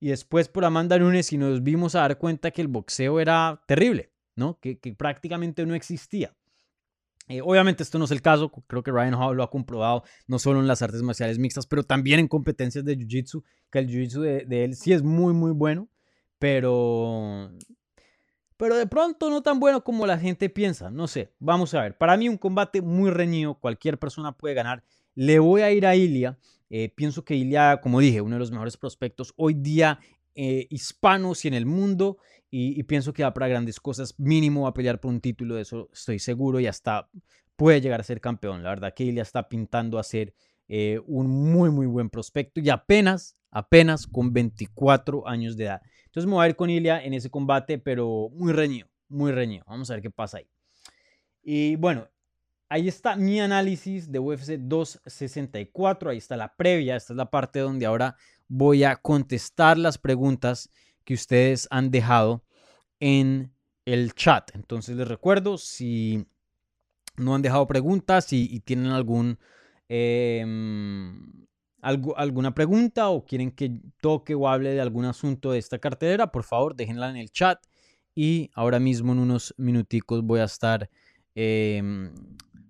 y 0.00 0.08
después 0.08 0.48
por 0.48 0.64
Amanda 0.64 0.98
Nunes 0.98 1.32
y 1.32 1.38
nos 1.38 1.62
vimos 1.62 1.94
a 1.94 2.00
dar 2.00 2.18
cuenta 2.18 2.50
que 2.50 2.60
el 2.60 2.68
boxeo 2.68 3.20
era 3.20 3.62
terrible, 3.66 4.10
¿no? 4.36 4.58
Que, 4.60 4.76
prácticamente 4.98 5.64
no 5.64 5.74
existía. 5.74 6.34
Eh, 7.26 7.40
obviamente 7.40 7.82
esto 7.82 7.98
no 7.98 8.04
es 8.04 8.10
el 8.10 8.20
caso, 8.20 8.50
creo 8.66 8.82
que 8.82 8.90
Ryan 8.90 9.14
Hall 9.14 9.36
lo 9.36 9.42
ha 9.42 9.50
comprobado 9.50 10.04
no 10.26 10.38
solo 10.38 10.60
en 10.60 10.66
las 10.66 10.82
artes 10.82 11.02
marciales 11.02 11.38
mixtas, 11.38 11.66
pero 11.66 11.82
también 11.82 12.20
en 12.20 12.28
competencias 12.28 12.84
de 12.84 12.98
Jiu-Jitsu, 12.98 13.42
que 13.70 13.78
el 13.78 13.88
Jiu-Jitsu 13.88 14.46
de, 14.46 14.64
él 14.64 14.76
sí 14.76 14.92
es 14.92 15.02
muy, 15.02 15.32
muy 15.32 15.52
bueno, 15.52 15.88
pero, 16.38 17.50
pero 18.58 18.76
de 18.76 18.86
pronto 18.86 19.30
no 19.30 19.42
tan 19.42 19.58
bueno 19.58 19.82
como 19.82 20.06
la 20.06 20.18
gente 20.18 20.50
piensa, 20.50 20.90
no 20.90 21.08
sé, 21.08 21.32
vamos 21.38 21.72
a 21.72 21.80
ver. 21.80 21.96
Para 21.96 22.16
mí 22.18 22.28
un 22.28 22.36
combate 22.36 22.82
muy 22.82 23.10
reñido, 23.10 23.54
cualquier 23.54 23.98
persona 23.98 24.32
puede 24.32 24.54
ganar. 24.54 24.84
Le 25.14 25.38
voy 25.38 25.62
a 25.62 25.70
ir 25.72 25.86
a 25.86 25.96
Ilia 25.96 26.38
eh, 26.76 26.88
pienso 26.88 27.24
que 27.24 27.36
Ilya, 27.36 27.80
como 27.80 28.00
dije, 28.00 28.20
uno 28.20 28.34
de 28.34 28.40
los 28.40 28.50
mejores 28.50 28.76
prospectos 28.76 29.32
hoy 29.36 29.54
día 29.54 30.00
eh, 30.34 30.66
hispanos 30.70 31.44
y 31.44 31.48
en 31.48 31.54
el 31.54 31.66
mundo. 31.66 32.18
Y, 32.50 32.80
pienso 32.84 33.12
que 33.12 33.24
va 33.24 33.34
para 33.34 33.48
grandes 33.48 33.80
cosas. 33.80 34.14
Mínimo 34.18 34.62
va 34.62 34.68
a 34.68 34.74
pelear 34.74 35.00
por 35.00 35.10
un 35.10 35.20
título, 35.20 35.56
de 35.56 35.62
eso 35.62 35.88
estoy 35.92 36.20
seguro. 36.20 36.60
Y 36.60 36.66
hasta 36.68 37.08
puede 37.56 37.80
llegar 37.80 38.00
a 38.00 38.04
ser 38.04 38.20
campeón. 38.20 38.62
La 38.62 38.70
verdad 38.70 38.94
que 38.94 39.04
Ilya 39.04 39.22
está 39.22 39.48
pintando 39.48 39.98
a 39.98 40.04
ser 40.04 40.34
eh, 40.68 41.00
un 41.06 41.28
muy, 41.28 41.70
muy 41.70 41.86
buen 41.86 42.10
prospecto. 42.10 42.60
Y 42.60 42.70
apenas, 42.70 43.36
apenas 43.50 44.06
con 44.06 44.32
24 44.32 45.26
años 45.26 45.56
de 45.56 45.64
edad. 45.64 45.82
Entonces 46.06 46.28
me 46.28 46.34
voy 46.34 46.44
a 46.44 46.48
ir 46.48 46.54
con 46.54 46.70
Ilya 46.70 47.02
en 47.02 47.14
ese 47.14 47.28
combate, 47.28 47.78
pero 47.78 48.30
muy 48.32 48.52
reñido, 48.52 48.88
muy 49.08 49.32
reñido. 49.32 49.64
Vamos 49.66 49.90
a 49.90 49.94
ver 49.94 50.02
qué 50.02 50.10
pasa 50.10 50.38
ahí. 50.38 50.48
Y 51.42 51.74
bueno, 51.74 52.08
ahí 52.68 52.88
está 52.88 53.16
mi 53.16 53.40
análisis 53.40 54.10
de 54.10 54.18
UFC 54.18 54.58
264, 54.58 56.10
ahí 56.10 56.18
está 56.18 56.36
la 56.36 56.54
previa, 56.56 56.96
esta 56.96 57.12
es 57.12 57.16
la 57.16 57.30
parte 57.30 57.60
donde 57.60 57.86
ahora 57.86 58.16
voy 58.48 58.84
a 58.84 58.96
contestar 58.96 59.78
las 59.78 59.98
preguntas 59.98 60.70
que 61.04 61.14
ustedes 61.14 61.68
han 61.70 61.90
dejado 61.90 62.44
en 63.00 63.52
el 63.84 64.14
chat. 64.14 64.50
Entonces 64.54 64.96
les 64.96 65.08
recuerdo, 65.08 65.58
si 65.58 66.26
no 67.16 67.34
han 67.34 67.42
dejado 67.42 67.66
preguntas 67.66 68.32
y, 68.32 68.60
tienen 68.60 68.86
algún, 68.86 69.38
em, 69.88 71.46
alguna 71.80 72.54
pregunta 72.54 73.10
o 73.10 73.24
quieren 73.24 73.50
que 73.50 73.80
toque 74.00 74.34
o 74.34 74.48
hable 74.48 74.70
de 74.70 74.80
algún 74.80 75.04
asunto 75.04 75.52
de 75.52 75.58
esta 75.58 75.78
cartelera, 75.78 76.32
por 76.32 76.44
favor 76.44 76.74
déjenla 76.74 77.10
en 77.10 77.16
el 77.16 77.30
chat 77.30 77.58
y 78.14 78.50
ahora 78.54 78.78
mismo 78.78 79.12
en 79.12 79.18
unos 79.18 79.54
minuticos 79.58 80.22
voy 80.22 80.40
a 80.40 80.44
estar 80.44 80.88
em, 81.34 82.12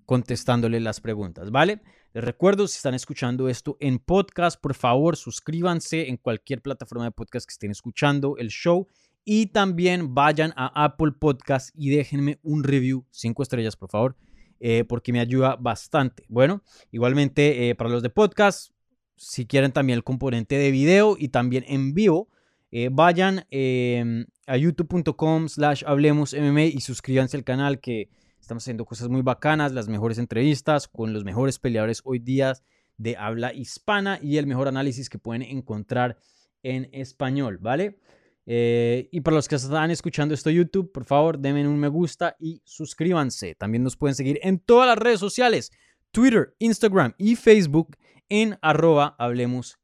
contestándole 0.06 0.80
las 0.80 1.00
preguntas, 1.00 1.50
¿vale? 1.50 1.80
Les 2.14 2.22
recuerdo, 2.22 2.68
si 2.68 2.76
están 2.76 2.94
escuchando 2.94 3.48
esto 3.48 3.76
en 3.80 3.98
podcast, 3.98 4.60
por 4.60 4.74
favor 4.74 5.16
suscríbanse 5.16 6.08
en 6.08 6.16
cualquier 6.16 6.62
plataforma 6.62 7.06
de 7.06 7.10
podcast 7.10 7.44
que 7.44 7.54
estén 7.54 7.72
escuchando 7.72 8.36
el 8.36 8.50
show 8.50 8.86
y 9.24 9.46
también 9.46 10.14
vayan 10.14 10.52
a 10.54 10.84
Apple 10.84 11.10
Podcast 11.18 11.70
y 11.74 11.90
déjenme 11.90 12.38
un 12.44 12.62
review, 12.62 13.04
cinco 13.10 13.42
estrellas 13.42 13.74
por 13.74 13.90
favor, 13.90 14.16
eh, 14.60 14.84
porque 14.84 15.12
me 15.12 15.18
ayuda 15.18 15.56
bastante. 15.56 16.24
Bueno, 16.28 16.62
igualmente 16.92 17.68
eh, 17.68 17.74
para 17.74 17.90
los 17.90 18.00
de 18.00 18.10
podcast, 18.10 18.70
si 19.16 19.44
quieren 19.44 19.72
también 19.72 19.96
el 19.96 20.04
componente 20.04 20.56
de 20.56 20.70
video 20.70 21.16
y 21.18 21.30
también 21.30 21.64
en 21.66 21.94
vivo, 21.94 22.28
eh, 22.70 22.90
vayan 22.92 23.44
em, 23.50 24.26
a 24.46 24.56
youtube.com 24.56 25.48
slash 25.48 25.82
hablemos 25.84 26.32
MMA 26.32 26.66
y 26.66 26.80
suscríbanse 26.80 27.36
al 27.36 27.42
canal 27.42 27.80
que 27.80 28.08
Estamos 28.45 28.64
haciendo 28.64 28.84
cosas 28.84 29.09
muy 29.09 29.22
bacanas, 29.22 29.72
las 29.72 29.88
mejores 29.88 30.18
entrevistas 30.18 30.86
con 30.86 31.14
los 31.14 31.24
mejores 31.24 31.59
peleadores 31.59 32.03
hoy 32.05 32.18
día 32.18 32.53
de 32.99 33.16
habla 33.16 33.55
hispana 33.55 34.18
y 34.20 34.36
el 34.36 34.47
mejor 34.47 34.68
análisis 34.68 35.09
que 35.09 35.18
pueden 35.18 35.40
encontrar 35.40 36.18
en 36.62 36.90
español, 36.92 37.57
¿vale? 37.57 38.01
Eh, 38.45 39.09
y 39.11 39.22
para 39.22 39.36
los 39.36 39.49
que 39.49 39.55
están 39.55 39.90
escuchando 39.90 40.34
esto 40.34 40.51
YouTube, 40.51 40.92
por 40.92 41.07
favor, 41.07 41.38
denme 41.38 41.66
un 41.66 41.78
me 41.78 41.88
gusta 41.88 42.36
y 42.38 42.61
suscríbanse. 42.66 43.55
También 43.55 43.82
nos 43.82 43.97
pueden 43.97 44.14
seguir 44.14 44.38
en 44.42 44.59
todas 44.59 44.88
las 44.88 44.99
redes 44.99 45.20
sociales, 45.20 45.72
Twitter, 46.11 46.55
Instagram 46.59 47.14
y 47.16 47.36
Facebook 47.36 47.97
en 48.28 48.59
arroba 48.61 49.16
hablemos. 49.18 49.78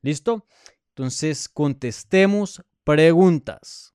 ¿Listo? 0.00 0.46
Entonces, 0.94 1.46
contestemos 1.46 2.62
preguntas. 2.84 3.91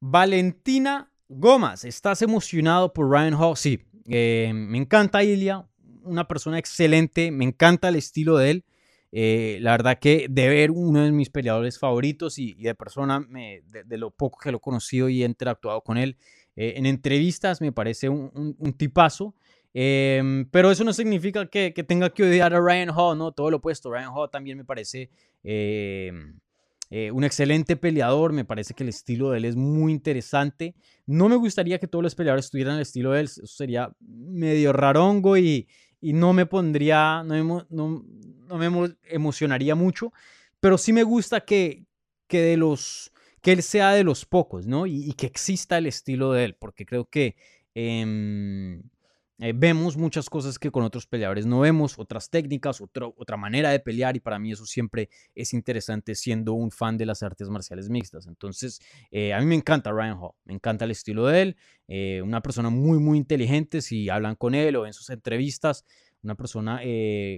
Valentina 0.00 1.10
Gómez, 1.28 1.84
¿estás 1.84 2.22
emocionado 2.22 2.92
por 2.92 3.10
Ryan 3.10 3.34
Hall? 3.34 3.56
Sí, 3.56 3.80
eh, 4.08 4.52
me 4.54 4.78
encanta 4.78 5.24
Ilia, 5.24 5.66
una 6.04 6.28
persona 6.28 6.58
excelente, 6.58 7.30
me 7.30 7.44
encanta 7.44 7.88
el 7.88 7.96
estilo 7.96 8.36
de 8.36 8.50
él. 8.50 8.64
Eh, 9.10 9.58
la 9.60 9.72
verdad 9.72 9.98
que 9.98 10.26
de 10.28 10.48
ver 10.48 10.70
uno 10.70 11.02
de 11.02 11.10
mis 11.10 11.30
peleadores 11.30 11.78
favoritos 11.78 12.38
y, 12.38 12.54
de 12.54 12.74
persona, 12.74 13.26
de, 13.28 13.98
lo 13.98 14.10
poco 14.10 14.38
que 14.38 14.52
lo 14.52 14.58
he 14.58 14.60
conocido 14.60 15.08
y 15.08 15.22
he 15.22 15.26
interactuado 15.26 15.80
con 15.80 15.96
él, 15.98 16.16
eh, 16.54 16.74
en 16.76 16.86
entrevistas 16.86 17.60
me 17.60 17.72
parece 17.72 18.08
un, 18.08 18.54
tipazo. 18.76 19.34
pero 19.72 20.70
eso 20.70 20.84
no 20.84 20.92
significa 20.92 21.46
que, 21.46 21.72
tenga 21.72 22.10
que 22.10 22.22
odiar 22.22 22.54
a 22.54 22.60
Ryan 22.60 22.90
Hall, 22.90 23.18
¿no? 23.18 23.32
Todo 23.32 23.50
lo 23.50 23.56
opuesto. 23.56 23.90
Ryan 23.90 24.12
Hall 24.14 24.30
también 24.30 24.58
me 24.58 24.64
parece 24.64 25.10
eh, 26.90 27.10
un 27.10 27.22
excelente 27.22 27.76
peleador, 27.76 28.32
me 28.32 28.46
parece 28.46 28.72
que 28.72 28.82
el 28.82 28.88
estilo 28.88 29.30
de 29.30 29.38
él 29.38 29.44
es 29.44 29.56
muy 29.56 29.92
interesante. 29.92 30.74
No 31.06 31.28
me 31.28 31.36
gustaría 31.36 31.78
que 31.78 31.86
todos 31.86 32.02
los 32.02 32.14
peleadores 32.14 32.50
tuvieran 32.50 32.76
el 32.76 32.82
estilo 32.82 33.12
de 33.12 33.20
él, 33.20 33.26
eso 33.26 33.46
sería 33.46 33.92
medio 34.00 34.72
rarongo 34.72 35.36
y, 35.36 35.68
no 36.00 36.32
me 36.32 36.46
pondría, 36.46 37.22
no, 37.24 38.06
me 38.56 38.96
emocionaría 39.10 39.74
mucho, 39.74 40.12
pero 40.60 40.78
sí 40.78 40.92
me 40.92 41.02
gusta 41.02 41.40
que, 41.40 41.84
que, 42.28 42.40
de 42.40 42.56
los, 42.56 43.12
que 43.42 43.52
él 43.52 43.62
sea 43.62 43.90
de 43.90 44.04
los 44.04 44.24
pocos, 44.24 44.66
¿no? 44.66 44.86
Y, 44.86 45.12
que 45.14 45.26
exista 45.26 45.76
el 45.76 45.86
estilo 45.86 46.32
de 46.32 46.44
él, 46.44 46.54
porque 46.54 46.86
creo 46.86 47.04
que... 47.06 47.36
Em, 47.74 48.82
eh, 49.40 49.52
vemos 49.54 49.96
muchas 49.96 50.28
cosas 50.28 50.58
que 50.58 50.72
con 50.72 50.82
otros 50.82 51.06
peleadores 51.06 51.46
no 51.46 51.60
vemos, 51.60 51.96
otras 51.98 52.28
técnicas, 52.28 52.80
otra 52.80 53.36
manera 53.36 53.70
de 53.70 53.78
pelear 53.78 54.16
y 54.16 54.20
para 54.20 54.36
mí 54.40 54.50
eso 54.50 54.66
siempre 54.66 55.10
es 55.32 55.54
interesante 55.54 56.16
siendo 56.16 56.54
un 56.54 56.72
fan 56.72 56.98
de 56.98 57.06
las 57.06 57.22
artes 57.22 57.48
marciales 57.48 57.88
mixtas. 57.88 58.26
Entonces, 58.26 58.80
eh, 59.12 59.32
a 59.32 59.38
mí 59.38 59.46
me 59.46 59.54
encanta 59.54 59.92
Ryan 59.92 60.18
Hall, 60.20 60.32
me 60.44 60.54
encanta 60.54 60.86
el 60.86 60.90
estilo 60.90 61.26
de 61.26 61.42
él, 61.42 61.56
eh, 61.86 62.20
una 62.20 62.42
persona 62.42 62.68
muy, 62.68 62.98
muy 62.98 63.16
inteligente 63.16 63.80
si 63.80 64.08
hablan 64.08 64.34
con 64.34 64.56
él 64.56 64.74
o 64.74 64.86
en 64.86 64.92
sus 64.92 65.08
entrevistas, 65.10 65.84
una 66.20 66.34
persona 66.34 66.80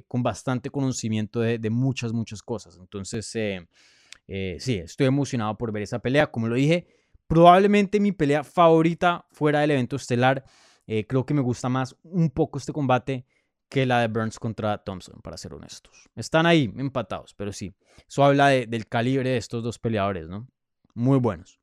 con 0.09 0.22
bastante 0.22 0.70
conocimiento 0.70 1.40
de, 1.40 1.59
de, 1.59 1.68
muchas, 1.68 2.14
muchas 2.14 2.42
cosas. 2.42 2.78
Entonces, 2.80 3.26
sí, 3.26 4.74
estoy 4.78 5.07
emocionado 5.07 5.59
por 5.59 5.70
ver 5.70 5.82
esa 5.82 5.98
pelea. 5.98 6.28
Como 6.28 6.48
lo 6.48 6.55
dije, 6.55 6.86
probablemente 7.26 8.01
mi 8.01 8.12
pelea 8.12 8.42
favorita 8.42 9.26
fuera 9.32 9.61
del 9.61 9.72
evento 9.72 9.96
estelar 9.96 10.46
eh, 10.93 11.07
creo 11.07 11.24
que 11.24 11.34
me 11.34 11.41
gusta 11.41 11.68
más 11.68 11.95
un 12.03 12.30
poco 12.30 12.59
este 12.59 12.72
combate 12.72 13.24
que 13.68 13.86
la 13.86 14.01
de 14.01 14.09
Burns 14.09 14.41
contra 14.41 14.76
Thompson, 14.78 15.20
para 15.22 15.36
ser 15.36 15.55
honestos. 15.55 16.11
Están 16.16 16.47
ahí 16.47 16.64
empatados, 16.76 17.32
pero 17.34 17.53
sí. 17.53 17.72
Eso 18.09 18.24
habla 18.24 18.49
del 18.49 18.88
calibre 18.88 19.30
de 19.30 19.36
estos 19.36 19.62
dos 19.62 19.78
peleadores, 19.78 20.28
¿no? 20.28 20.49
Muy 20.95 21.20
buenos. 21.20 21.61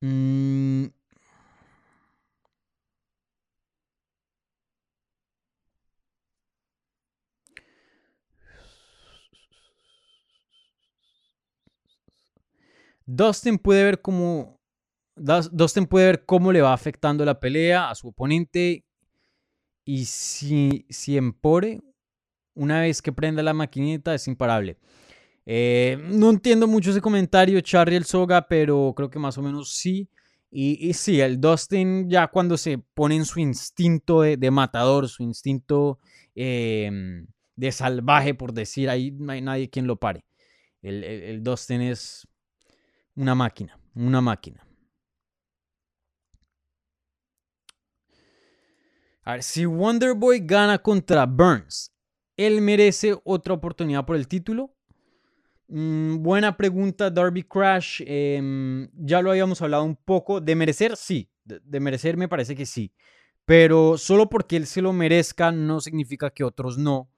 Mm. 0.00 0.86
Dustin 13.06 13.58
puede 13.58 13.82
ver 13.82 14.00
como 14.00 14.61
Dustin 15.16 15.86
puede 15.86 16.06
ver 16.06 16.24
cómo 16.24 16.52
le 16.52 16.62
va 16.62 16.72
afectando 16.72 17.24
la 17.24 17.38
pelea 17.38 17.90
a 17.90 17.94
su 17.94 18.08
oponente 18.08 18.84
y 19.84 20.04
si, 20.04 20.86
si 20.88 21.16
Empore, 21.16 21.80
una 22.54 22.80
vez 22.80 23.02
que 23.02 23.12
prenda 23.12 23.42
la 23.42 23.54
maquinita, 23.54 24.14
es 24.14 24.28
imparable. 24.28 24.78
Eh, 25.44 25.98
no 26.10 26.30
entiendo 26.30 26.66
mucho 26.66 26.90
ese 26.90 27.00
comentario, 27.00 27.60
Charlie 27.60 27.96
el 27.96 28.04
Soga, 28.04 28.46
pero 28.46 28.92
creo 28.96 29.10
que 29.10 29.18
más 29.18 29.36
o 29.38 29.42
menos 29.42 29.74
sí. 29.74 30.08
Y, 30.54 30.92
sí, 30.92 31.18
el 31.18 31.40
Dustin 31.40 32.10
ya 32.10 32.28
cuando 32.28 32.58
se 32.58 32.76
pone 32.76 33.16
en 33.16 33.24
su 33.24 33.40
instinto 33.40 34.20
de, 34.20 34.50
matador, 34.50 35.08
su 35.08 35.22
instinto 35.22 35.98
em, 36.34 37.26
de 37.56 37.72
salvaje, 37.72 38.34
por 38.34 38.52
decir, 38.52 38.90
ahí 38.90 39.12
no 39.12 39.32
hay 39.32 39.40
nadie 39.40 39.70
quien 39.70 39.86
lo 39.86 39.96
pare. 39.96 40.26
El, 40.82 41.04
el 41.04 41.42
Dustin 41.42 41.80
es 41.80 42.28
una 43.16 43.34
máquina, 43.34 43.78
una 43.94 44.20
máquina. 44.20 44.61
A 49.24 49.32
ver, 49.32 49.42
si 49.42 49.66
Wonderboy 49.66 50.40
gana 50.40 50.78
contra 50.78 51.26
Burns, 51.26 51.92
¿él 52.36 52.60
merece 52.60 53.16
otra 53.24 53.54
oportunidad 53.54 54.04
por 54.04 54.16
el 54.16 54.26
título? 54.26 54.74
Mm, 55.68 56.22
buena 56.22 56.56
pregunta, 56.56 57.08
Darby 57.08 57.44
Crash. 57.44 58.02
Em, 58.04 58.90
ya 58.94 59.22
lo 59.22 59.30
habíamos 59.30 59.62
hablado 59.62 59.84
un 59.84 59.96
poco. 59.96 60.40
De 60.40 60.56
merecer, 60.56 60.96
sí. 60.96 61.30
De, 61.44 61.80
merecer 61.80 62.16
me 62.16 62.28
parece 62.28 62.56
que 62.56 62.66
sí. 62.66 62.92
Pero 63.44 63.96
solo 63.96 64.28
porque 64.28 64.56
él 64.56 64.66
se 64.66 64.82
lo 64.82 64.92
merezca 64.92 65.50
no 65.52 65.80
significa 65.80 66.30
que 66.30 66.44
otros 66.44 66.76
no. 66.76 67.08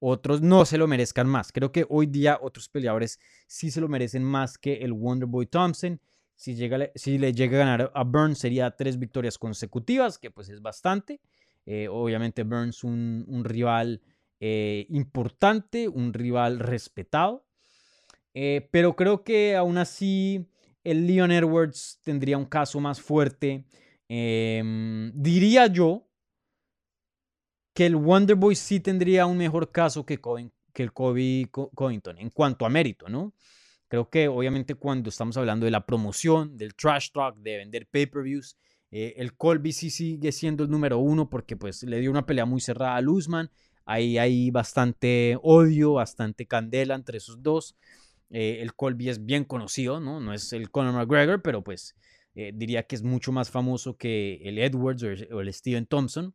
Otros 0.00 0.42
no 0.42 0.64
se 0.64 0.78
lo 0.78 0.88
merezcan 0.88 1.28
más. 1.28 1.52
Creo 1.52 1.70
que 1.70 1.86
hoy 1.88 2.06
día 2.06 2.38
otros 2.42 2.68
peleadores 2.68 3.20
sí 3.46 3.70
se 3.70 3.80
lo 3.80 3.88
merecen 3.88 4.24
más 4.24 4.58
que 4.58 4.74
el 4.78 4.92
Wonderboy 4.92 5.46
Thompson. 5.46 6.00
Si, 6.34 6.56
llega, 6.56 6.90
si 6.96 7.18
le 7.18 7.32
llega 7.32 7.56
a 7.56 7.60
ganar 7.60 7.92
a 7.94 8.02
Burns 8.02 8.38
sería 8.38 8.70
tres 8.72 8.98
victorias 8.98 9.38
consecutivas, 9.38 10.18
que 10.18 10.30
pues 10.30 10.48
es 10.48 10.60
bastante. 10.60 11.20
Eh, 11.66 11.88
obviamente 11.88 12.42
Burns 12.42 12.84
un, 12.84 13.24
un 13.28 13.44
rival 13.44 14.00
eh, 14.40 14.86
importante, 14.88 15.88
un 15.88 16.12
rival 16.12 16.58
respetado. 16.58 17.46
Eh, 18.34 18.68
pero 18.72 18.96
creo 18.96 19.22
que 19.22 19.54
aún 19.54 19.78
así 19.78 20.48
el 20.84 21.06
Leon 21.06 21.30
Edwards 21.30 22.00
tendría 22.02 22.38
un 22.38 22.46
caso 22.46 22.80
más 22.80 23.00
fuerte. 23.00 23.64
Em, 24.08 25.12
diría 25.14 25.66
yo 25.68 26.08
que 27.74 27.86
el 27.86 27.96
Wonderboy 27.96 28.54
sí 28.54 28.80
tendría 28.80 29.26
un 29.26 29.38
mejor 29.38 29.70
caso 29.70 30.04
que, 30.04 30.20
que 30.72 30.82
el 30.82 30.92
Kobe 30.92 31.48
Covington 31.50 32.18
en 32.18 32.30
cuanto 32.30 32.66
a 32.66 32.68
mérito, 32.68 33.08
¿no? 33.08 33.34
Creo 33.88 34.08
que 34.08 34.26
obviamente 34.26 34.74
cuando 34.74 35.10
estamos 35.10 35.36
hablando 35.36 35.66
de 35.66 35.70
la 35.70 35.84
promoción, 35.84 36.56
del 36.56 36.74
trash 36.74 37.10
talk, 37.12 37.36
de 37.36 37.58
vender 37.58 37.86
pay-per-views, 37.86 38.56
eh, 38.92 39.14
el 39.16 39.34
Colby 39.34 39.72
sí 39.72 39.90
sigue 39.90 40.32
siendo 40.32 40.64
el 40.64 40.70
número 40.70 40.98
uno 40.98 41.30
porque 41.30 41.56
pues 41.56 41.82
le 41.82 41.98
dio 41.98 42.10
una 42.10 42.26
pelea 42.26 42.44
muy 42.44 42.60
cerrada 42.60 42.96
a 42.96 43.00
Luzman. 43.00 43.50
Ahí 43.86 44.18
hay 44.18 44.50
bastante 44.50 45.38
odio, 45.42 45.94
bastante 45.94 46.46
candela 46.46 46.94
entre 46.94 47.16
esos 47.18 47.42
dos. 47.42 47.74
Eh, 48.30 48.58
el 48.60 48.74
Colby 48.74 49.08
es 49.08 49.24
bien 49.24 49.44
conocido, 49.44 49.98
¿no? 49.98 50.20
No 50.20 50.34
es 50.34 50.52
el 50.52 50.70
Conor 50.70 50.92
McGregor, 50.92 51.40
pero 51.42 51.64
pues 51.64 51.96
eh, 52.34 52.52
diría 52.54 52.82
que 52.84 52.94
es 52.94 53.02
mucho 53.02 53.32
más 53.32 53.50
famoso 53.50 53.96
que 53.96 54.40
el 54.44 54.58
Edwards 54.58 55.02
o 55.02 55.40
el, 55.40 55.52
Steven 55.54 55.86
Thompson. 55.86 56.34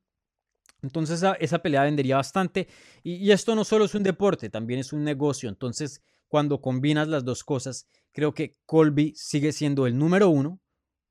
Entonces 0.81 1.23
esa, 1.39 1.59
pelea 1.59 1.83
vendería 1.83 2.17
bastante. 2.17 2.67
Y, 3.03 3.31
esto 3.31 3.55
no 3.55 3.65
solo 3.65 3.85
es 3.85 3.93
un 3.93 4.03
deporte, 4.03 4.49
también 4.49 4.79
es 4.79 4.93
un 4.93 5.03
negocio. 5.03 5.47
Entonces 5.47 6.01
cuando 6.27 6.59
combinas 6.59 7.07
las 7.07 7.23
dos 7.23 7.43
cosas, 7.43 7.87
creo 8.11 8.33
que 8.33 8.57
Colby 8.65 9.13
sigue 9.15 9.51
siendo 9.51 9.85
el 9.85 9.97
número 9.97 10.29
uno 10.29 10.59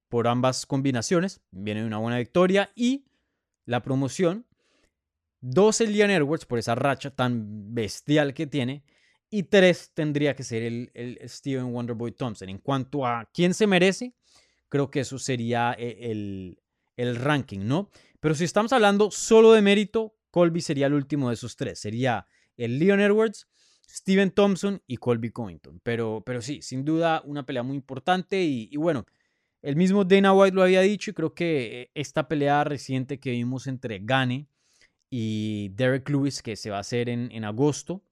por 0.09 0.29
ambas 0.29 0.67
combinaciones. 0.67 1.41
Viene 1.51 1.85
una 1.85 1.99
buena 1.99 2.19
victoria 2.19 2.71
y 2.75 3.05
la 3.65 3.83
promoción. 3.83 4.47
Dos 5.41 5.81
el 5.81 5.93
Leon 5.93 6.11
Edwards 6.11 6.47
por 6.47 6.59
esa 6.59 6.75
racha 6.75 7.11
tan 7.11 7.75
bestial 7.75 8.35
que 8.35 8.47
tiene. 8.47 8.85
Y 9.29 9.45
tres 9.45 9.91
tendría 9.93 10.37
que 10.37 10.45
ser 10.45 10.63
el, 10.63 10.91
el 10.95 11.19
Steven 11.29 11.67
Wonderboy 11.67 12.13
Thompson. 12.13 12.49
En 12.49 12.59
cuanto 12.59 13.05
a 13.05 13.29
quién 13.33 13.55
se 13.55 13.67
merece, 13.67 14.15
creo 14.69 14.91
que 14.91 15.01
eso 15.01 15.19
sería 15.19 15.75
e, 15.79 16.11
el, 16.11 16.59
el 16.97 17.17
ranking, 17.17 17.61
¿no? 17.61 17.91
Pero 18.21 18.35
si 18.35 18.45
estamos 18.45 18.73
hablando 18.73 19.11
solo 19.11 19.53
de 19.53 19.63
mérito, 19.63 20.17
Colby 20.31 20.61
sería 20.61 20.87
el 20.87 20.95
último 20.95 21.29
de 21.29 21.35
esos 21.35 21.57
tres. 21.57 21.79
Sería 21.79 22.27
el 22.57 22.79
Leon 22.79 23.01
Edwards, 23.01 23.49
Steven 23.89 24.31
Thompson 24.31 24.83
y 24.87 24.97
Colby 24.97 25.31
Covington. 25.31 25.81
Pero, 25.83 26.23
pero 26.25 26.43
sí, 26.43 26.61
sin 26.63 26.85
duda 26.85 27.23
una 27.25 27.47
pelea 27.47 27.63
muy 27.63 27.77
importante 27.77 28.43
y, 28.43 28.77
bueno, 28.77 29.07
el 29.63 29.77
mismo 29.77 30.05
Dana 30.05 30.33
White 30.33 30.55
lo 30.55 30.63
había 30.63 30.81
dicho 30.81 31.11
y 31.11 31.15
creo 31.15 31.35
que 31.35 31.83
eh, 31.83 31.91
esta 31.95 32.29
pelea 32.29 32.65
reciente 32.65 33.19
que 33.19 33.31
vimos 33.31 33.67
entre 33.67 34.01
Gane 34.03 34.49
y 35.11 35.71
Derek 35.71 36.09
Lewis, 36.09 36.43
que 36.43 36.57
se 36.57 36.71
va 36.71 36.79
a 36.79 36.81
hacer 36.81 37.09
en, 37.09 37.45
agosto, 37.45 38.03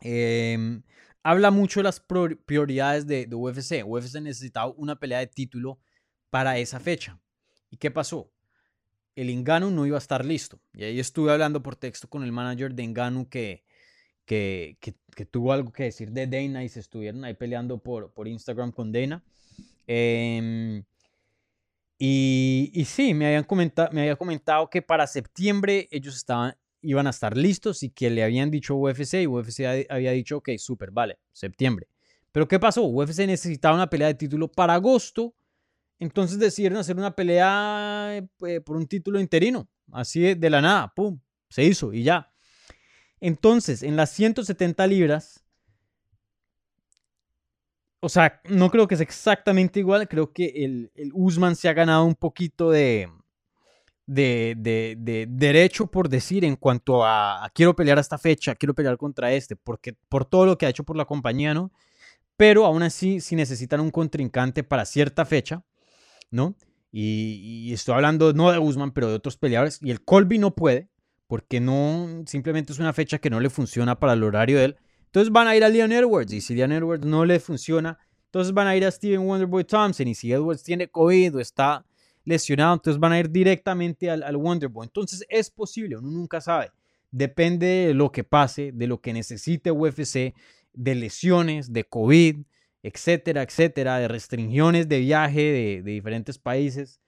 em, 0.00 0.82
habla 1.22 1.50
mucho 1.50 1.80
de 1.80 1.84
las 1.84 2.00
prioridades 2.00 3.06
de, 3.06 3.26
de 3.26 3.34
UFC. 3.34 3.84
UFC 3.84 4.20
necesitaba 4.20 4.72
una 4.76 4.98
pelea 4.98 5.18
de 5.18 5.26
título 5.26 5.78
para 6.30 6.58
esa 6.58 6.80
fecha. 6.80 7.20
¿Y 7.70 7.76
qué 7.76 7.90
pasó? 7.90 8.32
El 9.14 9.30
Engano 9.30 9.70
no 9.70 9.86
iba 9.86 9.96
a 9.96 9.98
estar 9.98 10.24
listo. 10.24 10.60
Y 10.72 10.84
ahí 10.84 11.00
estuve 11.00 11.32
hablando 11.32 11.62
por 11.62 11.76
texto 11.76 12.08
con 12.08 12.22
el 12.22 12.32
manager 12.32 12.74
de 12.74 12.82
Engano 12.82 13.28
que, 13.28 13.64
que, 14.24 14.78
que, 14.80 15.24
tuvo 15.26 15.52
algo 15.52 15.72
que 15.72 15.84
decir 15.84 16.12
de 16.12 16.26
Dana 16.26 16.64
y 16.64 16.68
se 16.68 16.80
estuvieron 16.80 17.24
ahí 17.24 17.34
peleando 17.34 17.78
por, 17.78 18.12
por 18.12 18.28
Instagram 18.28 18.72
con 18.72 18.92
Dana. 18.92 19.24
Em, 19.92 20.84
y, 21.98 22.70
y, 22.72 22.84
sí, 22.84 23.12
me 23.12 23.26
habían 23.26 23.44
comentado, 23.44 23.90
me 23.92 24.02
había 24.02 24.16
comentado 24.16 24.70
que 24.70 24.82
para 24.82 25.06
septiembre 25.06 25.88
ellos 25.90 26.16
estaban, 26.16 26.54
iban 26.80 27.06
a 27.06 27.10
estar 27.10 27.36
listos 27.36 27.82
y 27.82 27.90
que 27.90 28.08
le 28.08 28.22
habían 28.22 28.50
dicho 28.50 28.76
UFC 28.76 29.14
y 29.22 29.26
UFC 29.26 29.86
había 29.88 30.12
dicho, 30.12 30.38
ok, 30.38 30.50
súper, 30.58 30.90
vale, 30.92 31.18
septiembre. 31.32 31.88
Pero 32.32 32.46
¿qué 32.46 32.60
pasó? 32.60 32.84
UFC 32.84 33.26
necesitaba 33.26 33.74
una 33.74 33.90
pelea 33.90 34.08
de 34.08 34.14
título 34.14 34.48
para 34.48 34.74
agosto 34.74 35.34
entonces 36.00 36.38
decidieron 36.38 36.78
hacer 36.78 36.96
una 36.96 37.14
pelea 37.14 38.26
eh, 38.46 38.60
por 38.62 38.76
un 38.76 38.86
título 38.86 39.20
interino, 39.20 39.68
así 39.92 40.34
de, 40.34 40.50
la 40.50 40.62
nada, 40.62 40.92
¡pum! 40.96 41.20
Se 41.50 41.62
hizo 41.62 41.92
y 41.92 42.02
ya. 42.02 42.32
Entonces, 43.20 43.82
en 43.82 43.96
las 43.96 44.10
170 44.10 44.86
libras, 44.86 45.44
o 48.00 48.08
sea, 48.08 48.40
no 48.48 48.70
creo 48.70 48.88
que 48.88 48.94
es 48.94 49.00
exactamente 49.00 49.80
igual, 49.80 50.08
creo 50.08 50.32
que 50.32 50.46
el, 50.56 50.90
el 50.94 51.10
Usman 51.14 51.56
se 51.56 51.68
ha 51.68 51.72
ganado 51.72 52.04
un 52.04 52.14
poquito 52.14 52.70
de, 52.70 53.08
de, 54.06 54.56
de, 54.98 55.26
derecho 55.28 55.86
por 55.86 56.08
decir 56.08 56.44
en 56.44 56.56
cuanto 56.56 57.04
a, 57.04 57.50
quiero 57.54 57.76
pelear 57.76 57.98
a 57.98 58.00
esta 58.00 58.18
fecha, 58.18 58.54
quiero 58.54 58.74
pelear 58.74 58.96
contra 58.96 59.32
este, 59.32 59.54
porque 59.54 59.94
por 60.08 60.24
todo 60.24 60.46
lo 60.46 60.58
que 60.58 60.66
ha 60.66 60.70
hecho 60.70 60.84
por 60.84 60.96
la 60.96 61.04
compañía, 61.04 61.54
¿no? 61.54 61.70
Pero 62.36 62.64
aún 62.64 62.82
así, 62.82 63.20
si 63.20 63.36
necesitan 63.36 63.80
un 63.80 63.90
contrincante 63.90 64.64
para 64.64 64.86
cierta 64.86 65.24
fecha, 65.26 65.62
¿no? 66.30 66.56
Y, 66.92 67.72
estoy 67.72 67.94
hablando 67.94 68.32
no 68.32 68.50
de 68.50 68.58
Guzmán, 68.58 68.92
pero 68.92 69.08
de 69.08 69.14
otros 69.14 69.36
peleadores. 69.36 69.78
Y 69.82 69.90
el 69.90 70.02
Colby 70.02 70.38
no 70.38 70.54
puede, 70.54 70.88
porque 71.26 71.60
no, 71.60 72.24
simplemente 72.26 72.72
es 72.72 72.78
una 72.78 72.92
fecha 72.92 73.18
que 73.18 73.30
no 73.30 73.40
le 73.40 73.50
funciona 73.50 74.00
para 74.00 74.14
el 74.14 74.24
horario 74.24 74.58
de 74.58 74.64
él. 74.64 74.76
Entonces 75.10 75.32
van 75.32 75.48
a 75.48 75.56
ir 75.56 75.64
a 75.64 75.68
Leon 75.68 75.90
Edwards. 75.90 76.32
Y 76.32 76.40
si 76.40 76.54
Leon 76.54 76.70
Edwards 76.70 77.04
no 77.04 77.24
le 77.24 77.40
funciona, 77.40 77.98
entonces 78.26 78.54
van 78.54 78.68
a 78.68 78.76
ir 78.76 78.84
a 78.84 78.90
Steven 78.90 79.20
Wonderboy 79.20 79.64
Thompson. 79.64 80.06
Y 80.06 80.14
si 80.14 80.32
Edwards 80.32 80.62
tiene 80.62 80.88
COVID 80.88 81.36
o 81.36 81.40
está 81.40 81.84
lesionado, 82.24 82.74
entonces 82.74 83.00
van 83.00 83.12
a 83.12 83.18
ir 83.18 83.28
directamente 83.28 84.08
al, 84.08 84.22
al 84.22 84.36
Wonderboy. 84.36 84.86
Entonces 84.86 85.24
es 85.28 85.50
posible, 85.50 85.96
uno 85.96 86.10
nunca 86.10 86.40
sabe. 86.40 86.70
Depende 87.10 87.66
de 87.66 87.94
lo 87.94 88.12
que 88.12 88.22
pase, 88.22 88.70
de 88.72 88.86
lo 88.86 89.00
que 89.00 89.12
necesite 89.12 89.72
UFC, 89.72 90.32
de 90.72 90.94
lesiones, 90.94 91.72
de 91.72 91.82
COVID, 91.82 92.36
etcétera, 92.82 93.42
etcétera, 93.42 93.98
de 93.98 94.06
restricciones 94.06 94.88
de 94.88 95.00
viaje 95.00 95.40
de, 95.40 95.82
diferentes 95.82 96.38
países, 96.38 97.00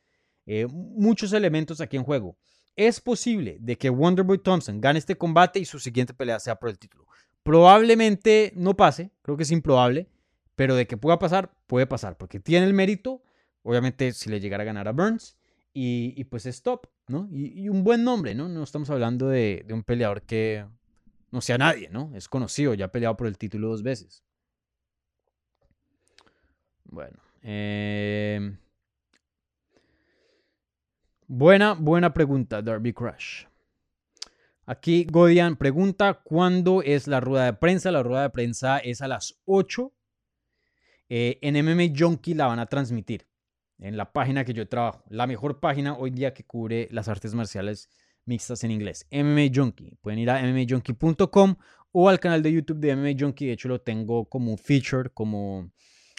eh, 0.47 0.67
muchos 0.67 1.33
elementos 1.33 1.81
aquí 1.81 1.97
en 1.97 2.03
juego. 2.03 2.37
Es 2.75 3.01
posible 3.01 3.59
de 3.61 3.77
que 3.77 3.91
Wonderboy 3.91 4.39
Thompson 4.39 4.81
gane 4.81 4.99
este 4.99 5.17
combate 5.17 5.61
y 5.61 5.65
su 5.65 5.79
siguiente 5.79 6.15
pelea 6.15 6.41
sea 6.41 6.57
por 6.57 6.69
el 6.69 6.79
título. 6.79 7.07
Probablemente 7.43 8.53
no 8.55 8.77
pase, 8.77 9.11
creo 9.23 9.37
que 9.37 9.43
es 9.43 9.51
improbable, 9.51 10.09
pero 10.55 10.77
de 10.77 10.87
que 10.87 10.97
pueda 10.97 11.19
pasar, 11.19 11.53
puede 11.67 11.87
pasar, 11.87 12.17
porque 12.17 12.39
tiene 12.39 12.67
el 12.67 12.75
mérito, 12.75 13.23
obviamente 13.63 14.13
si 14.13 14.31
le 14.31 14.41
llegara 14.41 14.63
a 14.63 14.67
ganar 14.67 14.87
a 14.87 14.93
Burns, 14.93 15.37
y, 15.75 16.25
pues 16.25 16.47
es 16.47 16.63
¿no? 17.09 17.29
Y, 17.31 17.69
un 17.69 17.83
buen 17.83 18.05
nombre, 18.05 18.35
¿no? 18.35 18.49
No 18.49 18.63
estamos 18.63 18.91
hablando 18.91 19.29
de, 19.29 19.65
un 19.71 19.83
peleador 19.83 20.23
que 20.23 20.67
no 21.31 21.41
sea 21.41 21.59
nadie, 21.59 21.89
¿no? 21.91 22.13
Es 22.15 22.29
conocido, 22.29 22.75
ya 22.75 22.87
ha 22.87 22.93
peleado 22.93 23.17
por 23.17 23.27
el 23.27 23.39
título 23.39 23.69
dos 23.69 23.83
veces. 23.83 24.23
Bueno. 26.85 27.19
Em, 27.41 28.59
buena, 31.27 31.73
buena 31.73 32.13
pregunta, 32.13 32.61
Darby 32.61 32.93
Crush. 32.93 33.47
Aquí 34.65 35.07
Godian 35.11 35.57
pregunta 35.57 36.23
cuándo 36.23 36.83
es 36.83 37.09
la 37.09 37.21
rueda 37.21 37.47
de 37.47 37.55
prensa. 37.55 37.91
La 37.91 38.03
rueda 38.03 38.23
de 38.23 38.31
prensa 38.31 38.79
es 38.79 39.03
a 39.03 39.09
las 39.09 39.41
8. 39.45 39.93
Eh, 41.09 41.39
en 41.43 41.55
MMA 41.65 41.95
Junkie 41.97 42.35
la 42.35 42.47
van 42.47 42.61
a 42.61 42.67
transmitir 42.67 43.27
en 43.79 43.97
la 43.97 44.13
página 44.13 44.45
que 44.45 44.55
yo 44.55 44.69
trabajo. 44.69 45.03
La 45.09 45.27
mejor 45.27 45.59
página 45.59 45.97
hoy 45.97 46.11
día 46.11 46.33
que 46.33 46.45
cubre 46.45 46.89
las 46.93 47.09
artes 47.09 47.35
marciales 47.35 47.91
mixtas 48.25 48.63
en 48.63 48.71
inglés. 48.71 49.07
MMA 49.11 49.51
Junkie. 49.53 49.97
Pueden 50.01 50.21
ir 50.21 50.31
a 50.31 50.41
mmajunkie.com 50.41 51.57
o 51.91 52.09
al 52.09 52.21
canal 52.21 52.43
de 52.43 52.53
YouTube 52.53 52.79
de 52.79 52.95
MMA 52.95 53.19
Junkie. 53.19 53.47
De 53.47 53.53
hecho, 53.53 53.69
lo 53.69 53.81
tengo 53.81 54.27
como 54.29 54.57
feature, 54.57 55.11
como 55.11 55.73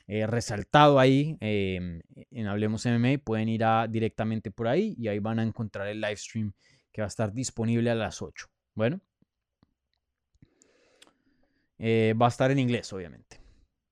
eh, 0.08 0.28
resaltado 0.28 1.00
ahí 1.00 1.38
em, 1.40 2.02
en 2.30 2.48
Hablemos 2.48 2.86
MMA. 2.86 3.20
Pueden 3.24 3.48
ir 3.48 3.64
directamente 3.90 4.52
por 4.52 4.68
ahí 4.68 4.96
y 4.98 5.08
ahí 5.08 5.20
van 5.20 5.40
a 5.40 5.44
encontrar 5.44 5.88
el 5.88 6.02
live 6.02 6.18
stream 6.18 6.54
que 6.94 7.02
va 7.02 7.08
a 7.08 7.10
estar 7.10 7.34
disponible 7.34 7.90
a 7.90 7.96
las 7.96 8.22
8. 8.22 8.48
Bueno, 8.76 9.02
eh, 11.80 12.14
va 12.20 12.28
a 12.28 12.30
estar 12.30 12.52
en 12.52 12.60
inglés, 12.60 12.94
obviamente. 12.94 13.42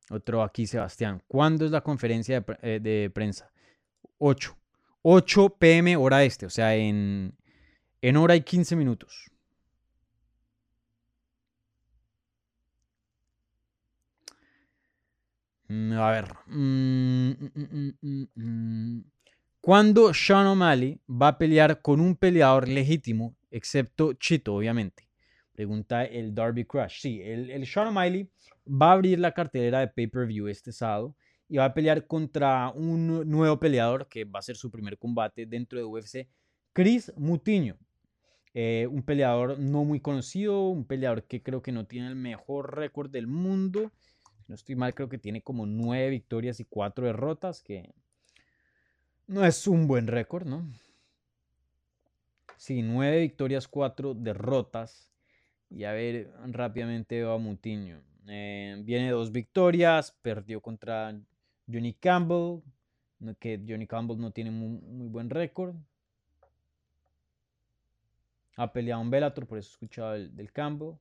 Otro 0.10 0.44
aquí, 0.44 0.68
Sebastián. 0.68 1.22
¿Cuándo 1.28 1.66
es 1.66 1.72
la 1.72 1.82
conferencia 1.82 2.40
de, 2.40 2.58
eh, 2.62 2.80
de 2.80 3.10
prensa? 3.10 3.52
8. 4.20 4.58
8 5.02 5.58
pm 5.58 5.98
hora 5.98 6.24
este, 6.24 6.46
o 6.46 6.50
sea, 6.50 6.76
en, 6.76 7.36
en 8.02 8.18
hora 8.18 8.36
y 8.36 8.42
15 8.42 8.76
minutos. 8.76 9.32
Mm, 15.72 15.94
a 15.94 16.12
ver. 16.12 16.26
Mm, 16.48 17.32
mm, 18.36 19.04
¿Cuándo 19.62 20.12
Sean 20.12 20.48
O'Malley 20.48 21.00
va 21.08 21.28
a 21.28 21.38
pelear 21.38 21.84
con 21.84 22.02
un 22.02 22.16
peleador 22.16 22.68
legítimo, 22.68 23.36
excepto 23.52 24.14
Chito, 24.14 24.56
obviamente? 24.56 25.08
Pregunta 25.54 26.04
el 26.04 26.34
Darby 26.34 26.66
Crush. 26.66 27.00
Sí, 27.00 27.22
el, 27.22 27.52
el 27.52 27.68
Sean 27.68 27.90
O'Malley 27.90 28.28
va 28.66 28.90
a 28.90 28.94
abrir 28.94 29.20
la 29.20 29.34
cartelera 29.34 29.82
de 29.82 29.88
pay-per-view 29.88 30.48
este 30.48 30.72
sábado 30.72 31.16
y 31.48 31.58
va 31.58 31.66
a 31.66 31.74
pelear 31.76 32.08
contra 32.08 32.72
un 32.72 33.30
nuevo 33.30 33.60
peleador 33.60 34.08
que 34.08 34.26
va 34.26 34.40
a 34.40 34.42
ser 34.42 34.56
su 34.56 34.72
primer 34.72 34.98
combate 34.98 35.46
dentro 35.46 35.78
de 35.78 35.86
UFC, 35.86 36.28
Chris 36.74 37.14
Mutiño. 37.16 37.78
Eh, 38.56 38.88
un 38.90 39.04
peleador 39.04 39.60
no 39.60 39.86
muy 39.86 40.00
conocido, 40.00 40.70
un 40.70 40.86
peleador 40.86 41.24
que 41.28 41.44
creo 41.44 41.62
que 41.62 41.72
no 41.72 41.86
tiene 41.86 42.08
el 42.08 42.16
mejor 42.16 42.76
récord 42.76 43.12
del 43.12 43.28
mundo 43.28 43.92
no 44.52 44.56
estoy 44.56 44.76
mal, 44.76 44.94
creo 44.94 45.08
que 45.08 45.18
tiene 45.18 45.42
como 45.42 45.66
nueve 45.66 46.10
victorias 46.10 46.60
y 46.60 46.66
cuatro 46.66 47.06
derrotas, 47.06 47.64
que 47.64 47.94
no 49.32 49.46
es 49.46 49.66
un 49.66 49.88
buen 49.88 50.08
récord, 50.08 50.46
¿no? 50.46 50.68
Sí, 52.58 52.82
nueve 52.82 53.22
victorias, 53.22 53.68
cuatro 53.68 54.14
derrotas. 54.14 55.10
Y 55.70 55.86
a 55.86 55.94
ver, 55.94 56.32
rápidamente 56.48 57.24
va 57.24 57.38
Mutiño. 57.38 58.04
Eh, 58.28 58.76
viene 58.84 59.10
dos 59.10 59.32
victorias, 59.32 60.12
perdió 60.22 60.62
contra 60.62 61.18
Johnny 61.66 61.94
Campbell, 61.94 62.62
que 63.40 63.64
Johnny 63.68 63.88
Campbell 63.88 64.20
no 64.20 64.32
tiene 64.32 64.52
muy, 64.52 65.08
buen 65.08 65.30
récord. 65.30 65.76
Ha 68.58 68.72
peleado 68.74 69.02
en 69.02 69.10
Bellator, 69.10 69.48
por 69.48 69.58
eso 69.58 69.70
he 69.70 69.72
escuchado 69.72 70.12
del 70.12 70.52
Campbell. 70.52 70.96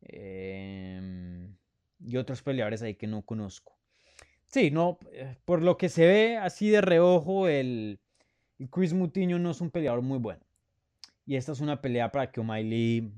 Eh, 0.00 1.46
y 2.00 2.16
otros 2.16 2.42
peleadores 2.42 2.82
ahí 2.82 2.94
que 2.94 3.06
no 3.06 3.22
conozco. 3.22 3.81
Sí, 4.52 4.70
no, 4.70 4.98
eh, 5.12 5.36
por 5.46 5.62
lo 5.62 5.78
que 5.78 5.88
se 5.88 6.06
ve 6.06 6.36
así 6.36 6.68
de 6.68 6.82
reojo, 6.82 7.48
el, 7.48 7.98
Chris 8.70 8.92
Mutiño 8.92 9.38
no 9.38 9.50
es 9.50 9.62
un 9.62 9.70
peleador 9.70 10.02
muy 10.02 10.18
bueno. 10.18 10.42
Y 11.24 11.36
esta 11.36 11.52
es 11.52 11.60
una 11.60 11.80
pelea 11.80 12.12
para 12.12 12.30
que 12.30 12.40
O'Malley 12.40 13.10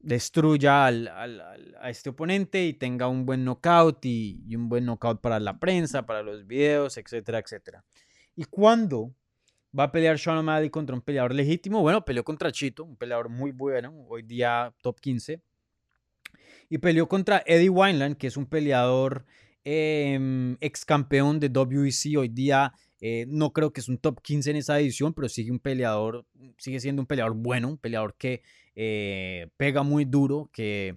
destruya 0.00 0.86
a 0.86 1.88
este 1.88 2.10
oponente 2.10 2.64
y 2.66 2.74
tenga 2.74 3.06
un 3.06 3.24
buen 3.24 3.44
knockout 3.44 4.04
y, 4.06 4.42
y, 4.46 4.56
un 4.56 4.68
buen 4.68 4.84
knockout 4.84 5.20
para 5.20 5.38
la 5.38 5.60
prensa, 5.60 6.04
para 6.04 6.22
los 6.22 6.44
videos, 6.46 6.96
etcétera, 6.96 7.38
etcétera. 7.38 7.84
¿Y 8.34 8.44
cuándo 8.44 9.14
va 9.78 9.84
a 9.84 9.92
pelear 9.92 10.18
Sean 10.18 10.38
O'Malley 10.38 10.68
contra 10.68 10.96
un 10.96 11.02
peleador 11.02 11.32
legítimo? 11.32 11.80
Bueno, 11.80 12.04
peleó 12.04 12.24
contra 12.24 12.50
Chito, 12.50 12.82
un 12.82 12.96
peleador 12.96 13.28
muy 13.28 13.52
bueno, 13.52 13.94
hoy 14.08 14.22
día 14.22 14.74
top 14.82 14.98
15 14.98 15.40
y 16.68 16.78
peleó 16.78 17.08
contra 17.08 17.42
Eddie 17.46 17.68
Wineland, 17.68 18.16
que 18.16 18.26
es 18.26 18.36
un 18.36 18.46
peleador 18.46 19.24
em, 19.64 20.56
ex 20.60 20.84
campeón 20.84 21.40
de 21.40 21.48
WEC. 21.48 22.18
Hoy 22.18 22.28
día 22.28 22.72
eh, 23.00 23.26
no 23.28 23.52
creo 23.52 23.72
que 23.72 23.80
es 23.80 23.88
un 23.88 23.98
top 23.98 24.22
15 24.22 24.50
en 24.50 24.56
esa 24.56 24.78
edición, 24.78 25.12
pero 25.12 25.28
sigue 25.28 25.50
un 25.50 25.58
peleador, 25.58 26.26
sigue 26.58 26.80
siendo 26.80 27.02
un 27.02 27.06
peleador 27.06 27.34
bueno, 27.34 27.68
un 27.68 27.78
peleador 27.78 28.14
que 28.16 28.42
eh, 28.74 29.48
pega 29.56 29.82
muy 29.82 30.04
duro, 30.04 30.50
que 30.52 30.96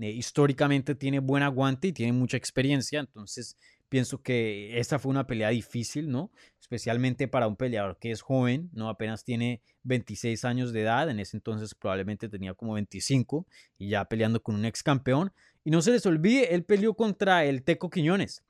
eh, 0.00 0.10
históricamente 0.10 0.94
tiene 0.94 1.18
buen 1.18 1.42
aguante 1.42 1.88
y 1.88 1.92
tiene 1.92 2.12
mucha 2.12 2.36
experiencia. 2.36 3.00
Entonces 3.00 3.56
pienso 3.88 4.22
que 4.22 4.78
esta 4.78 4.98
fue 4.98 5.10
una 5.10 5.26
pelea 5.26 5.48
difícil, 5.48 6.10
¿no? 6.10 6.30
Especialmente 6.60 7.26
para 7.26 7.48
un 7.48 7.56
peleador 7.56 7.98
que 7.98 8.10
es 8.10 8.20
joven, 8.20 8.70
¿no? 8.72 8.88
Apenas 8.88 9.24
tiene 9.24 9.62
26 9.84 10.44
años 10.44 10.72
de 10.72 10.82
edad, 10.82 11.10
en 11.10 11.18
ese 11.20 11.36
entonces 11.36 11.74
probablemente 11.74 12.28
tenía 12.28 12.54
como 12.54 12.74
25 12.74 13.46
y 13.78 13.88
ya 13.88 14.04
peleando 14.04 14.42
con 14.42 14.54
un 14.54 14.64
ex 14.64 14.82
campeón. 14.82 15.32
Y 15.68 15.70
no 15.70 15.82
se 15.82 15.90
les 15.90 16.06
olvide, 16.06 16.54
él 16.54 16.64
peleó 16.64 16.94
contra 16.94 17.44
el 17.44 17.62
Teco 17.62 17.90
Quiñones. 17.90 18.42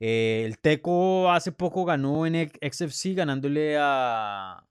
Eh, 0.00 0.42
el 0.46 0.58
Teco 0.58 1.30
hace 1.30 1.52
poco 1.52 1.84
ganó 1.84 2.24
en 2.24 2.48
XFC 2.48 3.12
ganándole 3.14 3.76
a, 3.78 4.66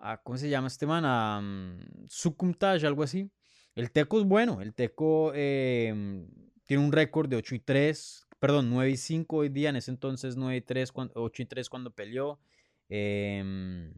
a 0.00 0.16
¿cómo 0.22 0.38
se 0.38 0.48
llama 0.48 0.68
este 0.68 0.86
man? 0.86 1.04
A 1.04 1.40
um, 1.40 2.54
algo 2.84 3.02
así. 3.02 3.32
El 3.74 3.90
Teco 3.90 4.20
es 4.20 4.26
bueno, 4.26 4.60
el 4.60 4.74
Teco 4.74 5.32
em, 5.34 6.28
tiene 6.62 6.84
un 6.84 6.92
récord 6.92 7.28
de 7.28 7.34
8 7.34 7.56
y 7.56 7.58
3, 7.58 8.28
perdón, 8.38 8.70
9 8.70 8.90
y 8.90 8.96
5 8.96 9.36
hoy 9.36 9.48
día, 9.48 9.70
en 9.70 9.76
ese 9.76 9.90
entonces 9.90 10.36
9 10.36 10.56
y 10.56 10.60
3, 10.60 10.92
8 10.94 11.42
y 11.42 11.46
3 11.46 11.68
cuando 11.68 11.90
peleó. 11.90 12.38
Em, 12.88 13.92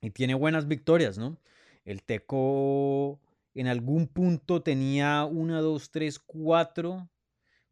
y 0.00 0.08
tiene 0.08 0.32
buenas 0.32 0.66
victorias, 0.66 1.18
¿no? 1.18 1.36
El 1.84 2.02
Teco 2.02 3.20
en 3.54 3.66
algún 3.66 4.06
punto 4.06 4.62
tenía 4.62 5.24
1, 5.24 5.62
2, 5.62 5.90
3, 5.90 6.18
4, 6.18 7.10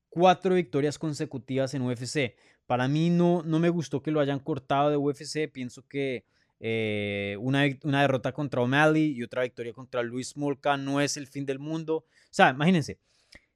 4 0.08 0.54
victorias 0.54 0.98
consecutivas 0.98 1.74
en 1.74 1.82
UFC. 1.82 2.36
Para 2.66 2.88
mí 2.88 3.10
no, 3.10 3.42
no 3.42 3.58
me 3.58 3.68
gustó 3.68 4.02
que 4.02 4.10
lo 4.10 4.20
hayan 4.20 4.40
cortado 4.40 4.90
de 4.90 4.96
UFC, 4.96 5.50
pienso 5.50 5.86
que 5.86 6.24
eh, 6.60 7.36
una, 7.40 7.64
una, 7.84 8.02
derrota 8.02 8.32
contra 8.32 8.60
O'Malley 8.60 9.12
y 9.12 9.22
otra 9.22 9.42
victoria 9.42 9.72
contra 9.72 10.02
Luis 10.02 10.36
Molca 10.36 10.76
no 10.76 11.00
es 11.00 11.16
el 11.16 11.26
fin 11.26 11.46
del 11.46 11.58
mundo. 11.58 11.96
O 11.96 12.04
sea, 12.30 12.50
imagínense, 12.50 12.98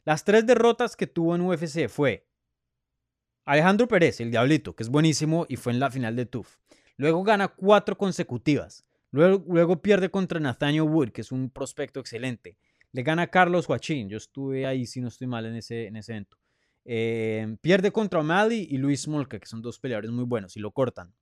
las 0.05 0.25
tres 0.25 0.47
derrotas 0.47 0.97
que 0.97 1.07
tuvo 1.07 1.35
en 1.35 1.43
UFC 1.43 1.89
fue 1.89 2.27
Alejandro 3.45 3.89
Pérez, 3.89 4.20
el 4.20 4.31
Diablito, 4.31 4.75
que 4.75 4.85
es 4.85 4.89
buenísimo 4.89 5.47
y 5.49 5.57
fue 5.57 5.73
en 5.73 5.81
la 5.81 5.91
final 5.91 6.14
de 6.14 6.27
TUF. 6.27 6.59
Luego 6.97 7.25
gana 7.25 7.49
cuatro 7.49 7.99
consecutivas. 7.99 8.85
Luego, 9.12 9.82
pierde 9.82 10.10
contra 10.10 10.40
Nathaniel 10.40 10.84
Wood, 10.84 11.10
que 11.10 11.20
es 11.20 11.30
un 11.30 11.50
prospecto 11.50 12.00
excelente. 12.00 12.56
Le 12.92 13.02
gana 13.02 13.26
Carlos 13.26 13.66
Joachín. 13.66 14.08
Yo 14.08 14.16
estuve 14.16 14.66
ahí, 14.66 14.86
si 14.86 15.00
no 15.00 15.08
estoy 15.08 15.26
mal, 15.26 15.44
en 15.46 15.56
ese, 15.56 15.86
en 15.86 15.96
ese 15.96 16.12
evento. 16.12 16.38
Eh, 16.84 17.56
pierde 17.60 17.92
contra 17.92 18.20
O'Malley 18.20 18.66
y 18.70 18.78
Luis 18.78 19.06
Molca, 19.06 19.38
que 19.38 19.46
son 19.46 19.62
dos 19.62 19.78
peleadores 19.78 20.10
muy 20.10 20.24
buenos 20.24 20.56
y 20.56 20.60
lo 20.60 20.72
cortan. 20.72 21.14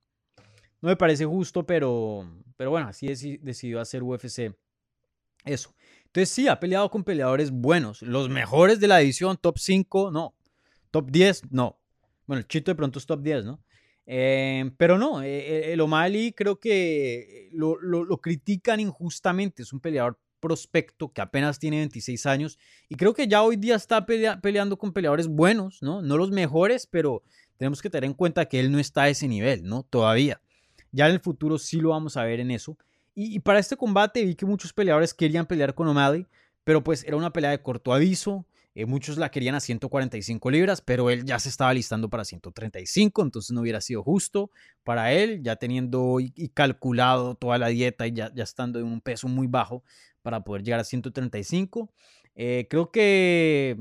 No 0.81 0.89
me 0.89 0.95
parece 0.95 1.25
justo, 1.25 1.65
pero, 1.65 2.27
pero 2.57 2.71
bueno, 2.71 2.87
así 2.87 3.07
decidió 3.37 3.79
hacer 3.79 4.01
UFC 4.01 4.55
eso. 5.45 5.75
Entonces 6.05 6.29
sí, 6.29 6.47
ha 6.47 6.59
peleado 6.59 6.89
con 6.89 7.03
peleadores 7.03 7.51
buenos. 7.51 8.01
Los 8.01 8.29
mejores 8.29 8.79
de 8.79 8.87
la 8.87 9.01
edición, 9.01 9.37
top 9.37 9.57
5, 9.59 10.11
no. 10.11 10.35
Top 10.91 11.11
10, 11.11 11.51
no. 11.51 11.79
Bueno, 12.25 12.39
el 12.39 12.47
Chito 12.47 12.71
de 12.71 12.75
pronto 12.75 12.99
es 12.99 13.05
top 13.05 13.21
10, 13.21 13.45
¿no? 13.45 13.63
Eh, 14.13 14.69
pero 14.75 14.97
no, 14.97 15.23
eh, 15.23 15.29
eh, 15.29 15.71
el 15.71 15.79
O'Malley 15.79 16.33
creo 16.33 16.59
que 16.59 17.47
lo, 17.53 17.79
lo, 17.79 18.17
critican 18.17 18.81
injustamente. 18.81 19.63
Es 19.63 19.71
un 19.71 19.79
peleador 19.79 20.19
prospecto 20.41 21.13
que 21.13 21.21
apenas 21.21 21.59
tiene 21.59 21.77
26 21.77 22.25
años 22.25 22.59
y 22.89 22.95
creo 22.95 23.13
que 23.13 23.29
ya 23.29 23.41
hoy 23.41 23.55
día 23.55 23.75
está 23.75 24.05
peleando 24.05 24.77
con 24.77 24.91
peleadores 24.91 25.29
buenos, 25.29 25.81
¿no? 25.81 26.01
No 26.01 26.17
los 26.17 26.29
mejores, 26.29 26.87
pero 26.87 27.23
tenemos 27.55 27.81
que 27.81 27.89
tener 27.89 28.03
en 28.03 28.13
cuenta 28.13 28.43
que 28.49 28.59
él 28.59 28.69
no 28.69 28.79
está 28.79 29.03
a 29.03 29.09
ese 29.09 29.29
nivel, 29.29 29.63
¿no? 29.63 29.83
Todavía. 29.83 30.41
Ya 30.91 31.07
en 31.07 31.13
el 31.13 31.21
futuro 31.21 31.57
sí 31.57 31.79
lo 31.79 31.91
vamos 31.91 32.17
a 32.17 32.25
ver 32.25 32.41
en 32.41 32.51
eso. 32.51 32.77
Y, 33.15 33.39
para 33.39 33.59
este 33.59 33.77
combate 33.77 34.25
vi 34.25 34.35
que 34.35 34.45
muchos 34.45 34.73
peleadores 34.73 35.13
querían 35.13 35.45
pelear 35.45 35.73
con 35.73 35.87
O'Malley, 35.87 36.27
pero 36.65 36.83
pues 36.83 37.05
era 37.05 37.15
una 37.15 37.31
pelea 37.31 37.51
de 37.51 37.61
corto 37.61 37.93
aviso. 37.93 38.45
Eh, 38.73 38.85
muchos 38.85 39.17
la 39.17 39.31
querían 39.31 39.55
a 39.55 39.59
145 39.59 40.49
libras, 40.49 40.81
pero 40.81 41.09
él 41.09 41.25
ya 41.25 41.39
se 41.39 41.49
estaba 41.49 41.73
listando 41.73 42.09
para 42.09 42.23
135, 42.23 43.21
entonces 43.21 43.51
no 43.51 43.61
hubiera 43.61 43.81
sido 43.81 44.01
justo 44.03 44.49
para 44.83 45.11
él, 45.11 45.41
ya 45.43 45.57
teniendo 45.57 46.19
y, 46.19 46.49
calculado 46.49 47.35
toda 47.35 47.57
la 47.57 47.67
dieta 47.67 48.07
y 48.07 48.13
ya, 48.13 48.31
estando 48.37 48.79
en 48.79 48.85
un 48.85 49.01
peso 49.01 49.27
muy 49.27 49.47
bajo 49.47 49.83
para 50.21 50.43
poder 50.43 50.63
llegar 50.63 50.79
a 50.79 50.83
135. 50.85 51.91
Eh, 52.35 52.67
creo 52.69 52.91
que 52.91 53.77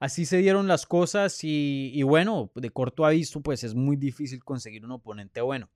así 0.00 0.24
se 0.24 0.38
dieron 0.38 0.68
las 0.68 0.86
cosas 0.86 1.44
y, 1.44 1.90
y, 1.94 2.02
bueno, 2.02 2.50
de 2.54 2.70
corto 2.70 3.04
aviso, 3.04 3.42
pues 3.42 3.64
es 3.64 3.74
muy 3.74 3.96
difícil 3.96 4.42
conseguir 4.42 4.84
un 4.84 4.92
oponente 4.92 5.40
bueno. 5.40 5.70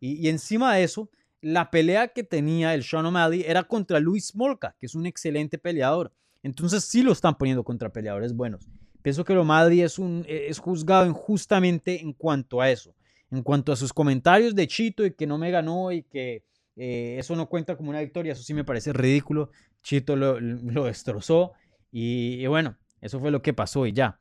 Y, 0.00 0.28
encima 0.28 0.74
de 0.74 0.84
eso, 0.84 1.10
la 1.40 1.70
pelea 1.70 2.08
que 2.08 2.22
tenía 2.22 2.74
el 2.74 2.84
Sean 2.84 3.06
O'Malley 3.06 3.44
era 3.46 3.64
contra 3.64 4.00
Luis 4.00 4.34
Molca, 4.34 4.76
que 4.78 4.86
es 4.86 4.94
un 4.94 5.06
excelente 5.06 5.58
peleador. 5.58 6.12
Entonces 6.42 6.84
sí 6.84 7.02
lo 7.02 7.12
están 7.12 7.36
poniendo 7.36 7.64
contra 7.64 7.92
peleadores 7.92 8.34
buenos. 8.34 8.68
Pienso 9.02 9.24
que 9.24 9.36
O'Malley 9.36 9.82
es, 9.82 9.98
e, 9.98 10.48
es 10.48 10.58
juzgado 10.58 11.06
injustamente 11.06 12.00
en 12.00 12.12
cuanto 12.12 12.60
a 12.60 12.70
eso. 12.70 12.94
En 13.30 13.42
cuanto 13.42 13.72
a 13.72 13.76
sus 13.76 13.92
comentarios 13.92 14.54
de 14.54 14.66
Chito 14.66 15.04
y 15.04 15.12
que 15.12 15.26
no 15.26 15.38
me 15.38 15.50
ganó 15.50 15.92
y 15.92 16.02
que 16.02 16.44
eh, 16.76 17.16
eso 17.18 17.34
no 17.36 17.48
cuenta 17.48 17.76
como 17.76 17.90
una 17.90 18.00
victoria, 18.00 18.32
eso 18.32 18.42
sí 18.42 18.54
me 18.54 18.64
parece 18.64 18.92
ridículo. 18.92 19.50
Chito 19.82 20.16
lo, 20.16 20.84
destrozó 20.84 21.52
y, 21.90 22.46
bueno, 22.46 22.76
eso 23.00 23.20
fue 23.20 23.30
lo 23.30 23.42
que 23.42 23.52
pasó 23.52 23.86
y 23.86 23.92
ya. 23.92 24.20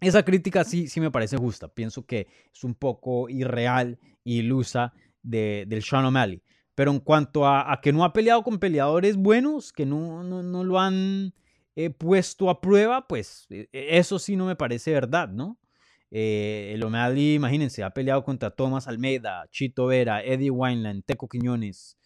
Esa 0.00 0.24
crítica 0.24 0.64
sí, 0.64 0.88
sí 0.88 1.00
me 1.00 1.10
parece 1.10 1.36
justa. 1.36 1.68
Pienso 1.68 2.06
que 2.06 2.28
es 2.52 2.64
un 2.64 2.74
poco 2.74 3.28
irreal 3.28 3.98
ilusa 4.24 4.92
de, 5.22 5.64
del 5.66 5.82
Sean 5.82 6.04
O'Malley. 6.04 6.42
Pero 6.78 6.92
en 6.92 7.00
cuanto 7.00 7.44
a, 7.44 7.80
que 7.82 7.92
no 7.92 8.04
ha 8.04 8.12
peleado 8.12 8.44
con 8.44 8.60
peleadores 8.60 9.16
buenos, 9.16 9.72
que 9.72 9.84
no, 9.84 10.22
no, 10.22 10.62
lo 10.62 10.78
han 10.78 11.34
eh, 11.74 11.90
puesto 11.90 12.50
a 12.50 12.60
prueba, 12.60 13.08
pues 13.08 13.48
eh, 13.50 13.66
eso 13.72 14.20
sí 14.20 14.36
no 14.36 14.46
me 14.46 14.54
parece 14.54 14.92
verdad, 14.92 15.28
¿no? 15.28 15.58
Eh, 16.12 16.70
el 16.72 16.84
O'Malley, 16.84 17.34
imagínense, 17.34 17.82
ha 17.82 17.90
peleado 17.90 18.22
contra 18.22 18.52
Thomas 18.52 18.86
Almeida, 18.86 19.44
Chito 19.50 19.86
Vera, 19.86 20.22
Eddie 20.22 20.52
Wineland, 20.52 21.02
Teco 21.04 21.28
Quiñones. 21.28 21.98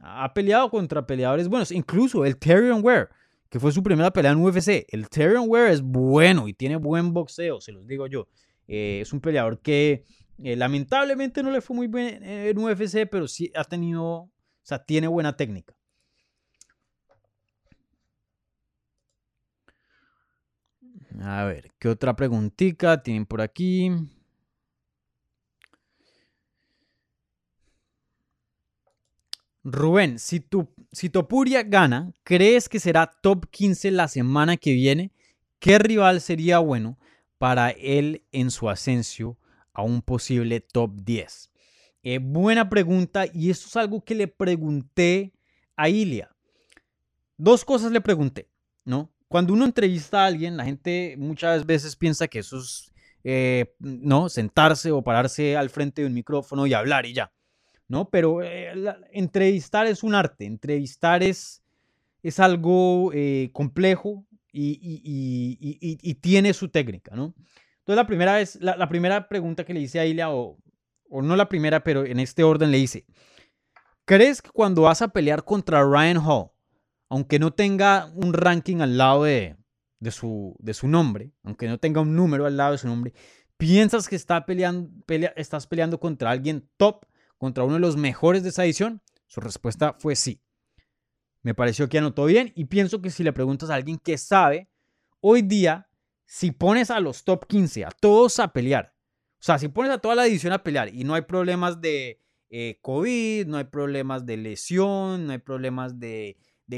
ha 0.00 0.32
peleado 0.32 0.70
contra 0.70 1.04
peleadores 1.04 1.48
buenos, 1.48 1.72
incluso 1.72 2.24
el 2.24 2.36
Tyrion 2.36 2.80
Ware, 2.80 3.08
que 3.48 3.58
fue 3.58 3.72
su 3.72 3.82
primera 3.82 4.12
pelea 4.12 4.30
en 4.30 4.38
UFC. 4.38 4.86
El 4.88 5.08
Tyrion 5.08 5.46
Ware 5.48 5.72
es 5.72 5.82
bueno 5.82 6.46
y 6.46 6.54
tiene 6.54 6.76
buen 6.76 7.12
boxeo, 7.12 7.60
se 7.60 7.72
los 7.72 7.88
digo 7.88 8.06
yo. 8.06 8.28
es 8.68 9.12
un 9.12 9.20
peleador 9.20 9.58
que 9.58 10.04
eh, 10.42 10.56
lamentablemente 10.56 11.42
no 11.42 11.50
le 11.50 11.60
fue 11.60 11.76
muy 11.76 11.86
bien 11.86 12.22
en 12.22 12.58
UFC, 12.58 13.06
pero 13.10 13.28
sí 13.28 13.50
ha 13.54 13.64
tenido, 13.64 14.04
o 14.04 14.30
sea, 14.62 14.84
tiene 14.84 15.06
buena 15.06 15.36
técnica. 15.36 15.74
A 21.22 21.44
ver, 21.44 21.70
¿qué 21.78 21.88
otra 21.88 22.16
preguntita 22.16 23.02
tienen 23.02 23.26
por 23.26 23.42
aquí? 23.42 23.90
Rubén, 29.62 30.18
si, 30.18 30.40
tu, 30.40 30.72
si 30.90 31.10
Topuria 31.10 31.62
gana, 31.62 32.14
¿crees 32.24 32.68
que 32.68 32.80
será 32.80 33.06
top 33.06 33.46
15 33.50 33.90
la 33.90 34.08
semana 34.08 34.56
que 34.56 34.72
viene? 34.72 35.12
¿Qué 35.58 35.78
rival 35.78 36.22
sería 36.22 36.58
bueno 36.60 36.98
para 37.36 37.70
él 37.70 38.24
en 38.32 38.50
su 38.50 38.70
ascenso 38.70 39.36
a 39.72 39.82
un 39.82 40.02
posible 40.02 40.60
top 40.60 40.92
10? 41.02 41.50
Eh, 42.02 42.18
buena 42.18 42.68
pregunta 42.68 43.26
y 43.32 43.50
eso 43.50 43.68
es 43.68 43.76
algo 43.76 44.02
que 44.02 44.14
le 44.14 44.26
pregunté 44.26 45.32
a 45.76 45.88
Ilia. 45.88 46.34
Dos 47.36 47.64
cosas 47.64 47.92
le 47.92 48.00
pregunté, 48.00 48.48
¿no? 48.84 49.12
Cuando 49.28 49.52
uno 49.52 49.64
entrevista 49.64 50.22
a 50.22 50.26
alguien, 50.26 50.56
la 50.56 50.64
gente 50.64 51.14
muchas 51.18 51.66
veces 51.66 51.96
piensa 51.96 52.26
que 52.26 52.38
eso 52.38 52.58
es, 52.58 52.90
eh, 53.22 53.74
¿no? 53.78 54.28
Sentarse 54.28 54.92
o 54.92 55.02
pararse 55.02 55.56
al 55.56 55.68
frente 55.68 56.02
de 56.02 56.08
un 56.08 56.14
micrófono 56.14 56.66
y 56.66 56.72
hablar 56.72 57.04
y 57.04 57.12
ya, 57.12 57.32
¿no? 57.86 58.08
Pero 58.08 58.42
eh, 58.42 58.72
entrevistar 59.12 59.86
es 59.86 60.02
un 60.02 60.14
arte, 60.14 60.46
entrevistar 60.46 61.22
es, 61.22 61.62
es 62.22 62.40
algo 62.40 63.12
complejo 63.52 64.24
y, 64.52 64.78
y 66.02 66.14
tiene 66.14 66.54
su 66.54 66.68
técnica, 66.68 67.14
¿no? 67.14 67.34
Entonces 67.80 67.96
la 67.96 68.06
primera 68.06 68.34
vez, 68.34 68.58
la, 68.60 68.88
primera 68.88 69.28
pregunta 69.28 69.64
que 69.64 69.74
le 69.74 69.80
hice 69.80 70.00
a 70.00 70.06
Ilia, 70.06 70.30
o, 70.30 70.58
no 71.10 71.36
la 71.36 71.48
primera, 71.48 71.82
pero 71.82 72.04
en 72.04 72.20
este 72.20 72.44
orden 72.44 72.70
le 72.70 72.78
hice, 72.78 73.06
¿crees 74.04 74.42
que 74.42 74.50
cuando 74.50 74.82
vas 74.82 75.02
a 75.02 75.08
pelear 75.08 75.44
contra 75.44 75.82
Ryan 75.82 76.18
Hall, 76.18 76.50
aunque 77.08 77.38
no 77.38 77.52
tenga 77.52 78.10
un 78.14 78.32
ranking 78.32 78.80
al 78.80 78.96
lado 78.96 79.24
de, 79.24 79.56
de, 79.98 80.10
su, 80.10 80.56
de 80.58 80.74
su 80.74 80.88
nombre, 80.88 81.32
aunque 81.42 81.68
no 81.68 81.78
tenga 81.78 82.00
un 82.00 82.14
número 82.14 82.46
al 82.46 82.56
lado 82.56 82.72
de 82.72 82.78
su 82.78 82.86
nombre, 82.86 83.12
piensas 83.56 84.08
que 84.08 84.16
está 84.16 84.46
peleando, 84.46 84.90
estás 85.36 85.66
peleando 85.66 86.00
contra 86.00 86.30
alguien 86.30 86.68
top, 86.76 87.04
contra 87.36 87.64
uno 87.64 87.74
de 87.74 87.80
los 87.80 87.96
mejores 87.96 88.42
de 88.42 88.48
esa 88.48 88.64
edición? 88.64 89.02
Su 89.26 89.40
respuesta 89.40 89.94
fue 89.98 90.16
sí. 90.16 90.40
Me 91.42 91.54
pareció 91.54 91.88
que 91.88 91.98
anotó 91.98 92.24
bien 92.24 92.52
y 92.56 92.64
pienso 92.64 93.00
que 93.00 93.10
si 93.10 93.22
le 93.22 93.32
preguntas 93.32 93.70
a 93.70 93.74
alguien 93.74 93.98
que 93.98 94.18
sabe, 94.18 94.68
hoy 95.20 95.42
día, 95.42 95.89
si 96.32 96.52
pones 96.52 96.92
a 96.92 97.00
los 97.00 97.24
top 97.24 97.44
15, 97.48 97.84
a 97.84 97.90
todos 97.90 98.38
a 98.38 98.52
pelear, 98.52 98.94
o 99.40 99.42
sea, 99.42 99.58
si 99.58 99.66
pones 99.66 99.90
a 99.90 99.98
toda 99.98 100.14
la 100.14 100.22
división 100.22 100.52
a 100.52 100.62
pelear 100.62 100.94
y 100.94 101.02
no 101.02 101.14
hay 101.14 101.22
problemas 101.22 101.80
de 101.80 102.20
eh, 102.50 102.78
COVID, 102.82 103.48
no 103.48 103.56
hay 103.56 103.64
problemas 103.64 104.24
de 104.26 104.36
lesión, 104.36 105.26
no 105.26 105.32
hay 105.32 105.38
problemas 105.38 105.98
de, 105.98 106.36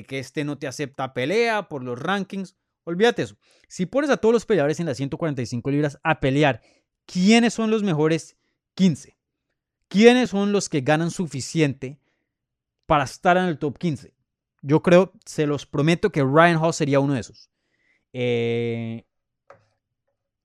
que 0.09 0.19
este 0.19 0.45
no 0.45 0.57
te 0.57 0.67
acepta 0.67 1.13
pelea 1.13 1.69
por 1.69 1.85
los 1.85 1.99
rankings, 1.99 2.57
olvídate 2.85 3.25
eso. 3.25 3.37
Si 3.69 3.85
pones 3.85 4.09
a 4.09 4.17
todos 4.17 4.33
los 4.33 4.47
peleadores 4.47 4.81
en 4.81 4.87
las 4.87 4.97
145 4.97 5.71
libras 5.71 5.99
a 6.03 6.19
pelear, 6.19 6.63
¿quiénes 7.05 7.53
son 7.53 7.71
los 7.71 7.83
mejores 7.83 8.39
15? 8.75 9.19
¿Quiénes 9.89 10.31
son 10.31 10.53
los 10.53 10.71
que 10.71 10.81
ganan 10.81 11.11
suficiente 11.11 12.01
para 12.87 13.05
estar 13.05 13.37
en 13.37 13.45
el 13.45 13.59
top 13.59 13.77
15? 13.77 14.15
Yo 14.63 14.81
creo, 14.81 15.13
se 15.27 15.47
los 15.47 15.67
prometo 15.67 16.11
que 16.11 16.23
Ryan 16.23 16.57
Hall 16.57 16.73
sería 16.73 17.01
uno 17.01 17.13
de 17.13 17.21
esos. 17.21 17.51
Eh, 18.15 19.05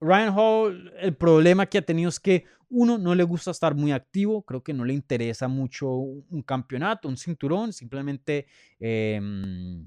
Ryan 0.00 0.34
Hall, 0.36 0.92
el 0.98 1.14
problema 1.16 1.66
que 1.66 1.78
ha 1.78 1.82
tenido 1.82 2.08
es 2.08 2.20
que 2.20 2.44
uno 2.70 2.98
no 2.98 3.14
le 3.14 3.24
gusta 3.24 3.50
estar 3.50 3.74
muy 3.74 3.92
activo, 3.92 4.42
creo 4.42 4.62
que 4.62 4.74
no 4.74 4.84
le 4.84 4.92
interesa 4.92 5.48
mucho 5.48 5.90
un 5.90 6.42
campeonato, 6.42 7.08
un 7.08 7.16
cinturón, 7.16 7.72
simplemente 7.72 8.46
em, 8.78 9.86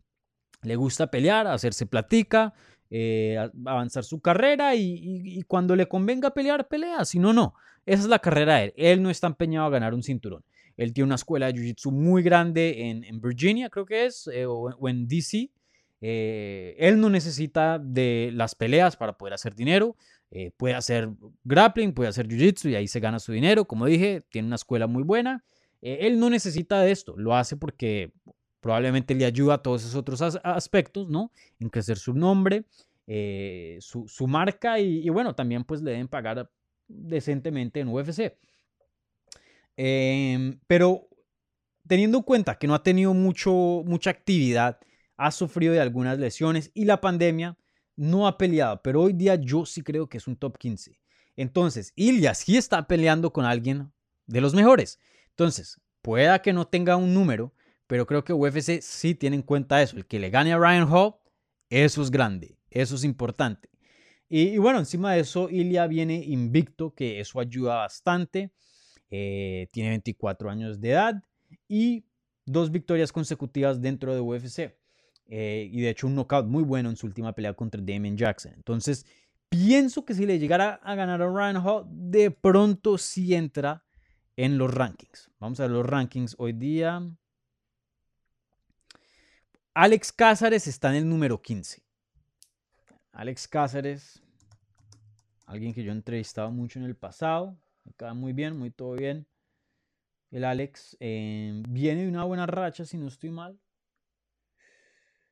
le 0.63 0.75
gusta 0.75 1.07
pelear, 1.09 1.47
hacerse 1.47 1.85
platica, 1.85 2.53
eh, 2.89 3.37
avanzar 3.65 4.03
su 4.03 4.19
carrera 4.19 4.75
y, 4.75 5.41
cuando 5.47 5.75
le 5.75 5.87
convenga 5.87 6.33
pelear, 6.33 6.67
pelea, 6.67 7.05
si 7.05 7.19
no, 7.19 7.33
no. 7.33 7.53
Esa 7.85 8.03
es 8.03 8.09
la 8.09 8.19
carrera 8.19 8.57
de 8.57 8.65
él. 8.65 8.73
Él 8.75 9.01
no 9.01 9.09
está 9.09 9.27
empeñado 9.27 9.67
a 9.67 9.69
ganar 9.69 9.93
un 9.93 10.03
cinturón. 10.03 10.43
Él 10.77 10.93
tiene 10.93 11.05
una 11.05 11.15
escuela 11.15 11.47
de 11.47 11.53
Jiu-Jitsu 11.53 11.91
muy 11.91 12.23
grande 12.23 12.89
en, 12.89 13.21
Virginia, 13.21 13.69
creo 13.69 13.85
que 13.85 14.05
es, 14.05 14.27
eh, 14.27 14.45
o, 14.45 14.87
en 14.87 15.07
DC. 15.07 15.51
Eh, 16.01 16.75
él 16.79 16.99
no 16.99 17.09
necesita 17.09 17.79
de 17.79 18.31
las 18.33 18.55
peleas 18.55 18.97
para 18.97 19.17
poder 19.17 19.33
hacer 19.33 19.55
dinero. 19.55 19.95
Eh, 20.31 20.51
puede 20.57 20.75
hacer 20.75 21.09
grappling, 21.43 21.93
puede 21.93 22.09
hacer 22.09 22.27
Jiu-Jitsu 22.27 22.71
y 22.71 22.75
ahí 22.75 22.87
se 22.87 22.99
gana 22.99 23.19
su 23.19 23.31
dinero. 23.31 23.65
Como 23.65 23.85
dije, 23.85 24.23
tiene 24.29 24.47
una 24.47 24.55
escuela 24.55 24.87
muy 24.87 25.03
buena. 25.03 25.43
él 25.81 26.19
no 26.19 26.29
necesita 26.29 26.81
de 26.81 26.91
esto. 26.91 27.15
Lo 27.17 27.35
hace 27.35 27.57
porque 27.57 28.11
probablemente 28.59 29.15
le 29.15 29.25
ayuda 29.25 29.55
a 29.55 29.61
todos 29.61 29.83
esos 29.83 29.95
otros 29.95 30.21
aspectos, 30.43 31.09
¿no? 31.09 31.31
En 31.59 31.69
crecer 31.69 31.97
su 31.97 32.13
nombre, 32.13 32.65
su, 33.79 34.27
marca 34.27 34.79
y, 34.79 34.99
y, 34.99 35.09
bueno, 35.09 35.33
también 35.33 35.63
pues 35.63 35.81
le 35.81 35.91
deben 35.91 36.07
pagar 36.07 36.49
decentemente 36.87 37.79
en 37.79 37.87
UFC. 37.87 38.37
Em, 39.77 40.59
pero 40.67 41.07
teniendo 41.87 42.19
en 42.19 42.23
cuenta 42.23 42.57
que 42.57 42.67
no 42.67 42.75
ha 42.75 42.83
tenido 42.83 43.13
mucho, 43.13 43.83
mucha 43.85 44.09
actividad, 44.09 44.79
ha 45.21 45.29
sufrido 45.29 45.73
de 45.73 45.79
algunas 45.79 46.17
lesiones 46.17 46.71
y 46.73 46.85
la 46.85 46.99
pandemia 46.99 47.55
no 47.95 48.25
ha 48.25 48.39
peleado, 48.39 48.81
pero 48.81 49.03
hoy 49.03 49.13
día 49.13 49.35
yo 49.35 49.67
sí 49.67 49.83
creo 49.83 50.09
que 50.09 50.17
es 50.17 50.27
un 50.27 50.35
top 50.35 50.57
15. 50.57 50.99
Entonces, 51.35 51.93
Ilya 51.95 52.33
sí 52.33 52.57
está 52.57 52.87
peleando 52.87 53.31
con 53.31 53.45
alguien 53.45 53.91
de 54.25 54.41
los 54.41 54.55
mejores. 54.55 54.99
Entonces, 55.29 55.79
pueda 56.01 56.41
que 56.41 56.53
no 56.53 56.65
tenga 56.65 56.95
un 56.95 57.13
número, 57.13 57.53
pero 57.85 58.07
creo 58.07 58.23
que 58.23 58.33
UFC 58.33 58.81
sí 58.81 59.13
tiene 59.13 59.35
en 59.35 59.41
cuenta 59.43 59.81
eso. 59.83 59.95
El 59.95 60.07
que 60.07 60.19
le 60.19 60.31
gane 60.31 60.53
a 60.53 60.57
Ryan 60.57 60.87
Hall, 60.91 61.15
eso 61.69 62.01
es 62.01 62.09
grande, 62.09 62.57
eso 62.71 62.95
es 62.95 63.03
importante. 63.03 63.69
Y, 64.27 64.57
bueno, 64.57 64.79
encima 64.79 65.13
de 65.13 65.19
eso, 65.19 65.49
Ilya 65.49 65.85
viene 65.85 66.15
invicto, 66.15 66.95
que 66.95 67.19
eso 67.19 67.39
ayuda 67.39 67.75
bastante. 67.75 68.51
Eh, 69.11 69.67
tiene 69.71 69.89
24 69.89 70.49
años 70.49 70.81
de 70.81 70.89
edad 70.89 71.23
y 71.67 72.05
dos 72.43 72.71
victorias 72.71 73.11
consecutivas 73.11 73.81
dentro 73.81 74.15
de 74.15 74.21
UFC. 74.21 74.80
Eh, 75.33 75.69
y 75.71 75.79
de 75.79 75.89
hecho 75.89 76.07
un 76.07 76.15
knockout 76.15 76.45
muy 76.45 76.61
bueno 76.61 76.89
en 76.89 76.97
su 76.97 77.07
última 77.07 77.33
pelea 77.33 77.53
contra 77.53 77.81
Damien 77.81 78.17
Jackson. 78.17 78.51
Entonces, 78.53 79.05
pienso 79.47 80.03
que 80.03 80.13
si 80.13 80.25
le 80.25 80.37
llegara 80.37 80.75
a 80.83 80.93
ganar 80.93 81.21
a 81.21 81.27
Ryan 81.27 81.65
Hall, 81.65 81.85
de 81.89 82.31
pronto 82.31 82.97
sí 82.97 83.33
entra 83.33 83.85
en 84.35 84.57
los 84.57 84.73
rankings. 84.73 85.31
Vamos 85.39 85.59
a 85.59 85.63
ver 85.63 85.71
los 85.71 85.85
rankings 85.85 86.35
hoy 86.37 86.51
día. 86.51 87.01
Alex 89.73 90.11
Cázares 90.11 90.67
está 90.67 90.89
en 90.89 90.95
el 90.95 91.09
número 91.09 91.41
15. 91.41 91.81
Alex 93.13 93.47
Cázares, 93.47 94.21
alguien 95.45 95.73
que 95.73 95.81
yo 95.81 95.91
he 95.91 95.95
entrevistado 95.95 96.51
mucho 96.51 96.77
en 96.77 96.85
el 96.85 96.95
pasado, 96.95 97.57
Acá 97.89 98.13
muy 98.13 98.33
bien, 98.33 98.57
muy 98.57 98.71
todo 98.71 98.93
bien. 98.93 99.25
El 100.29 100.45
Alex 100.45 100.95
eh, 100.99 101.61
viene 101.67 102.03
de 102.03 102.07
una 102.07 102.23
buena 102.23 102.45
racha, 102.45 102.85
si 102.85 102.97
no 102.97 103.07
estoy 103.07 103.31
mal. 103.31 103.59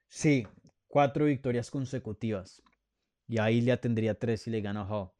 Sí, 0.09 0.45
cuatro 0.87 1.25
victorias 1.25 1.71
consecutivas. 1.71 2.61
Y 3.27 3.39
ahí 3.39 3.61
le 3.61 3.77
tendría 3.77 4.17
tres 4.17 4.41
si 4.41 4.49
le 4.49 4.59
gana 4.59 4.81
a 4.81 5.11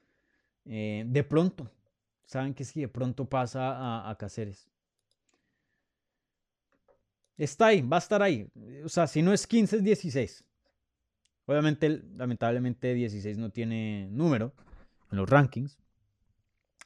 eh, 0.66 1.04
de 1.08 1.24
pronto, 1.24 1.72
saben 2.26 2.54
que 2.54 2.66
sí, 2.66 2.82
de 2.82 2.88
pronto 2.88 3.26
pasa 3.26 3.72
a, 3.72 4.12
a. 4.12 4.18
Está 7.38 7.68
ahí, 7.68 7.82
va 7.82 7.98
a 7.98 8.00
estar 8.00 8.22
ahí. 8.22 8.48
O 8.84 8.90
sea, 8.90 9.08
si 9.08 9.22
no 9.22 9.32
es 9.32 9.48
15, 9.48 9.78
es 9.78 9.84
16. 9.84 10.44
Obviamente, 11.46 12.04
lamentablemente, 12.16 12.94
16 12.94 13.38
no 13.38 13.50
tiene 13.50 14.08
número 14.12 14.54
en 15.12 15.18
los 15.18 15.30
rankings. 15.30 15.80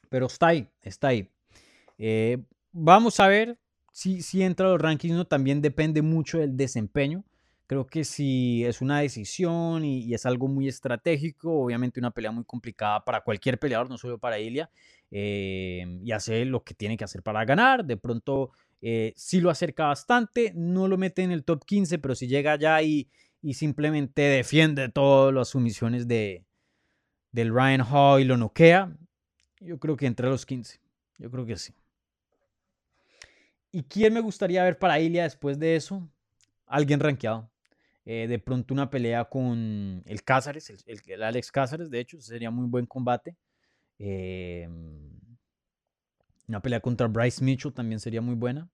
Pero 0.08 0.26
está 0.26 0.48
ahí, 0.48 0.68
está 0.80 1.08
ahí. 1.08 1.30
Eh, 1.98 2.42
vamos 2.70 3.18
a 3.20 3.28
ver 3.28 3.58
si, 3.92 4.22
si 4.22 4.42
entra 4.42 4.68
a 4.68 4.70
los 4.70 4.80
rankings. 4.80 5.16
No, 5.16 5.26
también 5.26 5.60
depende 5.60 6.00
mucho 6.02 6.38
del 6.38 6.56
desempeño. 6.56 7.24
Creo 7.66 7.86
que 7.86 8.04
si 8.04 8.64
es 8.64 8.82
una 8.82 9.00
decisión 9.00 9.84
y, 9.84 10.12
es 10.12 10.26
algo 10.26 10.48
muy 10.48 10.68
estratégico, 10.68 11.50
obviamente 11.50 11.98
una 11.98 12.10
pelea 12.10 12.30
muy 12.30 12.44
complicada 12.44 13.04
para 13.04 13.22
cualquier 13.22 13.58
peleador, 13.58 13.88
no 13.88 13.96
solo 13.96 14.18
para 14.18 14.38
Ilia, 14.38 14.70
eh, 15.10 15.98
y 16.02 16.12
hace 16.12 16.44
lo 16.44 16.62
que 16.62 16.74
tiene 16.74 16.96
que 16.96 17.04
hacer 17.04 17.22
para 17.22 17.44
ganar. 17.44 17.84
De 17.84 17.96
pronto 17.96 18.50
eh, 18.82 19.14
sí 19.16 19.40
lo 19.40 19.48
acerca 19.48 19.86
bastante, 19.86 20.52
no 20.54 20.88
lo 20.88 20.98
mete 20.98 21.22
en 21.22 21.32
el 21.32 21.44
top 21.44 21.64
15, 21.64 21.98
pero 21.98 22.14
si 22.14 22.26
llega 22.28 22.52
allá 22.52 22.82
y, 22.82 23.08
y 23.40 23.54
simplemente 23.54 24.22
defiende 24.22 24.90
todas 24.90 25.32
las 25.32 25.48
sumisiones 25.48 26.06
de, 26.06 26.44
del 27.32 27.52
Ryan 27.52 27.82
Hall 27.90 28.20
y 28.20 28.24
lo 28.24 28.36
noquea, 28.36 28.96
yo 29.60 29.78
creo 29.78 29.96
que 29.96 30.06
entre 30.06 30.28
los 30.28 30.46
15. 30.46 30.80
Yo 31.18 31.30
creo 31.30 31.46
que 31.46 31.56
sí. 31.56 31.74
¿Y 33.72 33.82
quién 33.82 34.14
me 34.14 34.20
gustaría 34.20 34.62
ver 34.62 34.78
para 34.78 35.00
Ilia 35.00 35.24
después 35.24 35.58
de 35.58 35.76
eso? 35.76 36.08
Alguien 36.66 37.00
rankeado. 37.00 37.50
Eh, 38.06 38.26
de 38.28 38.38
pronto 38.38 38.74
una 38.74 38.90
pelea 38.90 39.24
con 39.24 40.02
el 40.04 40.22
Cázares, 40.24 40.70
el, 40.86 41.22
Alex 41.22 41.50
Cázares, 41.50 41.90
de 41.90 42.00
hecho, 42.00 42.20
sería 42.20 42.50
muy 42.50 42.66
buen 42.66 42.86
combate. 42.86 43.36
Eh, 43.98 44.68
una 46.46 46.60
pelea 46.60 46.80
contra 46.80 47.06
Bryce 47.06 47.42
Mitchell 47.42 47.72
también 47.72 48.00
sería 48.00 48.20
muy 48.20 48.34
buena. 48.34 48.68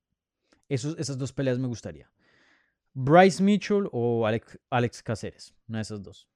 esas 0.68 1.18
dos 1.18 1.32
peleas 1.32 1.58
me 1.58 1.68
gustaría. 1.68 2.10
Bryce 2.92 3.42
Mitchell 3.42 3.88
o 3.92 4.26
Alex, 4.26 4.58
Alex 4.68 5.02
Cáceres, 5.02 5.54
una 5.68 5.78
de 5.78 5.82
esas 5.82 6.02
dos 6.02 6.30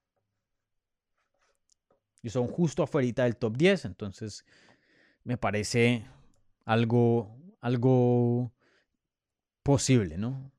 y 2.24 2.30
son 2.30 2.48
justo 2.48 2.82
afuera 2.82 3.22
del 3.22 3.36
top 3.36 3.54
10, 3.54 3.84
entonces 3.84 4.46
me 5.24 5.36
parece 5.36 6.06
algo, 6.64 7.36
algo 7.60 8.50
posible, 9.62 10.16
¿no? 10.16 10.50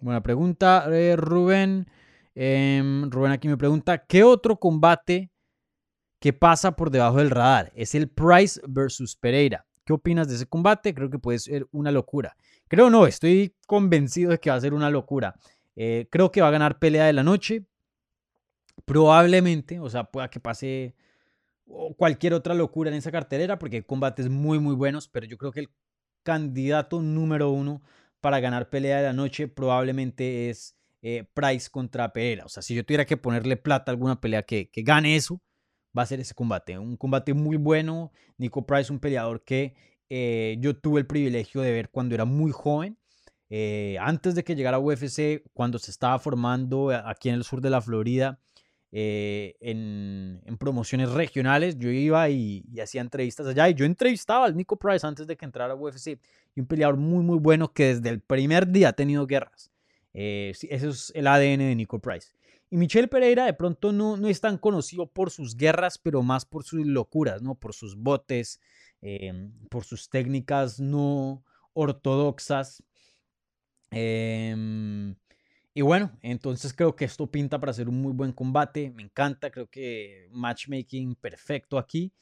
Buena 0.00 0.22
pregunta, 0.22 0.86
eh, 0.90 1.14
Rubén. 1.16 1.86
Em, 2.34 3.10
Rubén 3.10 3.32
aquí 3.32 3.48
me 3.48 3.58
pregunta, 3.58 3.98
¿qué 4.06 4.24
otro 4.24 4.58
combate 4.58 5.30
que 6.18 6.32
pasa 6.32 6.74
por 6.74 6.90
debajo 6.90 7.18
del 7.18 7.30
radar? 7.30 7.70
Es 7.74 7.94
el 7.94 8.08
Price 8.08 8.60
versus 8.66 9.14
Pereira. 9.16 9.66
¿Qué 9.84 9.92
opinas 9.92 10.28
de 10.28 10.36
ese 10.36 10.46
combate? 10.46 10.94
Creo 10.94 11.10
que 11.10 11.18
puede 11.18 11.38
ser 11.38 11.66
una 11.70 11.90
locura. 11.90 12.34
Creo 12.68 12.88
no, 12.88 13.06
estoy 13.06 13.54
convencido 13.66 14.30
de 14.30 14.38
que 14.38 14.48
va 14.48 14.56
a 14.56 14.60
ser 14.60 14.72
una 14.72 14.88
locura. 14.88 15.34
Eh, 15.76 16.08
creo 16.10 16.30
que 16.30 16.40
va 16.40 16.48
a 16.48 16.52
ganar 16.52 16.78
pelea 16.78 17.04
de 17.04 17.12
la 17.12 17.22
noche. 17.22 17.66
Probablemente, 18.86 19.80
o 19.80 19.90
sea, 19.90 20.04
pueda 20.04 20.30
que 20.30 20.40
pase 20.40 20.94
cualquier 21.96 22.34
otra 22.34 22.54
locura 22.54 22.90
en 22.90 22.96
esa 22.96 23.12
cartelera, 23.12 23.58
porque 23.58 23.76
hay 23.76 23.82
combates 23.82 24.30
muy, 24.30 24.58
muy 24.58 24.74
buenos, 24.74 25.08
pero 25.08 25.26
yo 25.26 25.36
creo 25.36 25.52
que 25.52 25.60
el 25.60 25.70
candidato 26.22 27.02
número 27.02 27.50
uno 27.50 27.82
para 28.20 28.40
ganar 28.40 28.70
pelea 28.70 28.98
de 28.98 29.04
la 29.04 29.12
noche 29.12 29.48
probablemente 29.48 30.50
es 30.50 30.76
eh, 31.02 31.24
Price 31.34 31.70
contra 31.70 32.12
Pereira. 32.12 32.44
O 32.44 32.48
sea, 32.48 32.62
si 32.62 32.74
yo 32.74 32.84
tuviera 32.84 33.06
que 33.06 33.16
ponerle 33.16 33.56
plata 33.56 33.90
a 33.90 33.94
alguna 33.94 34.20
pelea 34.20 34.42
que, 34.42 34.70
que 34.70 34.82
gane 34.82 35.16
eso, 35.16 35.40
va 35.96 36.02
a 36.02 36.06
ser 36.06 36.20
ese 36.20 36.34
combate. 36.34 36.78
Un 36.78 36.96
combate 36.96 37.34
muy 37.34 37.56
bueno. 37.56 38.12
Nico 38.38 38.66
Price, 38.66 38.92
un 38.92 39.00
peleador 39.00 39.44
que 39.44 39.74
eh, 40.08 40.56
yo 40.60 40.76
tuve 40.76 41.00
el 41.00 41.06
privilegio 41.06 41.62
de 41.62 41.72
ver 41.72 41.90
cuando 41.90 42.14
era 42.14 42.24
muy 42.24 42.52
joven. 42.52 42.98
Eh, 43.48 43.96
antes 44.00 44.34
de 44.34 44.44
que 44.44 44.54
llegara 44.54 44.76
a 44.76 44.80
UFC, 44.80 45.42
cuando 45.52 45.78
se 45.78 45.90
estaba 45.90 46.18
formando 46.18 46.90
aquí 46.90 47.28
en 47.28 47.36
el 47.36 47.44
sur 47.44 47.60
de 47.60 47.70
la 47.70 47.80
Florida, 47.80 48.40
eh, 48.92 49.56
en, 49.60 50.40
promociones 50.58 51.10
regionales. 51.10 51.78
Yo 51.78 51.90
iba 51.90 52.28
y, 52.28 52.64
hacía 52.82 53.00
entrevistas 53.00 53.46
allá 53.46 53.68
y 53.68 53.74
yo 53.74 53.84
entrevistaba 53.84 54.46
al 54.46 54.56
Nico 54.56 54.76
Price 54.76 55.06
antes 55.06 55.26
de 55.26 55.36
que 55.36 55.44
entrara 55.44 55.74
a 55.74 55.76
UFC. 55.76 56.18
Y 56.54 56.60
un 56.60 56.66
peleador 56.66 56.96
muy, 56.96 57.22
muy 57.22 57.38
bueno 57.38 57.72
que 57.72 57.94
desde 57.94 58.08
el 58.08 58.20
primer 58.20 58.68
día 58.68 58.90
ha 58.90 58.92
tenido 58.92 59.26
guerras. 59.26 59.70
Eh, 60.12 60.52
ese 60.68 60.88
es 60.88 61.12
el 61.14 61.26
ADN 61.26 61.58
de 61.58 61.74
Nico 61.76 62.00
Price. 62.00 62.32
Y 62.68 62.76
Michel 62.76 63.08
Pereira 63.08 63.46
de 63.46 63.52
pronto 63.52 63.92
no, 63.92 64.16
no 64.16 64.28
es 64.28 64.40
tan 64.40 64.56
conocido 64.56 65.06
por 65.06 65.30
sus 65.30 65.56
guerras, 65.56 65.98
pero 65.98 66.22
más 66.22 66.44
por 66.44 66.62
sus 66.62 66.86
locuras, 66.86 67.42
¿no? 67.42 67.56
Por 67.56 67.74
sus 67.74 67.96
botes, 67.96 68.60
em, 69.02 69.52
por 69.68 69.84
sus 69.84 70.08
técnicas 70.08 70.78
no 70.78 71.44
ortodoxas. 71.72 72.82
Em, 73.90 75.16
y 75.72 75.82
bueno, 75.82 76.10
entonces 76.22 76.72
creo 76.74 76.96
que 76.96 77.04
esto 77.04 77.30
pinta 77.30 77.60
para 77.60 77.72
ser 77.72 77.88
un 77.88 78.00
muy 78.00 78.12
buen 78.12 78.32
combate. 78.32 78.90
Me 78.90 79.02
encanta, 79.02 79.50
creo 79.50 79.68
que 79.68 80.28
matchmaking 80.32 81.14
perfecto 81.14 81.78
aquí. 81.78 82.12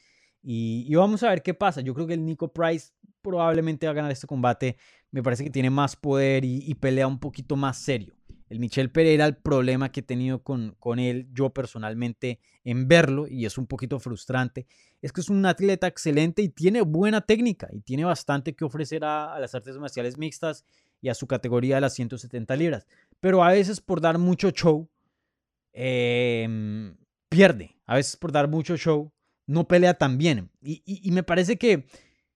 Y, 0.43 0.95
vamos 0.95 1.23
a 1.23 1.31
ver 1.31 1.43
qué 1.43 1.55
pasa. 1.55 1.81
Yo 1.81 1.95
creo 1.95 2.07
que 2.07 2.15
el 2.15 2.25
Nico 2.25 2.53
Price 2.53 2.93
probablemente 3.23 3.87
va 3.87 3.93
a 3.93 3.95
ganar 3.95 4.13
este 4.13 4.27
combate. 4.27 4.77
Me 5.11 5.23
parece 5.23 5.45
que 5.45 5.51
tiene 5.51 5.71
más 5.71 5.97
poder 5.97 6.45
y 6.45 6.75
pelea 6.75 7.07
un 7.07 7.19
poquito 7.19 7.57
más 7.57 7.79
serio 7.79 8.19
el 8.49 8.61
Michel 8.61 8.91
Pereira, 8.91 9.27
el 9.27 9.37
problema 9.37 9.93
que 9.93 10.01
he 10.01 10.03
tenido 10.03 10.43
con, 10.43 10.75
con 10.79 10.99
él, 10.99 11.29
yo 11.33 11.51
personalmente, 11.51 12.41
en 12.65 12.89
verlo, 12.89 13.27
y 13.29 13.45
es 13.45 13.59
un 13.59 13.67
poquito 13.67 13.99
frustrante, 13.99 14.67
es 15.03 15.13
que 15.13 15.21
es 15.21 15.29
un 15.29 15.45
atleta 15.45 15.87
excelente 15.87 16.43
y 16.43 16.49
tiene 16.49 16.81
buena 16.83 17.21
técnica 17.21 17.69
y 17.73 17.81
tiene 17.81 18.05
bastante 18.05 18.55
que 18.55 18.65
ofrecer 18.65 19.05
a, 19.05 19.39
las 19.39 19.55
artes 19.55 19.77
marciales 19.77 20.19
mixtas 20.19 20.65
y 21.01 21.09
a 21.09 21.15
su 21.15 21.27
categoría 21.27 21.77
de 21.77 21.83
las 21.83 21.95
170 21.95 22.57
libras. 22.57 22.87
Pero 23.21 23.43
a 23.43 23.51
veces 23.51 23.81
por 23.81 24.01
dar 24.01 24.19
mucho 24.19 24.51
show, 24.51 24.89
em, 25.73 26.97
pierde. 27.29 27.77
A 27.87 27.97
veces 27.97 28.17
por 28.17 28.33
dar 28.33 28.49
mucho 28.49 28.77
show, 28.77 29.13
no 29.47 29.67
pelea 29.67 29.95
tan 29.95 30.19
bien. 30.19 30.51
y 30.61 31.11
me 31.13 31.23
parece 31.23 31.57
que 31.57 31.87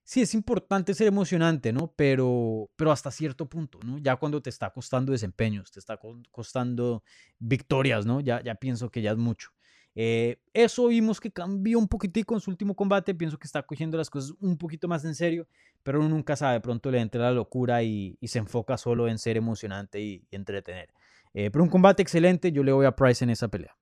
sí 0.04 0.20
es 0.20 0.34
importante 0.34 0.94
ser 0.94 1.06
emocionante, 1.06 1.72
¿no? 1.72 1.92
Pero, 1.96 2.70
pero 2.76 2.92
hasta 2.92 3.10
cierto 3.10 3.48
punto, 3.48 3.78
¿no? 3.84 3.98
Ya 3.98 4.16
cuando 4.16 4.42
te 4.42 4.50
está 4.50 4.70
costando 4.70 5.12
desempeños, 5.12 5.70
te 5.70 5.78
está 5.78 5.98
costando 6.30 7.02
victorias, 7.38 8.06
¿no? 8.06 8.20
Ya, 8.20 8.42
ya 8.42 8.54
pienso 8.54 8.90
que 8.90 9.02
ya 9.02 9.12
es 9.12 9.16
mucho. 9.16 9.50
Eh, 9.94 10.40
eso 10.54 10.88
vimos 10.88 11.20
que 11.20 11.30
cambió 11.30 11.78
un 11.78 11.86
poquitico 11.86 12.34
en 12.34 12.40
su 12.40 12.50
último 12.50 12.74
combate. 12.74 13.14
Pienso 13.14 13.38
que 13.38 13.46
está 13.46 13.62
cogiendo 13.62 13.98
las 13.98 14.10
cosas 14.10 14.34
un 14.40 14.56
poquito 14.56 14.88
más 14.88 15.04
en 15.04 15.14
serio, 15.14 15.46
pero 15.82 16.00
uno 16.00 16.08
nunca 16.08 16.36
sabe. 16.36 16.54
De 16.54 16.60
pronto 16.60 16.90
le 16.90 17.00
entra 17.00 17.22
la 17.22 17.32
locura 17.32 17.82
y, 17.82 18.18
se 18.22 18.38
enfoca 18.38 18.76
solo 18.76 19.08
en 19.08 19.18
ser 19.18 19.36
emocionante 19.36 20.00
y, 20.00 20.26
entretener. 20.30 20.90
Eh, 21.34 21.50
pero 21.50 21.64
un 21.64 21.70
combate 21.70 22.02
excelente. 22.02 22.52
Yo 22.52 22.62
le 22.62 22.72
voy 22.72 22.86
a 22.86 22.96
Price 22.96 23.24
en 23.24 23.30
esa 23.30 23.48
pelea. 23.48 23.76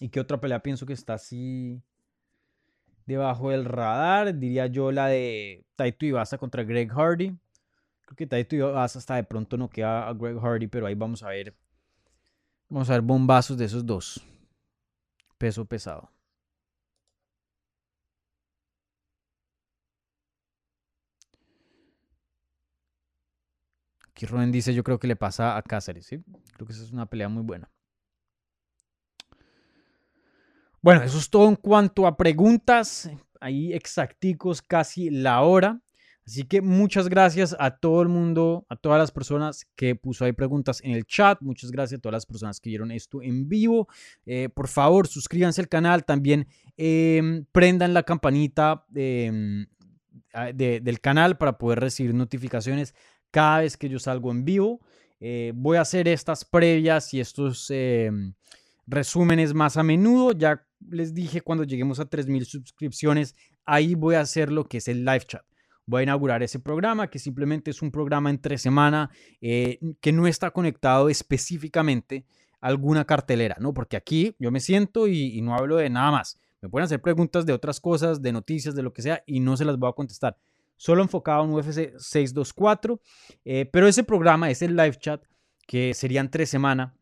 ¿Y 0.00 0.08
qué 0.08 0.20
otra 0.20 0.40
pelea 0.40 0.62
pienso 0.62 0.86
que 0.86 0.92
está 0.92 1.14
así? 1.14 1.82
debajo 3.06 3.50
del 3.50 3.64
radar, 3.64 4.38
diría 4.38 4.66
yo 4.66 4.92
la 4.92 5.06
de 5.06 5.64
Taito 5.76 6.06
Ibasa 6.06 6.38
contra 6.38 6.62
Greg 6.64 6.90
Hardy. 6.90 7.36
Creo 8.02 8.16
que 8.16 8.26
Taito 8.26 8.56
Ibasa 8.56 8.98
hasta 8.98 9.16
de 9.16 9.24
pronto 9.24 9.56
no 9.56 9.68
queda 9.68 10.08
a 10.08 10.14
Greg 10.14 10.38
Hardy, 10.38 10.66
pero 10.66 10.86
ahí 10.86 10.94
vamos 10.94 11.22
a 11.22 11.28
ver. 11.28 11.54
Vamos 12.68 12.88
a 12.90 12.94
ver 12.94 13.02
bombazos 13.02 13.58
de 13.58 13.64
esos 13.64 13.84
dos. 13.84 14.24
Peso 15.38 15.64
pesado. 15.64 16.10
Aquí 24.22 24.30
Rubén 24.30 24.52
dice, 24.52 24.72
yo 24.72 24.84
creo 24.84 25.00
que 25.00 25.08
le 25.08 25.16
pasa 25.16 25.56
a 25.56 25.62
Cáceres. 25.62 26.06
Creo 26.06 26.64
que 26.64 26.72
esa 26.72 26.84
es 26.84 26.92
una 26.92 27.06
pelea 27.06 27.28
muy 27.28 27.42
buena. 27.42 27.68
Bueno, 30.80 31.02
eso 31.02 31.18
es 31.18 31.28
todo 31.28 31.48
en 31.48 31.56
cuanto 31.56 32.06
a 32.06 32.16
preguntas. 32.16 33.10
Ahí 33.40 33.72
exacticos 33.72 34.62
casi 34.62 35.10
la 35.10 35.40
hora. 35.40 35.80
Así 36.24 36.44
que 36.44 36.62
muchas 36.62 37.08
gracias 37.08 37.56
a 37.58 37.78
todo 37.78 38.00
el 38.00 38.06
mundo, 38.06 38.64
a 38.68 38.76
todas 38.76 39.00
las 39.00 39.10
personas 39.10 39.66
que 39.74 39.96
puso 39.96 40.24
ahí 40.24 40.30
preguntas 40.30 40.80
en 40.84 40.92
el 40.92 41.04
chat. 41.04 41.40
Muchas 41.40 41.72
gracias 41.72 41.98
a 41.98 42.02
todas 42.02 42.14
las 42.14 42.26
personas 42.26 42.60
que 42.60 42.70
vieron 42.70 42.92
esto 42.92 43.22
en 43.22 43.48
vivo. 43.48 43.88
Eh, 44.24 44.48
por 44.50 44.68
favor, 44.68 45.08
suscríbanse 45.08 45.62
al 45.62 45.68
canal. 45.68 46.04
También 46.04 46.46
em, 46.76 47.44
prendan 47.50 47.92
la 47.92 48.04
campanita 48.04 48.86
em, 48.94 49.66
del 50.54 51.00
canal 51.00 51.36
para 51.38 51.58
poder 51.58 51.80
recibir 51.80 52.14
notificaciones 52.14 52.94
cada 53.32 53.60
vez 53.60 53.76
que 53.76 53.88
yo 53.88 53.98
salgo 53.98 54.30
en 54.30 54.44
vivo. 54.44 54.80
Eh, 55.18 55.52
voy 55.56 55.78
a 55.78 55.80
hacer 55.80 56.06
estas 56.06 56.44
previas 56.44 57.12
y 57.14 57.20
estos 57.20 57.66
em, 57.70 58.34
resúmenes 58.86 59.54
más 59.54 59.76
a 59.76 59.82
menudo. 59.82 60.32
Ya 60.32 60.64
les 60.90 61.14
dije 61.14 61.40
cuando 61.40 61.64
lleguemos 61.64 61.98
a 61.98 62.08
3.000 62.08 62.44
suscripciones, 62.44 63.34
ahí 63.64 63.96
voy 63.96 64.14
a 64.14 64.20
hacer 64.20 64.52
lo 64.52 64.64
que 64.64 64.78
es 64.78 64.88
el 64.88 65.04
live 65.04 65.24
chat. 65.26 65.42
Voy 65.86 66.00
a 66.00 66.02
inaugurar 66.04 66.42
ese 66.42 66.60
programa, 66.60 67.08
que 67.10 67.18
simplemente 67.18 67.70
es 67.70 67.82
un 67.82 67.90
programa 67.90 68.30
entre 68.30 68.56
semana 68.58 69.10
eh, 69.40 69.80
que 70.00 70.12
no 70.12 70.26
está 70.26 70.52
conectado 70.52 71.08
específicamente 71.08 72.24
a 72.60 72.68
alguna 72.68 73.04
cartelera, 73.04 73.56
¿no? 73.58 73.74
Porque 73.74 73.96
aquí 73.96 74.36
yo 74.38 74.52
me 74.52 74.60
siento 74.60 75.08
y, 75.08 75.40
no 75.42 75.54
hablo 75.54 75.76
de 75.76 75.90
nada 75.90 76.12
más. 76.12 76.38
Me 76.60 76.68
pueden 76.68 76.84
hacer 76.84 77.02
preguntas 77.02 77.46
de 77.46 77.52
otras 77.52 77.80
cosas, 77.80 78.22
de 78.22 78.32
noticias, 78.32 78.76
de 78.76 78.82
lo 78.82 78.92
que 78.92 79.02
sea, 79.02 79.24
y 79.26 79.40
no 79.40 79.56
se 79.56 79.64
las 79.64 79.76
voy 79.76 79.90
a 79.90 79.92
contestar. 79.92 80.38
Solo 80.82 81.02
enfocado 81.02 81.44
en 81.44 81.52
UFC 81.52 81.96
624. 81.96 83.00
Eh, 83.44 83.70
pero 83.72 83.86
ese 83.86 84.02
programa, 84.02 84.50
es 84.50 84.62
el 84.62 84.74
live 84.74 84.96
chat, 84.98 85.24
que 85.68 85.94
sería 85.94 86.20
entre 86.20 86.44
semana, 86.44 86.96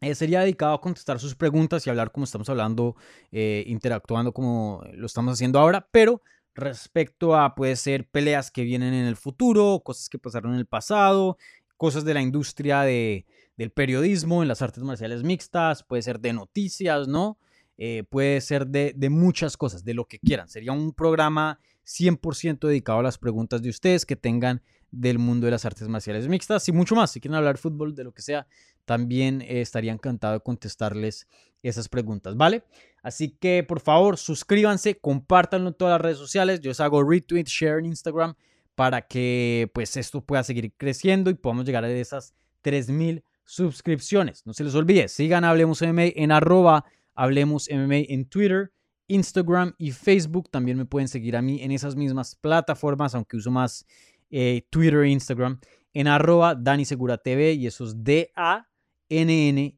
eh, 0.00 0.16
sería 0.16 0.40
dedicado 0.40 0.74
a 0.74 0.80
contestar 0.80 1.20
sus 1.20 1.36
preguntas 1.36 1.86
y 1.86 1.90
hablar 1.90 2.10
como 2.10 2.24
estamos 2.24 2.48
hablando, 2.48 2.96
eh, 3.30 3.62
interactuando 3.68 4.32
como 4.32 4.82
lo 4.92 5.06
estamos 5.06 5.34
haciendo 5.34 5.60
ahora, 5.60 5.86
pero 5.92 6.20
respecto 6.56 7.36
a, 7.36 7.54
puede 7.54 7.76
ser 7.76 8.08
peleas 8.08 8.50
que 8.50 8.64
vienen 8.64 8.92
en 8.92 9.06
el 9.06 9.14
futuro, 9.14 9.82
cosas 9.84 10.08
que 10.08 10.18
pasaron 10.18 10.54
en 10.54 10.58
el 10.58 10.66
pasado, 10.66 11.38
cosas 11.76 12.04
de 12.04 12.12
la 12.12 12.22
industria 12.22 12.80
de, 12.80 13.24
del 13.56 13.70
periodismo, 13.70 14.42
en 14.42 14.48
las 14.48 14.62
artes 14.62 14.82
marciales 14.82 15.22
mixtas, 15.22 15.84
puede 15.84 16.02
ser 16.02 16.18
de 16.18 16.32
noticias, 16.32 17.06
¿no? 17.06 17.38
Eh, 17.78 18.02
puede 18.10 18.40
ser 18.40 18.66
de, 18.66 18.94
de, 18.96 19.10
muchas 19.10 19.56
cosas, 19.56 19.84
de 19.84 19.94
lo 19.94 20.06
que 20.06 20.18
quieran. 20.18 20.48
Sería 20.48 20.72
un 20.72 20.92
programa 20.92 21.60
100% 21.86 22.66
dedicado 22.66 22.98
a 22.98 23.02
las 23.02 23.18
preguntas 23.18 23.62
de 23.62 23.70
ustedes 23.70 24.04
que 24.04 24.16
tengan 24.16 24.62
del 24.90 25.18
mundo 25.18 25.46
de 25.46 25.52
las 25.52 25.64
artes 25.64 25.88
marciales 25.88 26.28
mixtas 26.28 26.68
y 26.68 26.72
mucho 26.72 26.94
más. 26.94 27.10
Si 27.10 27.20
quieren 27.20 27.36
hablar 27.36 27.58
fútbol, 27.58 27.94
de 27.94 28.04
lo 28.04 28.12
que 28.12 28.22
sea, 28.22 28.46
también 28.84 29.42
eh, 29.42 29.60
estaría 29.60 29.92
encantado 29.92 30.34
de 30.34 30.40
contestarles 30.40 31.26
esas 31.62 31.88
preguntas, 31.88 32.36
¿vale? 32.36 32.64
Así 33.02 33.30
que 33.30 33.64
por 33.64 33.80
favor 33.80 34.18
suscríbanse, 34.18 34.98
compártanlo 34.98 35.68
en 35.68 35.74
todas 35.74 35.92
las 35.92 36.00
redes 36.00 36.18
sociales. 36.18 36.60
Yo 36.60 36.70
os 36.70 36.80
hago 36.80 37.02
retweet, 37.02 37.44
share 37.44 37.78
en 37.78 37.86
Instagram 37.86 38.34
para 38.74 39.02
que 39.02 39.70
pues 39.74 39.96
esto 39.96 40.20
pueda 40.20 40.44
seguir 40.44 40.72
creciendo 40.76 41.30
y 41.30 41.34
podamos 41.34 41.64
llegar 41.64 41.84
a 41.84 41.90
esas 41.90 42.34
3000 42.62 43.24
suscripciones. 43.44 44.44
No 44.44 44.52
se 44.52 44.64
les 44.64 44.74
olvide, 44.74 45.08
sigan 45.08 45.44
Hablemos 45.44 45.82
en 45.82 46.32
arroba 46.32 46.84
Hablemos 47.14 47.68
MMA 47.70 47.96
en 48.08 48.26
Twitter, 48.26 48.72
Instagram 49.08 49.74
y 49.78 49.92
Facebook. 49.92 50.50
También 50.50 50.78
me 50.78 50.84
pueden 50.84 51.08
seguir 51.08 51.36
a 51.36 51.42
mí 51.42 51.62
en 51.62 51.70
esas 51.70 51.96
mismas 51.96 52.34
plataformas, 52.34 53.14
aunque 53.14 53.36
uso 53.36 53.50
más 53.50 53.86
eh, 54.30 54.66
Twitter 54.70 55.00
e 55.00 55.10
Instagram, 55.10 55.60
en 55.92 56.08
arroba 56.08 56.54
Dani 56.54 56.84
Segura 56.84 57.18
TV 57.18 57.52
y 57.52 57.66
eso 57.66 57.84
es 57.84 58.02
D-A-N-N-Y 58.02 59.76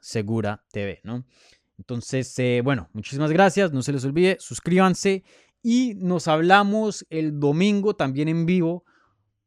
Segura 0.00 0.64
TV, 0.70 1.00
¿no? 1.02 1.24
Entonces, 1.78 2.38
eh, 2.38 2.60
bueno, 2.62 2.88
muchísimas 2.92 3.32
gracias, 3.32 3.72
no 3.72 3.82
se 3.82 3.92
les 3.92 4.04
olvide, 4.04 4.36
suscríbanse 4.38 5.24
y 5.62 5.94
nos 5.96 6.28
hablamos 6.28 7.06
el 7.10 7.40
domingo 7.40 7.96
también 7.96 8.28
en 8.28 8.46
vivo, 8.46 8.84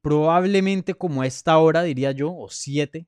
probablemente 0.01 0.93
como 0.95 1.21
a 1.21 1.27
esta 1.27 1.57
hora, 1.57 1.83
diría 1.83 2.11
yo, 2.11 2.35
o 2.35 2.49
7. 2.49 3.07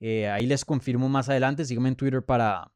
Eh, 0.00 0.28
ahí 0.28 0.46
les 0.46 0.64
confirmo 0.64 1.08
más 1.08 1.28
adelante, 1.28 1.64
síganme 1.64 1.90
en 1.90 1.96
Twitter 1.96 2.22
para, 2.24 2.70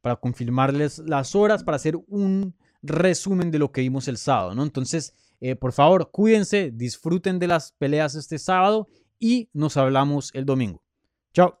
para 0.00 0.16
confirmarles 0.16 0.98
las 1.00 1.34
horas, 1.34 1.64
para 1.64 1.76
hacer 1.76 1.96
un 2.08 2.54
resumen 2.82 3.50
de 3.50 3.58
lo 3.58 3.72
que 3.72 3.80
vimos 3.80 4.08
el 4.08 4.16
sábado, 4.16 4.54
¿no? 4.54 4.62
Entonces, 4.62 5.14
eh, 5.40 5.56
por 5.56 5.72
favor, 5.72 6.10
cuídense, 6.10 6.70
disfruten 6.72 7.38
de 7.38 7.48
las 7.48 7.72
peleas 7.72 8.14
este 8.14 8.38
sábado 8.38 8.88
y 9.18 9.48
nos 9.52 9.76
hablamos 9.76 10.30
el 10.34 10.44
domingo. 10.44 10.82
Chao. 11.32 11.60